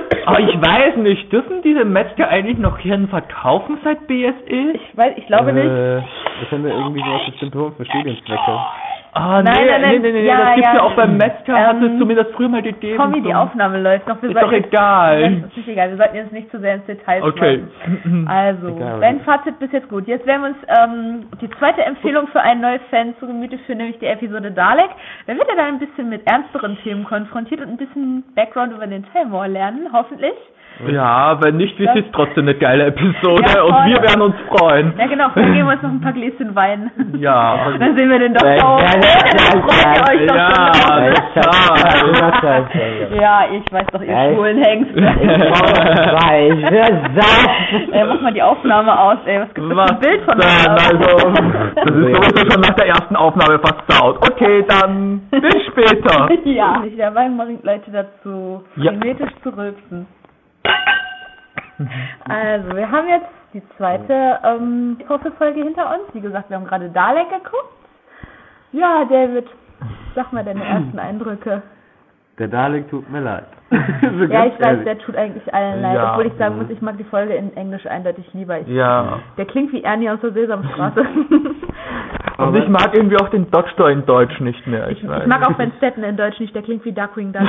Aber 0.26 0.40
ich 0.40 0.60
weiß 0.60 0.96
nicht, 0.96 1.32
dürfen 1.32 1.62
diese 1.62 1.84
Metzger 1.84 2.28
eigentlich 2.28 2.58
noch 2.58 2.78
Hirn 2.78 3.08
verkaufen 3.08 3.78
seit 3.84 4.06
BSE? 4.06 4.72
Ich 4.74 4.96
weiß, 4.96 5.14
ich 5.16 5.26
glaube 5.26 5.52
nicht. 5.52 5.64
Äh, 5.64 6.02
das 6.40 6.50
sind 6.50 6.66
ja 6.66 6.74
irgendwie 6.74 7.00
so 7.00 7.06
was 7.06 7.26
bestimmt 7.26 7.52
für 7.76 7.84
Studienzwecke. 7.84 8.58
Ah, 9.16 9.40
Nein, 9.42 9.54
nee, 9.54 9.70
nein, 9.70 9.80
nein, 9.80 10.02
nee, 10.02 10.10
nee, 10.10 10.12
nee, 10.22 10.26
ja, 10.26 10.38
das 10.38 10.54
gibt's 10.56 10.70
ja, 10.72 10.74
ja. 10.74 10.82
auch 10.82 10.96
beim 10.96 11.16
Metzger, 11.16 11.54
hat 11.54 11.76
es 11.76 11.82
Ähm, 11.84 11.98
zumindest 12.00 12.32
früher 12.32 12.48
mal 12.48 12.62
gegeben. 12.62 12.96
Tommy, 12.96 13.22
die 13.22 13.30
so. 13.30 13.34
Aufnahme 13.38 13.80
läuft 13.80 14.08
noch. 14.08 14.20
Wir 14.20 14.30
Ist 14.30 14.42
doch 14.42 14.50
jetzt- 14.50 14.66
egal. 14.66 15.22
Das 15.40 15.50
ist 15.50 15.56
nicht 15.56 15.68
egal. 15.68 15.90
Wir 15.90 15.96
sollten 15.98 16.16
jetzt 16.16 16.32
nicht 16.32 16.50
zu 16.50 16.58
sehr 16.58 16.74
ins 16.74 16.86
Detail 16.86 17.22
Okay. 17.22 17.62
Also, 18.26 18.68
Egal. 18.76 19.00
dein 19.00 19.20
Fazit 19.20 19.56
bis 19.60 19.70
jetzt 19.70 19.88
gut. 19.88 20.08
Jetzt 20.08 20.26
werden 20.26 20.42
wir 20.42 20.48
uns 20.48 20.58
ähm, 20.66 21.26
die 21.40 21.48
zweite 21.58 21.82
Empfehlung 21.84 22.26
für 22.28 22.40
einen 22.40 22.60
neuen 22.60 22.80
Fan 22.90 23.14
zu 23.20 23.26
Gemüte 23.28 23.56
führen, 23.58 23.78
nämlich 23.78 23.98
die 24.00 24.06
Episode 24.06 24.50
Dalek. 24.50 24.90
Da 25.28 25.36
wird 25.36 25.48
er 25.48 25.56
dann 25.56 25.66
ein 25.74 25.78
bisschen 25.78 26.08
mit 26.08 26.26
ernsteren 26.26 26.76
Themen 26.82 27.04
konfrontiert 27.04 27.60
und 27.60 27.68
ein 27.68 27.76
bisschen 27.76 28.24
Background 28.34 28.72
über 28.72 28.86
den 28.88 29.04
Time 29.12 29.46
lernen, 29.46 29.88
hoffentlich. 29.92 30.34
Ja, 30.88 31.38
wenn 31.42 31.56
nicht, 31.56 31.78
ist 31.78 31.86
Das- 31.86 31.96
es 31.96 32.04
trotzdem 32.12 32.44
eine 32.44 32.54
geile 32.54 32.86
Episode 32.86 33.44
Ja, 33.54 33.62
und 33.62 33.86
wir 33.86 34.02
werden 34.02 34.22
uns 34.22 34.34
freuen. 34.48 34.92
Ja 34.98 35.06
genau, 35.06 35.28
vorher 35.30 35.52
geben 35.52 35.66
wir 35.68 35.74
uns 35.74 35.82
noch 35.82 35.90
ein 35.90 36.00
paar 36.00 36.12
Gläschen 36.12 36.54
Wein. 36.54 36.90
Ja. 37.18 37.58
Dann 37.78 37.96
sehen 37.96 38.10
wir 38.10 38.18
den 38.18 38.34
Doktor 38.34 38.64
auch. 38.68 38.80
Ja, 38.80 38.86
ja, 38.94 39.22
Dann 39.48 39.62
freut 39.62 39.96
ihr 39.96 40.02
euch 40.12 40.26
doch 40.26 40.36
ja, 40.36 40.72
schon. 40.74 41.14
ja. 43.20 43.44
ich 43.52 43.72
weiß 43.72 43.86
doch, 43.92 44.00
ihr 44.02 44.10
Ja, 44.12 44.28
ich- 44.30 44.34
schwulen. 44.36 44.58
Weiß, 45.34 46.56
wer 46.70 46.86
sagt? 47.14 47.92
Ey, 47.92 48.04
mach 48.06 48.20
mal 48.20 48.32
die 48.32 48.42
Aufnahme 48.42 48.98
aus, 48.98 49.18
ey. 49.26 49.40
Was 49.40 49.54
gibt 49.54 49.66
es 49.66 49.72
für 49.72 49.76
Was 49.76 49.90
ein 49.90 50.00
Bild 50.00 50.22
von 50.22 50.38
denn? 50.38 50.48
uns? 50.48 50.68
Also, 50.68 50.98
das 51.74 51.84
ist 51.84 52.14
sowieso 52.14 52.50
schon 52.50 52.60
nach 52.60 52.74
der 52.74 52.86
ersten 52.88 53.16
Aufnahme 53.16 53.58
versaut. 53.60 54.16
Okay, 54.30 54.64
dann 54.68 55.22
bis 55.30 55.66
später. 55.70 56.28
Ja. 56.44 56.82
Der 56.96 57.14
Wein 57.14 57.36
bringt 57.36 57.64
Leute 57.64 57.90
dazu, 57.90 58.64
Ja. 58.76 58.92
frenetisch 58.92 59.30
zu 59.42 59.50
rülpsen. 59.56 60.06
Also, 62.28 62.76
wir 62.76 62.90
haben 62.90 63.08
jetzt 63.08 63.28
die 63.52 63.62
zweite 63.76 64.38
ähm, 64.44 64.98
Folge 65.38 65.62
hinter 65.62 65.88
uns. 65.90 66.12
Wie 66.12 66.20
gesagt, 66.20 66.50
wir 66.50 66.56
haben 66.56 66.66
gerade 66.66 66.90
Dalek 66.90 67.28
geguckt. 67.30 67.72
Ja, 68.72 69.04
David, 69.04 69.46
sag 70.14 70.32
mal 70.32 70.44
deine 70.44 70.64
ersten 70.64 70.98
Eindrücke. 70.98 71.62
Der 72.38 72.48
Dalek 72.48 72.88
tut 72.90 73.08
mir 73.10 73.20
leid. 73.20 73.44
Ja, 73.74 74.10
So 74.10 74.28
ganz 74.28 74.54
ich 74.54 74.60
weiß, 74.60 74.66
ehrlich. 74.66 74.84
der 74.84 74.98
tut 74.98 75.16
eigentlich 75.16 75.54
allen 75.54 75.82
leid. 75.82 75.94
Ja. 75.94 76.12
Obwohl 76.12 76.26
ich 76.26 76.32
sagen 76.34 76.58
muss, 76.58 76.70
ich 76.70 76.80
mag 76.82 76.96
die 76.98 77.04
Folge 77.04 77.34
in 77.34 77.56
Englisch 77.56 77.86
eindeutig 77.86 78.24
lieber. 78.34 78.60
Ich, 78.60 78.68
Ja. 78.68 79.18
Der 79.36 79.44
klingt 79.46 79.72
wie 79.72 79.82
Ernie 79.82 80.10
aus 80.10 80.20
der 80.20 80.32
Sesamstraße. 80.32 81.04
Und 82.38 82.56
ich 82.56 82.68
mag 82.68 82.90
irgendwie 82.94 83.16
auch 83.16 83.28
den 83.30 83.48
Doktor 83.50 83.90
in 83.90 84.04
Deutsch 84.06 84.38
nicht 84.40 84.66
mehr. 84.66 84.88
Ich, 84.90 85.02
Ich, 85.02 85.08
weiß. 85.08 85.22
ich 85.22 85.28
mag 85.28 85.46
auch 85.48 85.54
Ben 85.56 85.70
Stetten 85.78 86.02
in 86.02 86.16
Deutsch 86.16 86.38
nicht, 86.40 86.54
der 86.54 86.62
klingt 86.62 86.84
wie 86.84 86.92
Darkwing 86.92 87.32
Duck. 87.32 87.42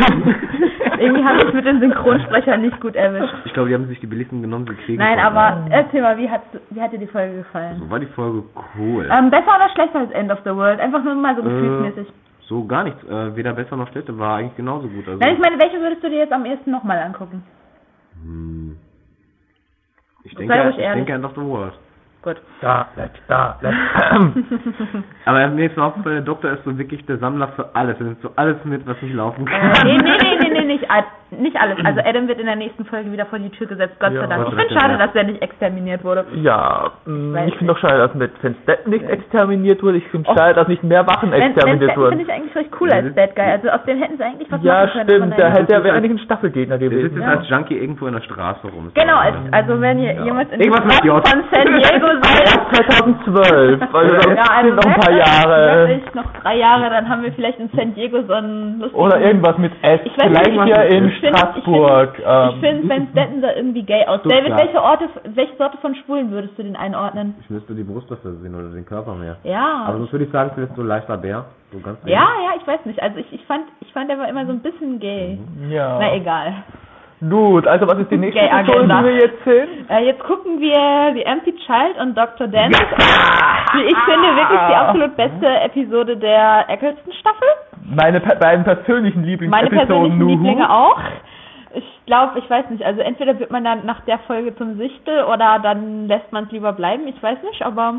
Irgendwie 1.00 1.24
habe 1.26 1.40
ich 1.48 1.54
mit 1.54 1.66
den 1.66 1.80
Synchronsprechern 1.80 2.62
nicht 2.62 2.80
gut 2.80 2.96
erwischt. 2.96 3.34
Ich 3.46 3.54
glaube, 3.54 3.70
die 3.70 3.76
haben 3.76 3.88
sich 3.88 4.00
die 4.00 4.08
billigsten 4.08 4.42
genommen, 4.42 4.66
die 4.68 4.76
kriegen. 4.86 5.00
Nein, 5.00 5.20
aber 5.20 5.66
erzähl 5.72 6.02
mal, 6.02 6.18
wie 6.18 6.30
hat, 6.30 6.42
wie 6.70 6.82
hat 6.82 6.94
dir 6.94 7.00
die 7.00 7.08
Folge 7.08 7.38
gefallen? 7.38 7.78
So 7.80 7.90
war 7.90 8.00
die 8.00 8.06
Folge 8.06 8.44
cool. 8.78 9.10
Ähm, 9.12 9.30
besser 9.32 9.56
oder 9.58 9.70
schlechter 9.74 10.00
als 10.00 10.12
End 10.12 10.32
of 10.32 10.40
the 10.46 10.52
World? 10.56 10.80
Einfach 10.80 11.04
nur 11.04 11.16
mal 11.16 11.36
so 11.36 11.42
Äh, 11.42 11.46
gefühlsmäßig. 11.46 12.08
So 12.48 12.66
gar 12.66 12.84
nichts. 12.84 13.04
Äh, 13.04 13.36
weder 13.36 13.54
besser 13.54 13.76
noch 13.76 13.90
schlechter. 13.92 14.18
War 14.18 14.38
eigentlich 14.38 14.56
genauso 14.56 14.88
gut. 14.88 15.08
Also, 15.08 15.20
Nein, 15.20 15.34
ich 15.34 15.40
meine, 15.40 15.60
welche 15.60 15.80
würdest 15.80 16.04
du 16.04 16.10
dir 16.10 16.20
jetzt 16.20 16.34
am 16.34 16.46
ehesten 16.46 16.72
nochmal 16.72 17.00
angucken? 17.00 17.44
hm, 18.22 18.78
ich 20.24 20.36
denke, 20.36 20.70
ich 20.70 20.76
denke 20.76 21.26
of 21.26 21.34
the 21.36 21.42
World. 21.42 21.74
Gut. 22.26 22.38
Da, 22.60 22.88
da, 23.28 23.56
da. 23.62 23.80
Aber 25.26 25.48
mir 25.50 25.68
ist 25.68 25.78
aufgefallen, 25.78 26.16
der 26.18 26.26
Doktor 26.26 26.52
ist 26.52 26.64
so 26.64 26.76
wirklich 26.78 27.06
der 27.06 27.18
Sammler 27.20 27.50
für 27.50 27.70
alles. 27.76 27.98
Er 28.00 28.06
nimmt 28.06 28.22
so 28.22 28.32
alles 28.36 28.58
mit, 28.64 28.86
was 28.88 29.00
nicht 29.02 29.14
laufen 29.14 29.46
Äh, 29.48 29.52
kann. 29.52 29.72
nee, 29.86 29.98
nee, 29.98 30.18
nee, 30.22 30.38
nee, 30.42 30.50
nee, 30.50 30.66
nicht, 30.66 30.86
nicht 31.32 31.56
alles. 31.62 31.78
Also 31.84 32.02
Adam 32.04 32.28
wird 32.28 32.40
in 32.40 32.48
der 32.48 32.56
nächsten 32.56 32.86
Folge 32.86 33.12
wieder 33.12 33.26
vor 33.28 33.38
die 33.40 33.50
Tür 33.52 33.68
gesetzt, 33.68 34.00
Gott 34.00 34.12
Ja, 34.14 34.22
sei 34.22 34.28
Dank. 34.28 34.48
Ich 34.50 34.56
finde 34.56 34.74
schade, 34.80 34.94
ja. 34.94 34.98
dass 35.06 35.16
er 35.16 35.24
nicht 35.26 35.42
exterminiert 35.42 36.04
wurde. 36.04 36.26
Ja, 36.34 36.92
mh, 37.06 37.34
Weiß 37.38 37.48
ich 37.50 37.58
finde 37.58 37.74
doch 37.74 37.80
schade, 37.80 37.98
dass 38.00 38.14
mit 38.16 38.32
Van 38.44 38.56
Stetten 38.64 38.90
nicht 38.90 39.06
exterminiert 39.10 39.84
wurde. 39.84 39.98
Ich 39.98 40.08
finde 40.08 40.30
schade, 40.36 40.54
dass 40.56 40.68
nicht 40.68 40.84
mehr 40.84 41.06
Wachen 41.08 41.32
exterminiert 41.34 41.84
Stetten 41.92 42.00
wurden. 42.02 42.18
finde 42.18 42.24
ich 42.26 42.32
eigentlich 42.38 42.56
recht 42.56 42.70
cool 42.80 42.92
als 42.92 43.14
Bad 43.16 43.36
Guy. 43.36 43.46
Also 43.46 43.70
aus 43.70 43.84
dem 43.86 44.00
hätten 44.00 44.18
sie 44.18 44.24
eigentlich 44.24 44.52
was 44.52 44.64
Ja, 44.64 44.86
machen 44.86 45.06
können. 45.06 45.20
man 45.20 45.30
stimmt. 45.30 45.38
Der, 45.40 45.50
da- 45.50 45.56
hätte, 45.56 45.66
der 45.68 45.84
wäre 45.84 45.96
eigentlich 45.98 46.12
ein 46.12 46.20
Staffelgegner 46.26 46.78
Der 46.78 46.90
sitzt 46.90 47.02
gewesen. 47.04 47.22
jetzt 47.22 47.38
als 47.38 47.50
Junkie 47.50 47.78
irgendwo 47.78 48.08
in 48.08 48.14
der 48.14 48.22
Straße 48.22 48.68
rum. 48.68 48.92
Genau, 48.96 49.18
als, 49.18 49.36
also 49.52 49.80
wenn 49.82 50.00
ihr 50.00 50.14
jemand 50.24 50.52
in 50.52 50.64
Straßen 50.64 51.06
J. 51.06 51.28
von 51.28 51.44
San 51.52 51.66
Diego 51.76 52.15
2012. 52.84 53.82
Also 53.94 54.16
das 54.16 54.26
ja, 54.26 54.44
also 54.52 54.70
sind 54.70 54.76
noch 54.76 54.86
ein 54.86 55.00
paar 55.02 55.12
Jahre. 55.14 55.88
Wirklich 55.88 56.16
noch 56.16 56.34
drei 56.42 56.58
Jahre, 56.58 56.90
dann 56.90 57.10
haben 57.10 57.24
wir 57.24 57.32
vielleicht 57.34 57.60
in 57.60 57.70
San 57.76 57.94
Diego 57.96 58.22
so 58.24 58.34
einen 58.34 58.80
lustigen... 58.80 59.02
Oder 59.04 59.20
irgendwas 59.22 59.58
mit 59.58 59.72
S. 59.82 60.00
Ich 60.04 60.14
Vielleicht 60.14 60.52
nicht, 60.52 60.64
hier 60.64 60.86
ich 60.88 60.94
in 60.94 61.10
find- 61.12 61.38
Straßburg. 61.38 62.20
Ich 62.20 62.26
ähm, 62.26 62.60
finde 62.62 62.88
Ben 62.88 63.08
Stetten 63.12 63.42
da 63.42 63.54
irgendwie 63.54 63.84
gay 63.84 64.06
aus. 64.08 64.22
David, 64.24 64.56
welche 64.58 64.82
Orte, 64.82 65.10
welche 65.34 65.56
Sorte 65.58 65.78
von 65.78 65.96
Schwulen 65.96 66.32
würdest 66.32 66.58
du 66.58 66.64
den 66.64 66.76
einordnen? 66.76 67.36
Ich 67.42 67.50
müsste 67.50 67.74
die 67.74 67.84
Brust 67.84 68.10
dafür 68.10 68.34
sehen 68.42 68.56
oder 68.56 68.70
den 68.70 68.86
Körper 68.86 69.16
mehr. 69.16 69.38
Ja. 69.44 69.84
Aber 69.88 69.98
sonst 69.98 70.12
würde 70.12 70.26
ich 70.26 70.32
sagen, 70.32 70.52
vielleicht 70.56 70.76
so 70.76 70.82
ein 70.82 70.88
leichter 70.88 71.18
Bär. 71.18 71.46
So 71.72 71.80
ganz 71.80 71.98
ja, 72.06 72.14
ja, 72.44 72.52
ich 72.60 72.66
weiß 72.68 72.86
nicht. 72.86 73.02
Also 73.02 73.18
ich, 73.20 73.34
ich 73.34 73.44
fand, 73.46 73.64
ich 73.82 73.92
fand, 73.92 74.10
er 74.10 74.18
war 74.20 74.30
immer 74.30 74.46
so 74.46 74.52
ein 74.52 74.62
bisschen 74.62 75.00
gay. 75.00 75.38
ja. 75.70 75.98
Na 76.00 76.16
egal. 76.16 76.54
Gut, 77.22 77.66
also 77.66 77.88
was 77.88 77.98
ist 78.00 78.12
die 78.12 78.18
nächste 78.18 78.42
Episode, 78.42 78.78
Agenda. 78.78 79.00
die 79.00 79.06
wir 79.06 79.16
jetzt 79.16 79.44
sehen? 79.46 79.90
Äh, 79.90 80.06
jetzt 80.06 80.24
gucken 80.24 80.60
wir 80.60 81.12
The 81.14 81.24
Empty 81.24 81.54
Child 81.66 81.98
und 82.02 82.18
Dr. 82.18 82.48
Dance. 82.48 82.78
Wie 83.74 83.84
ich 83.84 83.98
finde, 84.06 84.36
wirklich 84.36 84.60
die 84.70 84.76
absolut 84.76 85.16
beste 85.16 85.48
Episode 85.62 86.18
der 86.18 86.66
Eccleston-Staffel. 86.70 87.48
Meine 87.96 88.20
beiden 88.20 88.64
persönlichen 88.66 89.22
Meine 89.22 89.32
Lieblingsepisoden. 89.32 89.78
persönlichen 89.88 90.18
Nuhu. 90.20 90.30
Lieblinge 90.32 90.70
auch. 90.70 91.00
Ich 91.76 92.02
glaube, 92.06 92.40
ich 92.40 92.50
weiß 92.50 92.70
nicht, 92.70 92.84
also 92.86 93.02
entweder 93.02 93.38
wird 93.40 93.52
man 93.52 93.64
dann 93.64 93.86
nach 93.86 94.00
der 94.02 94.20
Folge 94.20 94.56
zum 94.56 94.78
Sichtel 94.78 95.24
oder 95.26 95.60
dann 95.62 96.08
lässt 96.08 96.32
man 96.32 96.46
es 96.46 96.52
lieber 96.52 96.72
bleiben, 96.74 97.08
ich 97.08 97.22
weiß 97.22 97.38
nicht, 97.44 97.62
aber 97.64 97.96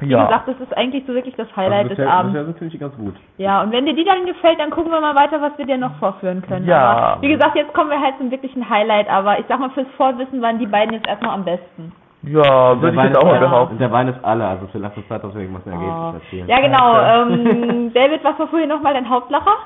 wie 0.00 0.08
Ja. 0.10 0.24
gesagt, 0.24 0.48
das 0.48 0.60
ist 0.60 0.76
eigentlich 0.76 1.04
so 1.06 1.14
wirklich 1.14 1.34
das 1.36 1.48
Highlight 1.56 1.84
Also 1.84 1.88
des 1.90 1.98
bisher, 1.98 2.12
Abends. 2.12 2.32
bisher 2.32 2.44
sind 2.46 2.58
finde 2.58 2.74
ich 2.74 2.80
ganz 2.80 2.96
gut. 2.96 3.14
Ja, 3.38 3.62
und 3.62 3.70
wenn 3.72 3.86
dir 3.86 3.94
die 3.94 4.04
dann 4.04 4.26
gefällt, 4.26 4.58
dann 4.58 4.70
gucken 4.70 4.90
wir 4.90 5.00
mal 5.00 5.14
weiter, 5.14 5.40
was 5.40 5.56
wir 5.56 5.66
dir 5.66 5.78
noch 5.78 5.94
vorführen 5.96 6.42
können. 6.42 6.66
Ja. 6.66 6.80
Aber, 7.14 7.22
wie 7.22 7.28
gesagt, 7.28 7.54
jetzt 7.56 7.72
kommen 7.74 7.90
wir 7.90 8.00
halt 8.00 8.14
zum 8.18 8.30
wirklichen 8.30 8.68
Highlight, 8.68 9.08
aber 9.08 9.38
ich 9.38 9.44
sag 9.48 9.60
mal, 9.60 9.70
fürs 9.70 9.88
Vorwissen 9.96 10.42
waren 10.42 10.58
die 10.58 10.66
beiden 10.66 10.94
jetzt 10.94 11.06
erstmal 11.06 11.34
am 11.34 11.44
besten. 11.44 11.92
Ja, 12.24 12.80
würde 12.80 12.96
ich 12.96 13.02
jetzt 13.04 13.18
auch 13.18 13.24
mal 13.24 13.38
behaupten. 13.40 13.72
Und 13.74 13.80
der 13.80 13.90
Wein 13.90 14.06
ist 14.08 14.24
alle, 14.24 14.46
also 14.46 14.68
vielleicht 14.70 14.96
uns 14.96 15.08
Zeit, 15.08 15.24
dass 15.24 15.34
wir 15.34 15.40
irgendwas 15.42 15.66
Ergebnis 15.66 16.14
erzählen. 16.22 16.48
Ja, 16.48 16.60
genau. 16.60 16.92
Ähm, 17.32 17.92
David, 17.92 18.22
was 18.24 18.38
war 18.38 18.46
vorhin 18.46 18.68
nochmal 18.68 18.94
dein 18.94 19.08
Hauptlacher? 19.08 19.56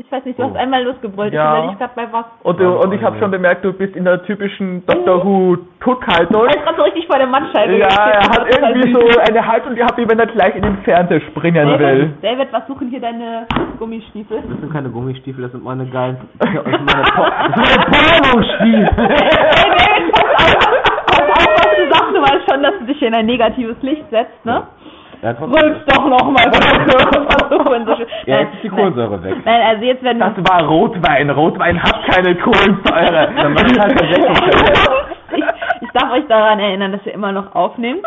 Ich 0.00 0.12
weiß 0.12 0.24
nicht, 0.24 0.38
du 0.38 0.44
Oh. 0.44 0.46
hast 0.50 0.56
einmal 0.56 0.84
losgebrüllt. 0.84 1.32
Ja. 1.32 1.54
Ich 1.54 1.58
überlege 1.58 1.78
gerade 1.78 1.92
bei 1.96 2.12
was. 2.12 2.24
Und, 2.44 2.60
du- 2.60 2.78
und 2.80 2.92
ich 2.94 3.02
habe 3.02 3.18
schon 3.18 3.30
bemerkt, 3.32 3.64
du 3.64 3.72
bist 3.72 3.96
in 3.96 4.04
der 4.04 4.22
typischen 4.22 4.86
Doctor 4.86 5.24
Who 5.24 5.56
Tuckhaltung. 5.80 6.44
Er 6.44 6.50
ist 6.56 6.62
gerade 6.62 6.76
so 6.76 6.82
richtig 6.84 7.06
vor 7.08 7.18
der 7.18 7.26
Mattscheibe. 7.26 7.78
Ja, 7.78 7.86
er 7.88 8.20
hat 8.28 8.46
irgendwie 8.48 8.92
so 8.92 9.00
eine 9.28 9.44
Haltung 9.46 9.74
gehabt, 9.74 9.98
wie 9.98 10.08
wenn 10.08 10.18
er 10.18 10.26
gleich 10.26 10.54
in 10.54 10.62
den 10.62 10.78
Fernseher 10.78 11.20
springen 11.22 11.66
will. 11.80 12.10
David, 12.22 12.24
David, 12.24 12.52
was 12.52 12.66
suchen 12.68 12.88
hier 12.90 13.00
deine 13.00 13.46
Gummistiefel? 13.78 14.38
Das 14.48 14.60
sind 14.60 14.72
keine 14.72 14.88
Gummistiefel, 14.88 15.42
das 15.42 15.52
sind 15.52 15.64
meine 15.64 15.84
geilen. 15.86 16.16
Das 16.38 16.48
sind 16.50 16.64
meine, 16.64 17.02
Pornostiefel. 17.82 18.88
Hey, 18.96 19.30
David, 19.78 20.12
pass 20.12 20.22
auf, 20.22 20.64
pass 21.06 21.28
auf, 21.28 21.54
was 21.58 21.76
du 21.76 21.88
sagst. 21.92 22.14
Du 22.14 22.22
weißt 22.22 22.50
schon, 22.50 22.62
dass 22.62 22.78
du 22.78 22.84
dich 22.86 22.98
hier 22.98 23.08
in 23.08 23.14
ein 23.14 23.26
negatives 23.26 23.76
Licht 23.82 24.04
setzt, 24.10 24.44
ne? 24.44 24.62
Ja, 25.22 25.30
Rülpst 25.30 25.90
doch 25.92 26.06
nochmal. 26.06 26.44
ja, 28.26 28.40
jetzt 28.40 28.54
ist 28.54 28.62
die 28.62 28.68
Kohlensäure 28.68 29.22
weg. 29.22 29.34
Nein, 29.44 29.62
also 29.66 29.84
jetzt 29.84 30.02
werden 30.02 30.20
Das 30.20 30.32
war 30.48 30.62
Rotwein. 30.64 31.28
Rotwein 31.30 31.82
hat 31.82 32.04
keine 32.06 32.36
Kohlensäure. 32.36 33.28
Dann 33.36 33.56
halt 33.56 34.00
ich, 35.32 35.44
ich 35.80 35.90
darf 35.92 36.12
euch 36.12 36.26
daran 36.28 36.60
erinnern, 36.60 36.92
dass 36.92 37.04
ihr 37.04 37.14
immer 37.14 37.32
noch 37.32 37.52
aufnehmt. 37.54 38.04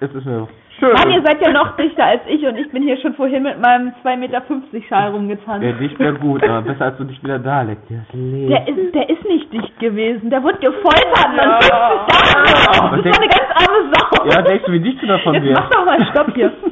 Es 0.00 0.14
ist 0.14 0.24
mir. 0.24 0.46
Schön. 0.82 0.92
Mann, 0.94 1.10
ihr 1.12 1.22
seid 1.24 1.40
ja 1.40 1.52
noch 1.52 1.76
dichter 1.76 2.04
als 2.04 2.22
ich 2.26 2.44
und 2.44 2.56
ich 2.56 2.68
bin 2.72 2.82
hier 2.82 2.96
schon 2.96 3.14
vorhin 3.14 3.44
mit 3.44 3.60
meinem 3.60 3.92
2,50 4.04 4.16
Meter 4.16 4.42
Schal 4.88 5.10
rumgetanzt. 5.10 5.62
Der 5.62 5.74
dicht 5.74 5.96
wäre 6.00 6.14
gut, 6.14 6.42
aber 6.42 6.62
besser 6.62 6.86
als 6.86 6.96
du 6.96 7.04
dich 7.04 7.22
wieder 7.22 7.38
da 7.38 7.62
legst. 7.62 7.88
Der 7.88 7.98
ist. 8.00 8.12
Der 8.50 8.66
ist, 8.68 8.92
der 8.94 9.08
ist 9.10 9.24
nicht 9.28 9.52
dicht 9.52 9.78
gewesen. 9.78 10.28
Der 10.30 10.42
wurde 10.42 10.58
gefoltert 10.58 11.28
und 11.30 11.36
Ja. 11.36 11.60
50 11.60 12.74
Jahre. 12.74 12.96
Das 12.96 13.02
denk- 13.04 13.14
war 13.14 13.22
eine 13.22 13.28
ganz 13.28 13.48
arme 13.54 13.92
Sau. 13.94 14.24
Ja, 14.26 14.42
denkst 14.42 14.64
du, 14.66 14.72
wie 14.72 14.80
dicht 14.80 15.00
du 15.02 15.06
davon 15.06 15.34
Jetzt 15.34 15.44
wirst? 15.44 15.60
mach 15.60 15.70
doch 15.70 15.84
mal 15.84 16.04
Stopp 16.10 16.34
hier. 16.34 16.50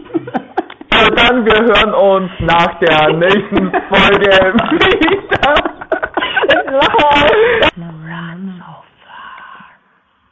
Also 0.92 1.14
dann, 1.14 1.46
wir 1.46 1.54
hören 1.54 1.94
uns 1.94 2.30
nach 2.40 2.74
der 2.80 3.12
nächsten 3.14 3.70
Folge 3.88 4.20
wieder. 4.20 4.52
Ich 4.52 4.58
lache. 5.30 5.62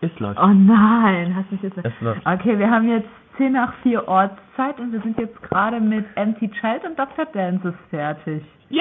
Ist 0.01 0.13
es 0.15 0.21
läuft. 0.21 0.39
Oh 0.41 0.47
nein, 0.47 1.35
hast 1.37 1.51
mich 1.51 1.63
jetzt. 1.63 1.77
Es 1.83 1.93
läuft. 2.01 2.21
Okay, 2.27 2.59
wir 2.59 2.71
haben 2.71 2.89
jetzt 2.89 3.09
10 3.39 3.53
nach 3.53 3.73
4 3.83 4.07
Ortszeit 4.07 4.79
und 4.79 4.93
wir 4.93 5.01
sind 5.01 5.19
jetzt 5.19 5.41
gerade 5.43 5.81
mit 5.81 6.05
Empty 6.17 6.51
Child 6.51 6.85
und 6.85 6.99
Dr. 6.99 7.25
Dances 7.33 7.75
fertig. 7.91 8.43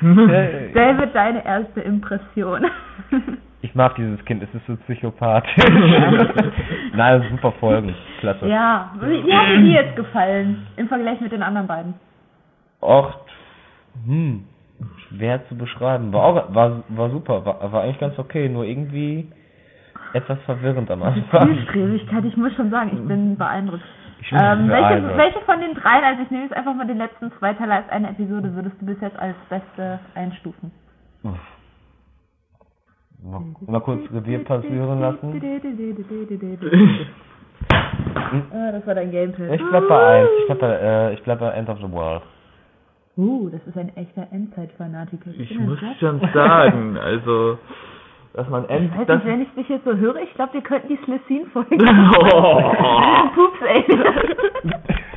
Hey. 0.00 0.72
David, 0.72 1.14
deine 1.14 1.44
erste 1.44 1.80
Impression. 1.82 2.64
Ich 3.62 3.74
mag 3.74 3.94
dieses 3.96 4.24
Kind, 4.24 4.42
es 4.42 4.48
ist 4.54 4.66
so 4.66 4.74
psychopathisch. 4.86 5.54
Nein, 6.94 7.24
super 7.30 7.52
Folgen. 7.52 7.94
Klasse. 8.20 8.48
ja, 8.48 8.90
wie, 9.02 9.32
hat 9.34 9.48
dir 9.50 9.58
die 9.58 9.72
jetzt 9.72 9.96
gefallen 9.96 10.66
im 10.76 10.88
Vergleich 10.88 11.20
mit 11.20 11.30
den 11.30 11.42
anderen 11.42 11.66
beiden? 11.66 11.94
Och, 12.80 13.12
hm, 14.06 14.44
schwer 15.08 15.46
zu 15.48 15.58
beschreiben. 15.58 16.10
War 16.10 16.22
auch, 16.22 16.54
war, 16.54 16.82
war 16.88 17.10
super, 17.10 17.44
war, 17.44 17.70
war 17.70 17.82
eigentlich 17.82 17.98
ganz 18.00 18.18
okay, 18.18 18.48
nur 18.48 18.64
irgendwie 18.64 19.30
etwas 20.12 20.38
verwirrend 20.42 20.90
am 20.90 21.02
Anfang. 21.02 21.48
Zielstrebigkeit, 21.48 22.24
ich 22.24 22.36
muss 22.36 22.52
schon 22.54 22.70
sagen, 22.70 22.90
ich 22.92 23.06
bin 23.06 23.36
beeindruckt. 23.36 23.82
Ich 24.20 24.30
bin 24.30 24.38
Ähm, 24.38 24.68
welche, 24.68 25.16
welche 25.16 25.40
von 25.40 25.60
den 25.60 25.74
dreien, 25.74 26.04
also 26.04 26.22
ich 26.22 26.30
nehme 26.30 26.44
jetzt 26.44 26.56
einfach 26.56 26.74
mal 26.74 26.86
den 26.86 26.98
letzten 26.98 27.32
zwei 27.38 27.54
Teile 27.54 27.74
als 27.74 27.88
eine 27.88 28.10
Episode, 28.10 28.54
würdest 28.54 28.76
du 28.80 28.86
bis 28.86 29.00
jetzt 29.00 29.18
als 29.18 29.36
beste 29.48 29.98
einstufen? 30.14 30.70
Mal, 33.22 33.42
mal 33.66 33.80
kurz 33.80 34.10
Revier 34.12 34.44
passieren 34.44 35.00
lassen. 35.00 35.40
Ah, 38.52 38.72
das 38.72 38.86
war 38.86 38.94
dein 38.94 39.10
Gameplay. 39.10 39.54
Ich 39.54 39.62
bleib 39.68 39.88
bei 39.88 40.20
eins. 40.20 40.28
Ich 40.40 40.46
bleib 40.46 40.60
bei, 40.60 40.72
äh, 40.72 41.14
ich 41.14 41.22
bleib 41.22 41.40
bei 41.40 41.50
End 41.50 41.68
of 41.68 41.78
the 41.78 41.90
World. 41.90 42.22
Uh, 43.16 43.50
das 43.50 43.60
ist 43.66 43.76
ein 43.76 43.94
echter 43.96 44.26
Endzeit-Fanatiker. 44.30 45.30
Ich 45.36 45.58
muss 45.58 45.78
schon 45.98 46.20
sagen, 46.32 46.96
also, 46.96 47.58
dass 48.34 48.48
man 48.48 48.64
Ich 48.64 48.70
end, 48.70 48.96
weiß 48.98 49.06
das, 49.06 49.16
nicht, 49.18 49.26
wenn 49.26 49.42
ich 49.42 49.50
dich 49.54 49.68
jetzt 49.68 49.84
so 49.84 49.94
höre, 49.96 50.16
ich 50.16 50.32
glaube, 50.34 50.54
wir 50.54 50.62
könnten 50.62 50.88
die 50.88 50.98
Slesine-Folge. 51.04 51.76
Oh. 52.32 52.72
Pups, 53.34 53.60
ey. 53.62 53.84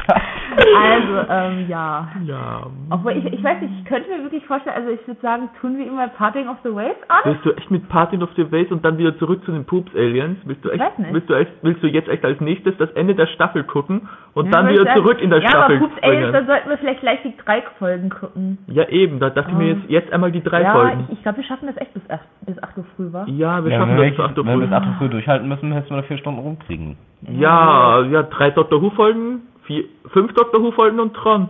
also, 0.58 1.30
ähm, 1.30 1.66
ja. 1.68 2.08
ja, 2.26 2.68
Obwohl, 2.90 3.14
ich, 3.14 3.26
ich 3.26 3.44
weiß 3.44 3.62
nicht, 3.62 3.74
ich 3.80 3.86
könnte 3.86 4.10
mir 4.10 4.24
wirklich 4.24 4.46
vorstellen, 4.46 4.76
also 4.76 4.90
ich 4.90 5.06
würde 5.08 5.20
sagen, 5.22 5.50
tun 5.62 5.78
wir 5.78 5.86
ihm 5.86 5.96
mal 5.96 6.10
Parting 6.10 6.48
of 6.48 6.58
the 6.64 6.70
Waves 6.74 6.98
an? 7.08 7.20
willst 7.26 7.46
du 7.46 7.52
echt 7.52 7.72
mit 7.72 7.88
Party 7.90 8.18
of 8.22 8.30
the 8.36 8.52
Waves 8.52 8.72
und 8.72 8.84
dann 8.86 8.98
wieder 8.98 9.18
zurück 9.18 9.44
zu 9.46 9.52
den 9.52 9.66
Poops 9.66 9.94
Aliens? 9.96 10.38
Willst 10.46 10.64
du 10.66 10.70
echt, 10.70 10.80
Weiß 10.82 10.98
nicht. 10.98 11.14
willst 11.14 11.30
du 11.30 11.34
echt, 11.34 11.52
willst 11.62 11.84
du 11.84 11.88
jetzt 11.88 12.10
echt 12.10 12.24
als 12.26 12.40
nächstes 12.42 12.76
das 12.78 12.92
Ende 12.92 13.16
der 13.16 13.28
Staffel 13.28 13.64
gucken 13.64 14.08
und 14.34 14.46
Ja, 14.46 14.52
dann 14.52 14.70
wieder 14.70 14.84
sagen. 14.86 15.02
zurück 15.02 15.22
in 15.22 15.30
der 15.30 15.40
ja, 15.42 15.50
Staffel 15.50 15.78
aber 15.78 15.88
Pups 15.88 16.04
Aliens, 16.04 16.32
dann 16.34 16.46
sollten 16.48 16.70
wir 16.70 16.78
vielleicht 16.78 17.02
gleich 17.02 17.22
die 17.24 17.36
drei 17.38 17.62
Folgen 17.80 18.10
gucken. 18.10 18.58
Ja 18.68 18.88
eben, 18.90 19.20
da 19.20 19.30
dachte 19.30 19.52
ich 19.52 19.58
mir 19.58 19.64
Ah. 19.64 19.76
jetzt, 19.78 19.90
jetzt 19.90 20.14
einmal 20.14 20.32
die 20.32 20.44
drei 20.44 20.62
ja, 20.62 20.74
Folgen. 20.74 21.06
ich, 21.10 21.14
ich 21.18 21.24
glaube, 21.24 21.38
wir 21.38 21.44
schaffen 21.46 21.68
das 21.68 21.78
echt 21.78 21.94
bis 21.94 22.10
8, 22.10 22.20
bis 22.46 22.62
8 22.62 22.78
Uhr 22.78 22.86
früh, 22.96 23.12
wa? 23.14 23.24
Ja, 23.28 23.64
wir 23.64 23.72
Ja, 23.72 23.80
schaffen 23.80 23.98
das 23.98 24.16
zu 24.16 24.24
8 24.24 24.38
Uhr 24.38 24.46
wenn 24.46 24.60
wir 24.60 24.68
früh. 24.68 24.68
bis 24.68 24.74
8 24.74 24.88
Uhr 24.88 24.94
früh 25.00 25.10
durchhalten 25.10 25.48
müssen, 25.48 25.72
hätten 25.72 25.90
wir 25.90 25.98
noch 25.98 26.06
vier 26.06 26.18
Stunden 26.18 26.40
rumkriegen. 26.40 26.98
Ja, 27.28 28.02
ja, 28.02 28.24
drei 28.24 28.52
Doctor 28.52 28.82
Who 28.82 28.90
Folgen, 28.92 29.42
vier, 29.66 29.86
fünf 30.12 30.34
Doctor 30.34 30.62
Who 30.62 30.72
Folgen 30.72 31.00
und 31.00 31.14
Tron. 31.14 31.50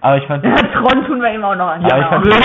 Aber 0.00 0.18
ich 0.18 0.26
fand, 0.26 0.44
Ja, 0.44 0.54
Tron 0.56 1.06
tun 1.06 1.22
wir 1.22 1.32
ihm 1.34 1.42
auch 1.42 1.56
noch 1.56 1.66
an. 1.68 1.82
aber 1.82 1.98
ich 2.00 2.06
fand, 2.06 2.24
genau. 2.24 2.36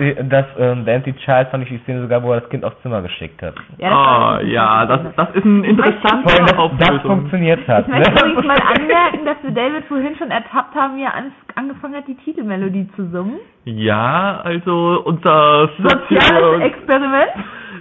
ich 0.00 0.16
fand 0.16 0.32
das, 0.32 0.46
ähm, 0.58 0.84
der 0.86 0.96
Anti-Child 0.96 1.48
fand 1.50 1.62
ich 1.64 1.68
die 1.68 1.78
Szene 1.84 2.00
sogar, 2.00 2.22
wo 2.22 2.32
er 2.32 2.40
das 2.40 2.48
Kind 2.48 2.64
aufs 2.64 2.80
Zimmer 2.80 3.02
geschickt 3.02 3.42
hat. 3.42 3.54
ja, 3.76 3.90
das 3.90 4.38
richtig 4.40 4.52
ja, 4.54 4.86
das, 4.86 5.00
interessant. 5.00 5.28
das 5.28 5.36
ist 5.36 5.44
ein 5.44 5.64
interessanter 5.64 6.22
dass 6.38 6.46
das 6.50 6.58
Auflösung. 6.58 7.00
funktioniert 7.18 7.68
hat. 7.68 7.86
Ich 7.88 7.94
möchte 7.94 8.10
Ne? 8.12 8.20
übrigens 8.32 8.46
mal 8.46 8.62
anmerken, 8.74 9.26
dass 9.26 9.36
wir 9.42 9.50
David 9.50 9.84
vorhin 9.84 10.16
schon 10.16 10.30
ertappt 10.30 10.74
haben, 10.74 10.96
wie 10.96 11.02
er 11.02 11.14
an, 11.14 11.32
angefangen 11.56 11.94
hat, 11.94 12.08
die 12.08 12.16
Titelmelodie 12.16 12.88
zu 12.96 13.06
summen. 13.10 13.38
Ja, 13.64 14.40
also 14.42 15.02
unser 15.04 15.68
Soziales 15.76 16.60
Experiment. 16.62 17.32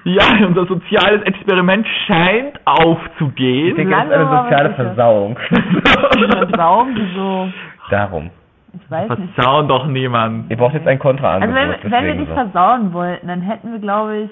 Ja, 0.07 0.23
unser 0.47 0.65
soziales 0.65 1.21
Experiment 1.23 1.85
scheint 2.07 2.55
Ich 2.57 2.67
aufzugehen. 2.67 3.75
denke, 3.75 3.93
es 3.95 4.05
ist 4.05 4.11
eine 4.13 4.25
soziale. 4.43 4.69
Versauung. 4.73 5.37
Warum? 6.57 6.95
Wieso? 6.95 7.49
Darum. 7.89 8.29
Ich 8.73 8.91
weiß 8.91 9.09
nicht. 9.17 9.33
Versauen 9.35 9.67
doch 9.67 9.85
niemand. 9.87 10.49
Ihr 10.51 10.57
braucht 10.57 10.73
jetzt 10.75 10.87
ein 10.87 10.99
Kontraangebot. 10.99 11.55
Also 11.55 11.71
wenn, 11.83 11.83
wenn 11.83 11.91
wir 11.91 12.13
deswegen 12.13 12.25
die 12.25 12.33
versauen 12.33 12.93
wollten, 12.93 13.27
dann 13.27 13.41
hätten 13.41 13.71
wir, 13.71 13.79
glaube 13.79 14.17
ich, 14.17 14.29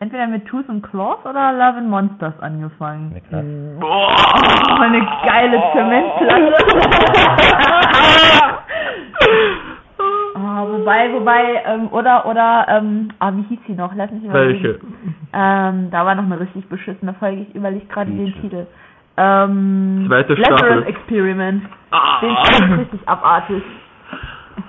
entweder 0.00 0.26
mit 0.26 0.46
Tooth 0.46 0.68
and 0.68 0.82
Claws 0.88 1.18
oder 1.24 1.52
Love 1.52 1.78
and 1.78 1.88
Monsters 1.90 2.34
angefangen. 2.40 3.10
so. 3.30 3.36
Niklas. 3.36 3.44
Oh, 3.82 4.80
eine 4.82 5.00
geile 5.24 5.62
Zementplatte. 5.72 6.54
oh, 10.62 10.78
wobei, 10.78 11.12
wobei, 11.12 11.62
ähm, 11.66 11.88
oder, 11.92 12.26
oder, 12.26 12.66
ähm, 12.68 13.08
ah, 13.18 13.32
wie 13.34 13.42
hieß 13.42 13.58
sie 13.66 13.74
noch? 13.74 13.92
Lass 13.94 14.10
mich 14.10 14.24
überlegen. 14.24 14.62
Welche? 14.62 14.80
Ähm, 15.32 15.90
da 15.90 16.04
war 16.06 16.14
noch 16.14 16.24
eine 16.24 16.40
richtig 16.40 16.68
beschissene 16.68 17.14
Folge. 17.14 17.42
Ich 17.42 17.54
überlege 17.54 17.86
gerade 17.86 18.10
den 18.10 18.32
Titel. 18.40 18.66
Ähm, 19.16 20.04
Zweite 20.08 20.34
Lazarus 20.34 20.58
Staffel. 20.60 20.82
Experiment. 20.86 21.62
Ah. 21.90 22.20
Den 22.20 22.36
fand 22.36 22.72
ich 22.72 22.78
richtig 22.78 23.08
abartig. 23.08 23.62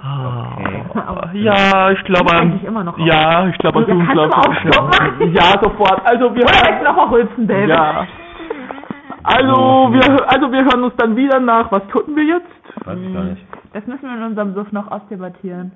Okay. 0.01 0.83
Aber 1.05 1.29
Ja, 1.33 1.91
ich 1.91 2.03
glaube 2.03 2.31
an. 2.31 2.37
eigentlich 2.41 2.63
immer 2.63 2.83
noch 2.83 2.93
auf. 2.97 3.05
Ja, 3.05 3.47
ich 3.47 3.57
glaube 3.57 3.79
an 3.79 3.87
Ja, 3.87 4.05
kannst 4.05 4.77
du 4.77 4.81
machen? 4.83 5.31
Ja, 5.33 5.43
sofort. 5.61 6.01
Also 6.05 6.33
wir 6.35 6.41
jetzt 6.41 6.83
noch 6.83 7.11
rülpsen, 7.11 7.47
David. 7.47 7.69
Ja. 7.69 8.07
Also 9.23 9.89
wir, 9.91 10.29
also 10.31 10.51
wir 10.51 10.63
hören 10.63 10.83
uns 10.83 10.95
dann 10.97 11.15
wieder 11.15 11.39
nach. 11.39 11.71
Was 11.71 11.87
gucken 11.89 12.15
wir 12.15 12.23
jetzt? 12.23 12.85
Weiß 12.85 12.97
ich 12.97 13.13
gar 13.13 13.23
nicht. 13.23 13.45
Das 13.73 13.85
müssen 13.85 14.03
wir 14.03 14.17
in 14.17 14.23
unserem 14.23 14.53
Suff 14.55 14.71
noch 14.71 14.89
ausdebattieren. 14.91 15.71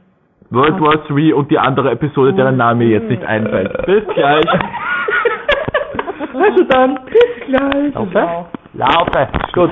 World 0.50 0.80
War 0.82 0.98
3 1.08 1.34
und 1.34 1.50
die 1.52 1.60
andere 1.60 1.92
Episode, 1.92 2.34
deren 2.34 2.58
Name 2.58 2.86
mir 2.86 3.00
jetzt 3.00 3.10
nicht 3.10 3.24
einfällt. 3.24 3.86
Bis 3.86 4.04
gleich. 4.14 4.46
also 6.34 6.64
dann, 6.70 7.00
bis 7.06 7.46
gleich. 7.48 7.94
Laufe? 7.94 8.46
Laufe. 8.74 9.28
Gut. 9.54 9.72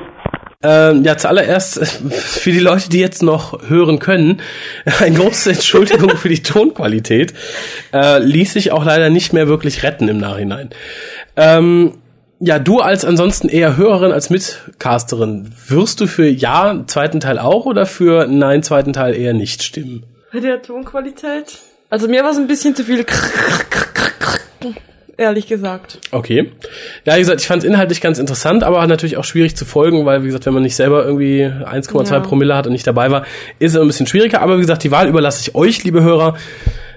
Ähm, 0.64 1.02
ja, 1.02 1.16
zuallererst 1.16 1.84
für 2.12 2.52
die 2.52 2.60
Leute, 2.60 2.88
die 2.88 3.00
jetzt 3.00 3.22
noch 3.22 3.68
hören 3.68 3.98
können, 3.98 4.40
eine 5.00 5.16
große 5.16 5.50
Entschuldigung 5.50 6.10
für 6.10 6.28
die 6.28 6.42
Tonqualität. 6.42 7.34
Äh, 7.92 8.20
ließ 8.20 8.52
sich 8.52 8.70
auch 8.70 8.84
leider 8.84 9.10
nicht 9.10 9.32
mehr 9.32 9.48
wirklich 9.48 9.82
retten 9.82 10.06
im 10.08 10.18
Nachhinein. 10.18 10.70
Ähm, 11.36 11.94
ja, 12.44 12.58
du 12.58 12.80
als 12.80 13.04
ansonsten 13.04 13.48
eher 13.48 13.76
Hörerin 13.76 14.10
als 14.10 14.28
Mitcasterin, 14.28 15.52
wirst 15.68 16.00
du 16.00 16.08
für 16.08 16.28
Ja 16.28 16.82
zweiten 16.88 17.20
Teil 17.20 17.38
auch 17.38 17.66
oder 17.66 17.86
für 17.86 18.26
Nein 18.26 18.64
zweiten 18.64 18.92
Teil 18.92 19.14
eher 19.14 19.32
nicht 19.32 19.62
stimmen? 19.62 20.02
Bei 20.32 20.40
der 20.40 20.60
Tonqualität? 20.60 21.58
Also 21.88 22.08
mir 22.08 22.24
war 22.24 22.32
es 22.32 22.38
ein 22.38 22.48
bisschen 22.48 22.74
zu 22.74 22.82
viel 22.82 23.06
ehrlich 25.16 25.46
gesagt. 25.46 25.98
Okay. 26.10 26.50
Ja, 27.04 27.14
wie 27.14 27.20
gesagt, 27.20 27.40
ich 27.40 27.46
fand 27.46 27.62
es 27.62 27.68
inhaltlich 27.68 28.00
ganz 28.00 28.18
interessant, 28.18 28.64
aber 28.64 28.84
natürlich 28.88 29.18
auch 29.18 29.24
schwierig 29.24 29.54
zu 29.56 29.64
folgen, 29.64 30.04
weil, 30.04 30.22
wie 30.22 30.26
gesagt, 30.26 30.46
wenn 30.46 30.54
man 30.54 30.64
nicht 30.64 30.74
selber 30.74 31.04
irgendwie 31.04 31.44
1,2 31.44 32.10
Ja. 32.10 32.20
Promille 32.20 32.56
hat 32.56 32.66
und 32.66 32.72
nicht 32.72 32.86
dabei 32.86 33.10
war, 33.12 33.24
ist 33.60 33.74
es 33.74 33.80
ein 33.80 33.86
bisschen 33.86 34.08
schwieriger. 34.08 34.40
Aber 34.42 34.56
wie 34.56 34.62
gesagt, 34.62 34.82
die 34.82 34.90
Wahl 34.90 35.06
überlasse 35.08 35.42
ich 35.42 35.54
euch, 35.54 35.84
liebe 35.84 36.02
Hörer. 36.02 36.36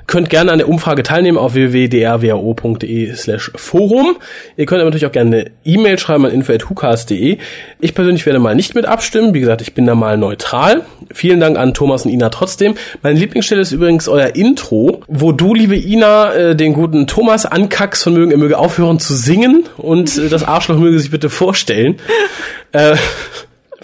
Könnt 0.07 0.29
gerne 0.29 0.51
an 0.51 0.59
der 0.59 0.69
Umfrage 0.69 1.03
teilnehmen 1.03 1.37
auf 1.37 1.55
www.drwo.de 1.55 3.15
slash 3.15 3.51
forum. 3.55 4.17
Ihr 4.55 4.65
könnt 4.65 4.81
aber 4.81 4.89
natürlich 4.89 5.05
auch 5.05 5.11
gerne 5.11 5.35
eine 5.35 5.51
E-Mail 5.63 5.97
schreiben 5.97 6.25
an 6.25 6.31
info.hucast.de. 6.31 7.37
Ich 7.79 7.95
persönlich 7.95 8.25
werde 8.25 8.39
mal 8.39 8.55
nicht 8.55 8.75
mit 8.75 8.85
abstimmen. 8.85 9.33
Wie 9.33 9.39
gesagt, 9.39 9.61
ich 9.61 9.73
bin 9.73 9.85
da 9.85 9.95
mal 9.95 10.17
neutral. 10.17 10.81
Vielen 11.11 11.39
Dank 11.39 11.57
an 11.57 11.73
Thomas 11.73 12.05
und 12.05 12.11
Ina 12.11 12.29
trotzdem. 12.29 12.75
Meine 13.01 13.17
Lieblingsstelle 13.19 13.61
ist 13.61 13.71
übrigens 13.71 14.07
euer 14.07 14.35
Intro, 14.35 15.01
wo 15.07 15.31
du, 15.31 15.53
liebe 15.53 15.75
Ina, 15.75 16.33
äh, 16.33 16.55
den 16.55 16.73
guten 16.73 17.07
Thomas 17.07 17.45
ankackst 17.45 18.03
von 18.03 18.13
mögen, 18.13 18.31
er 18.31 18.37
möge 18.37 18.57
aufhören 18.57 18.99
zu 18.99 19.15
singen 19.15 19.63
und 19.77 20.17
äh, 20.17 20.29
das 20.29 20.43
Arschloch 20.43 20.77
möge 20.77 20.99
sich 20.99 21.11
bitte 21.11 21.29
vorstellen. 21.29 21.97
Äh, 22.71 22.95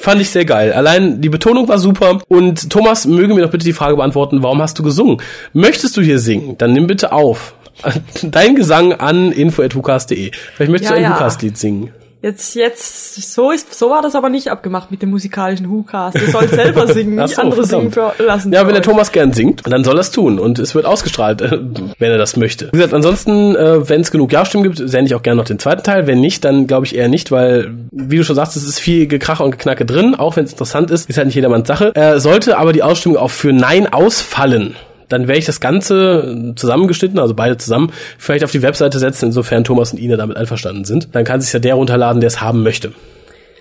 Fand 0.02 0.20
ich 0.20 0.32
sehr 0.32 0.45
geil. 0.45 0.74
Allein 0.74 1.22
die 1.22 1.30
Betonung 1.30 1.68
war 1.68 1.78
super. 1.78 2.20
Und 2.28 2.70
Thomas, 2.72 3.06
möge 3.06 3.34
mir 3.36 3.41
doch 3.41 3.52
bitte 3.52 3.66
die 3.66 3.74
Frage 3.74 3.95
beantworten, 3.95 4.41
warum 4.41 4.60
hast 4.62 4.78
du 4.80 4.84
gesungen? 4.84 5.22
Möchtest 5.54 5.95
du 5.95 6.02
hier 6.02 6.18
singen? 6.18 6.58
Dann 6.58 6.74
nimm 6.74 6.88
bitte 6.88 7.12
auf. 7.12 7.54
Dein 8.24 8.56
Gesang 8.56 8.93
an 8.93 9.32
info.hukas.de. 9.32 10.32
Vielleicht 10.56 10.72
möchtest 10.72 10.91
Ja, 10.91 10.97
du 10.97 11.04
ein 11.06 11.12
ja. 11.12 11.16
Hukas-Lied 11.16 11.58
singen. 11.58 11.91
Jetzt, 12.24 12.53
jetzt, 12.53 13.34
so 13.34 13.49
ist, 13.49 13.74
so 13.74 13.89
war 13.89 14.03
das 14.03 14.13
aber 14.13 14.30
nicht 14.30 14.49
abgemacht 14.49 14.91
mit 14.91 15.01
dem 15.01 15.09
musikalischen 15.09 15.72
Who-Cast. 15.72 16.22
Ihr 16.22 16.30
sollt 16.30 16.51
selber 16.51 16.86
singen, 16.93 17.15
nicht 17.15 17.36
so, 17.36 17.41
andere 17.41 17.65
verdammt. 17.65 17.93
singen 17.95 18.13
für, 18.15 18.24
lassen. 18.24 18.53
Ja, 18.53 18.67
wenn 18.67 18.76
der. 18.76 18.84
Thomas 18.84 19.11
gern 19.11 19.34
singt, 19.34 19.63
dann 19.65 19.84
soll 19.84 19.97
er 19.97 20.01
es 20.01 20.11
tun. 20.11 20.38
Und 20.38 20.59
es 20.59 20.76
wird 20.76 20.86
ausgestrahlt, 20.86 21.41
äh, 21.41 21.59
wenn 21.97 22.11
er 22.11 22.19
das 22.19 22.38
möchte. 22.38 22.67
Wie 22.67 22.78
gesagt, 22.78 22.93
ansonsten, 22.93 23.55
äh, 23.55 23.89
wenn 23.89 24.01
es 24.01 24.11
genug 24.11 24.32
Ja-Stimmen 24.32 24.63
gibt, 24.63 24.78
sende 24.78 25.07
ich 25.07 25.15
auch 25.15 25.24
gerne 25.24 25.38
noch 25.38 25.45
den 25.45 25.57
zweiten 25.57 25.84
Teil. 25.84 26.05
Wenn 26.05 26.22
nicht, 26.22 26.45
dann 26.45 26.67
glaube 26.67 26.86
ich 26.86 26.95
eher 26.95 27.07
nicht, 27.07 27.32
weil, 27.32 27.72
wie 27.91 28.17
du 28.17 28.24
schon 28.24 28.36
sagst, 28.36 28.55
es 28.55 28.67
ist 28.67 28.80
viel 28.80 29.07
Gekrache 29.07 29.43
und 29.43 29.51
Geknacke 29.51 29.86
drin, 29.86 30.13
auch 30.13 30.36
wenn 30.36 30.45
es 30.45 30.51
interessant 30.51 30.91
ist, 30.91 31.09
ist 31.09 31.17
halt 31.17 31.26
nicht 31.26 31.36
jedermanns 31.36 31.67
Sache. 31.67 31.95
Äh, 31.95 32.19
sollte 32.19 32.57
aber 32.57 32.72
die 32.72 32.84
Ausstimmung 32.84 33.17
auch 33.17 33.32
für 33.32 33.51
Nein 33.51 33.91
ausfallen, 33.91 34.76
dann 35.12 35.28
werde 35.28 35.39
ich 35.39 35.45
das 35.45 35.59
Ganze 35.59 36.51
äh, 36.51 36.55
zusammengeschnitten, 36.55 37.20
also 37.20 37.34
beide 37.34 37.57
zusammen, 37.57 37.91
vielleicht 38.18 38.43
auf 38.43 38.51
die 38.51 38.62
Webseite 38.62 38.99
setzen, 38.99 39.26
insofern 39.26 39.64
Thomas 39.64 39.91
und 39.93 39.99
Ina 39.99 40.18
damit 40.18 40.38
einverstanden 40.38 40.86
sind. 40.86 41.14
Dann 41.16 41.24
kann 41.26 41.41
sich 41.41 41.51
ja 41.53 41.59
der 41.59 41.76
runterladen, 41.76 42.22
der 42.22 42.28
es 42.28 42.41
haben 42.41 42.64
möchte. 42.64 42.93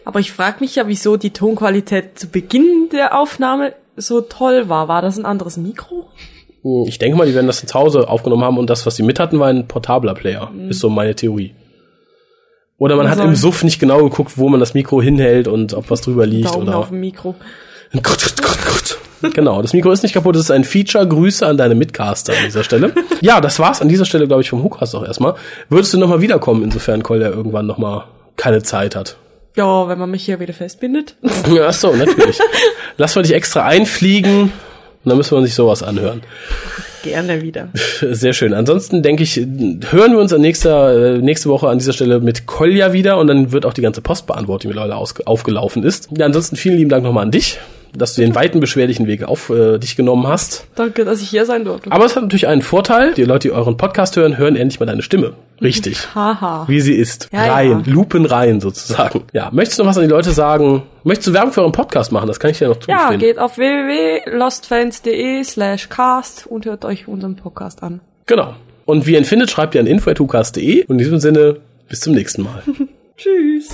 Aber 0.05 0.21
ich 0.21 0.33
frage 0.33 0.57
mich 0.61 0.75
ja, 0.77 0.89
wieso 0.89 1.17
die 1.17 1.31
Tonqualität 1.31 2.19
zu 2.19 2.29
Beginn 2.29 2.89
der 2.93 3.19
Aufnahme 3.19 3.75
so 3.97 4.21
toll 4.23 4.69
war. 4.69 4.89
War 4.89 5.03
das 5.03 5.19
ein 5.19 5.27
anderes 5.27 5.57
Mikro? 5.57 6.09
Hm, 6.63 6.85
Ich 6.87 6.99
denke 6.99 7.17
mal, 7.19 7.27
die 7.27 7.35
werden 7.35 7.47
das 7.47 7.65
zu 7.65 7.75
Hause 7.75 8.09
aufgenommen 8.09 8.45
haben 8.45 8.59
und 8.59 8.71
das, 8.71 8.87
was 8.87 8.97
sie 8.97 9.03
mit 9.03 9.21
hatten, 9.21 9.39
war 9.39 9.49
ein 9.49 9.69
portabler 9.69 10.15
Player. 10.15 10.51
Ist 10.69 10.81
so 10.81 10.89
meine 10.89 11.15
Theorie. 11.15 11.55
Oder 12.79 12.97
man 12.97 13.07
Kann 13.09 13.19
hat 13.19 13.25
im 13.27 13.35
Suff 13.35 13.63
nicht 13.63 13.79
genau 13.79 14.03
geguckt, 14.03 14.39
wo 14.39 14.49
man 14.49 14.59
das 14.59 14.73
Mikro 14.73 15.03
hinhält 15.03 15.49
und 15.49 15.75
ob 15.75 15.91
was 15.91 16.01
drüber 16.01 16.25
liegt 16.27 16.49
Daumen 16.49 16.69
oder. 16.69 16.79
auf 16.79 16.89
dem 16.89 17.01
Mikro. 17.01 17.35
Gott, 17.93 18.03
Gott, 18.05 18.35
Gott, 18.43 18.59
Gott. 18.67 18.99
Genau, 19.23 19.61
das 19.63 19.73
Mikro 19.73 19.93
ist 19.93 20.03
nicht 20.03 20.13
kaputt, 20.15 20.37
es 20.37 20.43
ist 20.43 20.51
ein 20.51 20.65
Feature. 20.65 21.07
Grüße 21.07 21.47
an 21.47 21.57
deine 21.57 21.75
Mitcaster 21.75 22.33
an 22.33 22.45
dieser 22.47 22.65
Stelle. 22.65 22.93
Ja, 23.21 23.41
das 23.41 23.59
war's 23.59 23.83
an 23.83 23.89
dieser 23.89 24.05
Stelle, 24.05 24.27
glaube 24.27 24.43
ich, 24.43 24.51
vom 24.51 24.63
Hookast 24.63 24.95
auch 24.95 25.05
erstmal. 25.05 25.35
Würdest 25.69 25.93
du 25.93 25.99
nochmal 25.99 26.21
wiederkommen, 26.21 26.63
insofern 26.63 27.03
Kolja 27.03 27.29
irgendwann 27.29 27.67
nochmal 27.67 28.05
keine 28.37 28.63
Zeit 28.63 28.97
hat? 28.97 29.17
Ja, 29.57 29.89
wenn 29.89 29.99
man 29.99 30.11
mich 30.11 30.25
hier 30.25 30.41
wieder 30.41 30.55
festbindet. 30.55 31.17
Ja, 31.53 31.67
ach 31.69 31.75
so, 31.75 31.95
natürlich. 31.95 32.39
Lass 32.97 33.15
mal 33.15 33.23
dich 33.23 33.35
extra 33.35 33.65
einfliegen 33.67 34.45
und 34.45 34.51
dann 35.05 35.17
müssen 35.17 35.37
wir 35.37 35.43
sich 35.43 35.55
sowas 35.55 35.83
anhören. 35.83 36.23
Gerne 37.03 37.43
wieder. 37.43 37.69
Sehr 38.01 38.33
schön. 38.33 38.53
Ansonsten 38.53 39.03
denke 39.03 39.23
ich, 39.23 39.37
hören 39.37 40.13
wir 40.13 40.19
uns 40.19 40.33
an 40.33 40.43
nächster, 40.43 41.17
äh, 41.17 41.19
nächste 41.19 41.49
Woche 41.49 41.69
an 41.69 41.79
dieser 41.79 41.95
Stelle 41.95 42.21
mit 42.21 42.47
Kolja 42.47 42.93
wieder 42.93 43.17
und 43.19 43.27
dann 43.27 43.53
wird 43.53 43.65
auch 43.65 43.73
die 43.73 43.81
ganze 43.81 44.03
Post 44.03 44.27
beantwortet, 44.27 44.65
die 44.65 44.69
mittlerweile 44.69 44.97
aus, 44.97 45.15
aufgelaufen 45.25 45.83
ist. 45.83 46.09
Ja, 46.17 46.27
ansonsten 46.27 46.57
vielen 46.57 46.77
lieben 46.77 46.91
Dank 46.91 47.03
nochmal 47.03 47.25
an 47.25 47.31
dich, 47.31 47.59
dass 47.95 48.15
du 48.15 48.23
den 48.23 48.35
weiten, 48.35 48.61
beschwerlichen 48.61 49.07
Weg 49.07 49.25
auf 49.25 49.51
äh, 49.51 49.79
dich 49.79 49.97
genommen 49.97 50.27
hast. 50.27 50.67
Danke, 50.75 51.05
dass 51.05 51.21
ich 51.21 51.29
hier 51.29 51.47
sein 51.47 51.65
durfte. 51.65 51.91
Aber 51.93 52.05
es 52.05 52.17
hat 52.17 52.23
natürlich 52.23 52.47
einen 52.49 52.63
Vorteil. 52.63 53.15
Die 53.15 53.25
Leute, 53.25 53.49
die 53.49 53.53
euren 53.53 53.77
Podcast 53.77 54.17
hören, 54.17 54.39
hören 54.39 54.57
endlich 54.57 54.81
mal 54.81 54.87
deine 54.87 55.03
Stimme. 55.03 55.35
Richtig. 55.61 56.09
Haha. 56.15 56.65
Wie 56.69 56.81
sie 56.81 56.95
ist. 56.95 57.29
Ja, 57.33 57.53
rein. 57.53 57.83
ja. 57.87 57.93
Lupenrein 57.93 58.61
sozusagen. 58.61 59.25
Ja. 59.33 59.51
Möchtest 59.53 59.79
du 59.79 59.83
noch 59.83 59.91
was 59.91 59.97
an 59.99 60.05
die 60.05 60.11
Leute 60.11 60.31
sagen? 60.33 60.83
Möchtest 61.05 61.29
du 61.29 61.33
Werbung 61.33 61.53
für 61.53 61.61
euren 61.63 61.73
Podcast 61.73 62.13
machen? 62.13 62.29
Das 62.29 62.41
kann 62.41 62.51
ich 62.51 62.59
dir 62.59 62.69
noch 62.69 62.77
tun. 62.77 62.95
Ja, 62.95 63.13
geht 63.15 63.39
auf 63.39 63.59
www.lostfans.de 63.59 65.45
slash 65.45 65.89
cast 65.89 66.47
und 66.47 66.65
hört 66.67 66.85
euch 66.85 67.09
unseren 67.09 67.37
Podcast 67.37 67.83
an. 67.83 68.01
Genau. 68.27 68.55
Und 68.87 69.07
wie 69.07 69.13
ihr 69.13 69.19
ihn 69.19 69.25
findet, 69.25 69.51
schreibt 69.51 69.75
ihr 69.75 69.81
an 69.81 69.87
info.hucast.de. 69.87 70.85
Und 70.87 70.93
in 70.93 70.99
diesem 70.99 71.21
Sinne, 71.21 71.57
bis 71.89 72.01
zum 72.01 72.15
nächsten 72.15 72.43
Mal. 72.43 72.63
Tschüss. 73.17 73.69